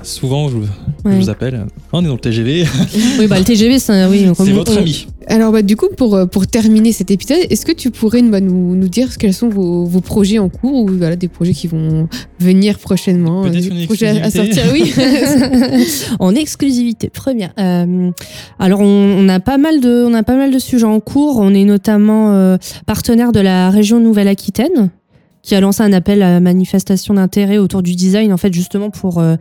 souvent, 0.03 0.49
je, 0.49 0.57
Ouais. 1.05 1.17
vous 1.19 1.31
appelle. 1.31 1.67
On 1.93 2.05
est 2.05 2.09
dans 2.09 2.15
le 2.15 2.19
TGV, 2.21 2.65
oui, 3.19 3.27
bah, 3.27 3.39
le 3.39 3.45
TGV, 3.45 3.79
c'est 3.79 3.93
un- 3.93 4.11
oui, 4.11 4.27
on- 4.29 4.33
votre 4.33 4.73
on- 4.75 4.79
ami. 4.79 5.07
Alors 5.27 5.53
bah, 5.53 5.63
du 5.63 5.77
coup, 5.77 5.87
pour, 5.97 6.17
euh, 6.17 6.27
pour 6.27 6.47
terminer 6.49 6.91
cet 6.93 7.11
épisode, 7.13 7.39
est-ce 7.51 7.65
que 7.65 7.71
tu 7.73 7.91
pourrais 7.93 8.21
bah, 8.23 8.41
nous, 8.41 8.75
nous 8.75 8.89
dire 8.89 9.17
quels 9.17 9.33
sont 9.35 9.49
vos, 9.49 9.85
vos 9.85 10.01
projets 10.01 10.39
en 10.41 10.49
cours 10.49 10.75
ou 10.85 10.89
voilà, 10.89 11.15
des 11.15 11.29
projets 11.29 11.53
qui 11.53 11.69
vont 11.69 12.09
venir 12.41 12.79
prochainement 12.79 13.43
Peut-être 13.43 13.57
euh, 13.67 13.71
des 13.71 13.81
une 13.83 13.87
projets 13.87 14.07
à, 14.09 14.25
à 14.25 14.27
exclusivité. 14.27 14.55
sortir, 14.61 14.73
oui. 14.73 15.85
en 16.19 16.35
exclusivité 16.35 17.11
première. 17.11 17.53
Euh, 17.59 18.11
alors 18.59 18.81
on, 18.81 18.85
on 18.85 19.29
a 19.29 19.39
pas 19.41 19.59
mal 19.59 19.81
de 19.81 20.05
on 20.09 20.15
a 20.15 20.23
pas 20.25 20.37
mal 20.37 20.51
de 20.53 20.59
sujets 20.59 20.85
en 20.85 21.01
cours. 21.01 21.37
On 21.39 21.55
est 21.55 21.65
notamment 21.65 22.33
euh, 22.33 22.57
partenaire 22.87 23.31
de 23.33 23.41
la 23.41 23.71
région 23.71 24.01
Nouvelle-Aquitaine 24.01 24.91
qui 25.43 25.55
a 25.55 25.61
lancé 25.61 25.83
un 25.83 25.93
appel 25.93 26.23
à 26.23 26.39
manifestation 26.41 27.15
d'intérêt 27.15 27.59
autour 27.59 27.83
du 27.83 27.95
design 27.95 28.33
en 28.33 28.37
fait 28.37 28.53
justement 28.53 28.91
pour 28.91 29.19
euh, 29.19 29.37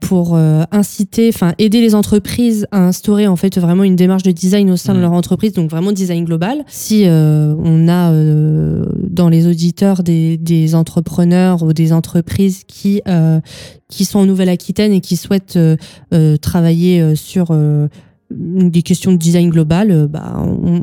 pour 0.00 0.34
euh, 0.34 0.62
inciter 0.72 1.28
enfin 1.32 1.52
aider 1.58 1.80
les 1.80 1.94
entreprises 1.94 2.66
à 2.70 2.86
instaurer 2.86 3.26
en 3.26 3.36
fait 3.36 3.58
vraiment 3.58 3.84
une 3.84 3.96
démarche 3.96 4.22
de 4.22 4.30
design 4.32 4.70
au 4.70 4.76
sein 4.76 4.92
de 4.92 4.98
Mhm. 4.98 5.02
leur 5.02 5.12
entreprise 5.12 5.52
donc 5.52 5.70
vraiment 5.70 5.92
design 5.92 6.24
global 6.24 6.64
si 6.68 7.04
euh, 7.06 7.54
on 7.62 7.88
a 7.88 8.12
euh, 8.12 8.84
dans 9.08 9.28
les 9.28 9.46
auditeurs 9.46 10.02
des, 10.02 10.36
des 10.36 10.74
entrepreneurs 10.74 11.62
ou 11.62 11.72
des 11.72 11.92
entreprises 11.92 12.62
qui 12.66 13.02
euh, 13.08 13.40
qui 13.88 14.04
sont 14.04 14.20
en 14.20 14.26
Nouvelle-Aquitaine 14.26 14.92
et 14.92 15.00
qui 15.00 15.16
souhaitent 15.16 15.56
euh, 15.56 15.76
euh, 16.14 16.36
travailler 16.36 17.16
sur 17.16 17.48
euh, 17.50 17.88
des 18.30 18.82
questions 18.82 19.10
de 19.12 19.16
design 19.16 19.50
global, 19.50 19.90
euh, 19.90 20.06
bah, 20.06 20.36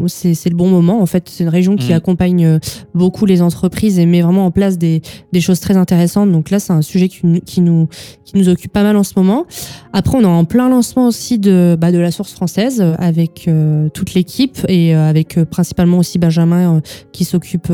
c'est 0.07 0.49
le 0.49 0.55
bon 0.55 0.67
moment. 0.69 1.01
En 1.01 1.05
fait, 1.05 1.29
c'est 1.29 1.43
une 1.43 1.49
région 1.49 1.75
qui 1.77 1.89
Mhm. 1.91 1.95
accompagne 1.97 2.45
euh, 2.45 2.60
beaucoup 2.93 3.25
les 3.25 3.41
entreprises 3.41 3.99
et 3.99 4.05
met 4.05 4.21
vraiment 4.21 4.45
en 4.45 4.51
place 4.51 4.77
des, 4.77 5.01
des 5.31 5.39
choses 5.41 5.60
très 5.62 5.77
intéressantes. 5.77 6.31
Donc 6.31 6.49
là, 6.49 6.60
c'est 6.60 6.73
un 6.73 6.81
sujet 6.81 7.07
qui, 7.07 7.21
nous- 7.25 7.39
qui, 7.39 7.62
nous, 7.62 7.88
qui 8.25 8.38
nous 8.38 8.49
occupe 8.49 8.71
pas 8.73 8.83
mal 8.83 8.97
en 8.97 9.03
ce 9.03 9.13
moment. 9.15 9.45
Après, 9.93 10.17
on 10.17 10.21
est 10.21 10.25
en 10.25 10.43
plein 10.45 10.67
lancement 10.69 11.07
aussi 11.07 11.39
de, 11.39 11.77
bah, 11.79 11.91
de 11.93 11.97
la 11.99 12.12
source 12.12 12.33
française 12.33 12.81
euh, 12.81 12.95
avec 12.99 13.45
euh, 13.47 13.88
toute 13.93 14.13
l'équipe 14.13 14.57
et 14.67 14.93
avec 14.93 15.38
euh, 15.38 15.45
principalement 15.45 15.99
aussi 15.99 16.19
Benjamin 16.19 16.75
euh, 16.75 16.79
qui 17.13 17.23
s'occupe 17.23 17.71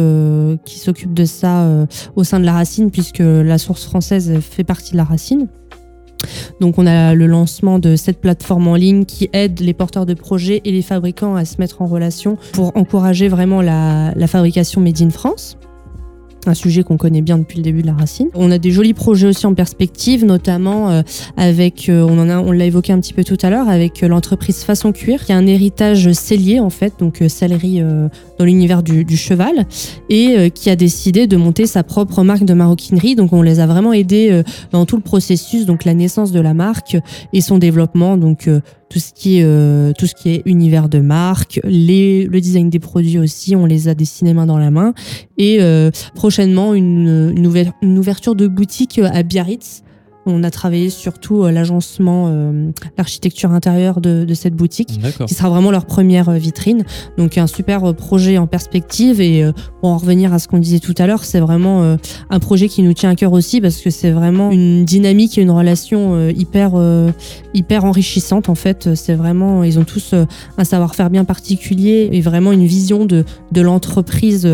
qui 0.65 0.79
s'occupe 0.79 1.13
de 1.13 1.25
ça 1.25 1.67
au 2.15 2.23
sein 2.23 2.39
de 2.39 2.45
la 2.45 2.53
racine 2.53 2.91
puisque 2.91 3.19
la 3.19 3.57
source 3.57 3.85
française 3.85 4.39
fait 4.41 4.63
partie 4.63 4.91
de 4.91 4.97
la 4.97 5.03
racine. 5.03 5.47
Donc 6.59 6.77
on 6.77 6.85
a 6.85 7.13
le 7.13 7.27
lancement 7.27 7.79
de 7.79 7.95
cette 7.95 8.19
plateforme 8.19 8.67
en 8.67 8.75
ligne 8.75 9.05
qui 9.05 9.29
aide 9.33 9.59
les 9.59 9.73
porteurs 9.73 10.05
de 10.05 10.13
projets 10.13 10.61
et 10.65 10.71
les 10.71 10.81
fabricants 10.81 11.35
à 11.35 11.45
se 11.45 11.57
mettre 11.59 11.81
en 11.81 11.85
relation 11.85 12.37
pour 12.53 12.75
encourager 12.75 13.27
vraiment 13.27 13.61
la, 13.61 14.13
fabrication 14.27 14.81
made 14.81 15.01
in 15.01 15.09
France. 15.09 15.57
Un 16.45 16.53
sujet 16.53 16.83
qu'on 16.83 16.97
connaît 16.97 17.21
bien 17.21 17.37
depuis 17.37 17.57
le 17.57 17.63
début 17.63 17.81
de 17.81 17.87
la 17.87 17.93
racine. 17.93 18.27
On 18.33 18.51
a 18.51 18.57
des 18.57 18.71
jolis 18.71 18.93
projets 18.93 19.27
aussi 19.27 19.45
en 19.45 19.53
perspective, 19.53 20.25
notamment 20.25 20.89
euh, 20.89 21.01
avec, 21.37 21.87
euh, 21.87 22.05
on 22.07 22.19
en 22.19 22.29
a, 22.29 22.37
on 22.39 22.51
l'a 22.51 22.65
évoqué 22.65 22.91
un 22.91 22.99
petit 22.99 23.13
peu 23.13 23.23
tout 23.23 23.37
à 23.41 23.49
l'heure, 23.49 23.69
avec 23.69 24.03
euh, 24.03 24.07
l'entreprise 24.07 24.63
Façon 24.63 24.91
Cuir, 24.91 25.23
qui 25.23 25.31
a 25.31 25.37
un 25.37 25.47
héritage 25.47 26.11
cellier 26.11 26.59
en 26.59 26.69
fait, 26.69 26.93
donc 26.99 27.23
sellerie 27.27 27.81
dans 28.37 28.45
l'univers 28.45 28.83
du, 28.83 29.17
cheval, 29.17 29.65
et 30.09 30.51
qui 30.51 30.69
a 30.69 30.75
décidé 30.75 31.27
de 31.27 31.37
monter 31.37 31.65
sa 31.65 31.83
propre 31.83 32.23
marque 32.23 32.45
de 32.45 32.53
maroquinerie. 32.53 33.15
Donc 33.15 33.33
on 33.33 33.41
les 33.41 33.59
a 33.59 33.67
vraiment 33.67 33.93
aidés 33.93 34.43
dans 34.71 34.85
tout 34.85 34.95
le 34.95 35.01
processus, 35.01 35.65
donc 35.65 35.85
la 35.85 35.93
naissance 35.93 36.31
de 36.31 36.39
la 36.39 36.53
marque 36.53 36.97
et 37.31 37.41
son 37.41 37.57
développement, 37.57 38.17
donc 38.17 38.49
tout 38.93 38.99
ce 38.99 39.11
qui 39.11 39.39
est 39.39 39.43
euh, 39.43 39.91
tout 39.97 40.05
ce 40.05 40.13
qui 40.13 40.29
est 40.29 40.43
univers 40.45 40.87
de 40.87 40.99
marque, 40.99 41.59
les, 41.63 42.25
le 42.25 42.39
design 42.39 42.69
des 42.69 42.77
produits 42.77 43.17
aussi, 43.17 43.55
on 43.55 43.65
les 43.65 43.87
a 43.87 43.95
dessinés 43.95 44.35
main 44.35 44.45
dans 44.45 44.59
la 44.59 44.69
main 44.69 44.93
et 45.39 45.57
euh, 45.61 45.89
prochainement 46.13 46.75
une, 46.75 47.33
une, 47.35 47.71
une 47.81 47.97
ouverture 47.97 48.35
de 48.35 48.47
boutique 48.47 48.99
à 48.99 49.23
Biarritz. 49.23 49.81
On 50.25 50.43
a 50.43 50.51
travaillé 50.51 50.89
surtout 50.89 51.43
euh, 51.43 51.51
l'agencement, 51.51 52.27
euh, 52.29 52.71
l'architecture 52.97 53.51
intérieure 53.51 53.99
de, 53.99 54.23
de 54.23 54.33
cette 54.33 54.55
boutique 54.55 54.99
qui 55.27 55.33
sera 55.33 55.49
vraiment 55.49 55.71
leur 55.71 55.85
première 55.85 56.29
euh, 56.29 56.37
vitrine. 56.37 56.85
Donc 57.17 57.37
un 57.37 57.47
super 57.47 57.93
projet 57.93 58.37
en 58.37 58.47
perspective 58.47 59.19
et 59.19 59.43
euh, 59.43 59.51
pour 59.81 59.89
en 59.89 59.97
revenir 59.97 60.33
à 60.33 60.39
ce 60.39 60.47
qu'on 60.47 60.59
disait 60.59 60.79
tout 60.79 60.95
à 60.97 61.07
l'heure, 61.07 61.25
c'est 61.25 61.39
vraiment 61.39 61.83
euh, 61.83 61.97
un 62.29 62.39
projet 62.39 62.69
qui 62.69 62.83
nous 62.83 62.93
tient 62.93 63.09
à 63.09 63.15
cœur 63.15 63.33
aussi 63.33 63.59
parce 63.59 63.77
que 63.77 63.89
c'est 63.89 64.11
vraiment 64.11 64.51
une 64.51 64.85
dynamique 64.85 65.37
et 65.37 65.41
une 65.41 65.51
relation 65.51 66.29
hyper 66.29 66.73
hyper 67.53 67.85
enrichissante 67.85 68.49
en 68.49 68.55
fait. 68.55 68.95
C'est 68.95 69.13
vraiment 69.15 69.63
ils 69.63 69.79
ont 69.79 69.83
tous 69.83 70.13
un 70.57 70.63
savoir-faire 70.63 71.09
bien 71.09 71.25
particulier 71.25 72.09
et 72.11 72.21
vraiment 72.21 72.51
une 72.51 72.65
vision 72.65 73.05
de 73.05 73.25
de 73.51 73.61
l'entreprise 73.61 74.47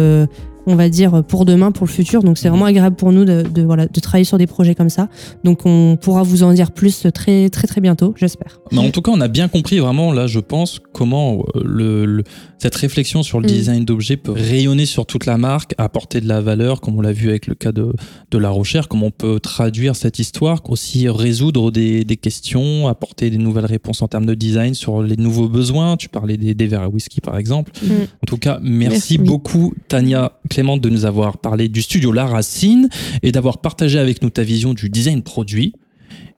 on 0.65 0.75
va 0.75 0.89
dire 0.89 1.23
pour 1.27 1.45
demain, 1.45 1.71
pour 1.71 1.85
le 1.87 1.91
futur. 1.91 2.23
Donc 2.23 2.37
c'est 2.37 2.49
vraiment 2.49 2.65
agréable 2.65 2.95
pour 2.95 3.11
nous 3.11 3.25
de, 3.25 3.43
de, 3.43 3.61
voilà 3.61 3.87
de 3.87 3.99
travailler 3.99 4.25
sur 4.25 4.37
des 4.37 4.47
projets 4.47 4.75
comme 4.75 4.89
ça. 4.89 5.09
Donc 5.43 5.65
on 5.65 5.97
pourra 5.99 6.23
vous 6.23 6.43
en 6.43 6.53
dire 6.53 6.71
plus 6.71 7.05
très 7.13 7.49
très 7.49 7.67
très 7.67 7.81
bientôt, 7.81 8.13
j'espère. 8.17 8.59
Mais 8.71 8.79
en 8.79 8.91
tout 8.91 9.01
cas, 9.01 9.11
on 9.11 9.21
a 9.21 9.27
bien 9.27 9.47
compris 9.47 9.79
vraiment, 9.79 10.11
là, 10.13 10.27
je 10.27 10.39
pense, 10.39 10.79
comment 10.93 11.43
euh, 11.55 11.61
le, 11.63 12.05
le- 12.05 12.23
cette 12.57 12.75
réflexion 12.75 13.23
sur 13.23 13.39
le 13.39 13.45
Mm. 13.47 13.51
design 13.51 13.85
d'objets 13.85 14.17
peut 14.17 14.33
rayonner 14.33 14.85
sur 14.85 15.05
toute 15.05 15.25
la 15.25 15.37
marque, 15.37 15.73
apporter 15.77 16.19
de 16.21 16.27
la 16.27 16.41
valeur, 16.41 16.81
comme 16.81 16.97
on 16.97 17.01
l'a 17.01 17.13
vu 17.13 17.29
avec 17.29 17.47
le 17.47 17.55
cas 17.55 17.71
de, 17.71 17.93
de 18.31 18.37
La 18.37 18.49
Rochère, 18.49 18.87
comment 18.89 19.07
on 19.07 19.11
peut 19.11 19.39
traduire 19.39 19.95
cette 19.95 20.19
histoire, 20.19 20.61
aussi 20.69 21.07
résoudre 21.09 21.71
des, 21.71 22.03
des 22.03 22.17
questions, 22.17 22.87
apporter 22.89 23.29
des 23.29 23.37
nouvelles 23.37 23.65
réponses 23.65 24.01
en 24.01 24.07
termes 24.07 24.25
de 24.25 24.35
design 24.35 24.73
sur 24.73 25.01
les 25.01 25.15
nouveaux 25.15 25.47
besoins. 25.47 25.95
Tu 25.97 26.09
parlais 26.09 26.35
des, 26.37 26.53
des 26.53 26.67
verres 26.67 26.81
à 26.83 26.89
whisky, 26.89 27.21
par 27.21 27.37
exemple. 27.37 27.71
Mm. 27.81 27.87
En 27.93 28.25
tout 28.27 28.37
cas, 28.37 28.59
merci, 28.61 29.17
beaucoup, 29.17 29.73
Tania 29.87 30.33
de 30.59 30.89
nous 30.89 31.05
avoir 31.05 31.37
parlé 31.37 31.69
du 31.69 31.81
studio 31.81 32.11
La 32.11 32.25
Racine 32.25 32.89
et 33.23 33.31
d'avoir 33.31 33.59
partagé 33.59 33.97
avec 33.97 34.21
nous 34.21 34.29
ta 34.29 34.43
vision 34.43 34.73
du 34.73 34.89
design 34.89 35.21
produit. 35.21 35.73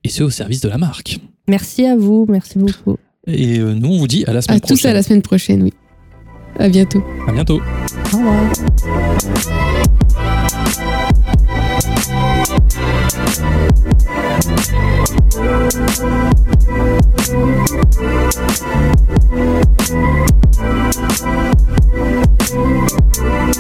Et 0.04 0.10
c'est 0.10 0.22
au 0.22 0.30
service 0.30 0.62
de 0.62 0.70
la 0.70 0.78
marque. 0.78 1.20
Merci 1.48 1.86
à 1.88 1.98
vous, 1.98 2.28
merci 2.30 2.60
beaucoup. 2.60 2.98
Et 3.26 3.58
euh, 3.58 3.74
nous, 3.74 3.90
on 3.90 3.98
vous 3.98 4.08
dit 4.08 4.24
à 4.28 4.34
la 4.34 4.44
semaine 4.44 4.60
prochaine. 4.60 4.78
À 4.78 4.82
tous 4.82 4.86
à 4.88 4.94
la 4.94 5.02
semaine 5.02 5.22
prochaine, 5.24 5.64
oui. 5.64 5.74
À 6.60 6.70
bientôt. 6.70 7.04
À 7.28 7.32
bientôt. 7.32 7.62
Au 8.14 8.18
revoir. 8.18 8.52
Thank 23.22 23.56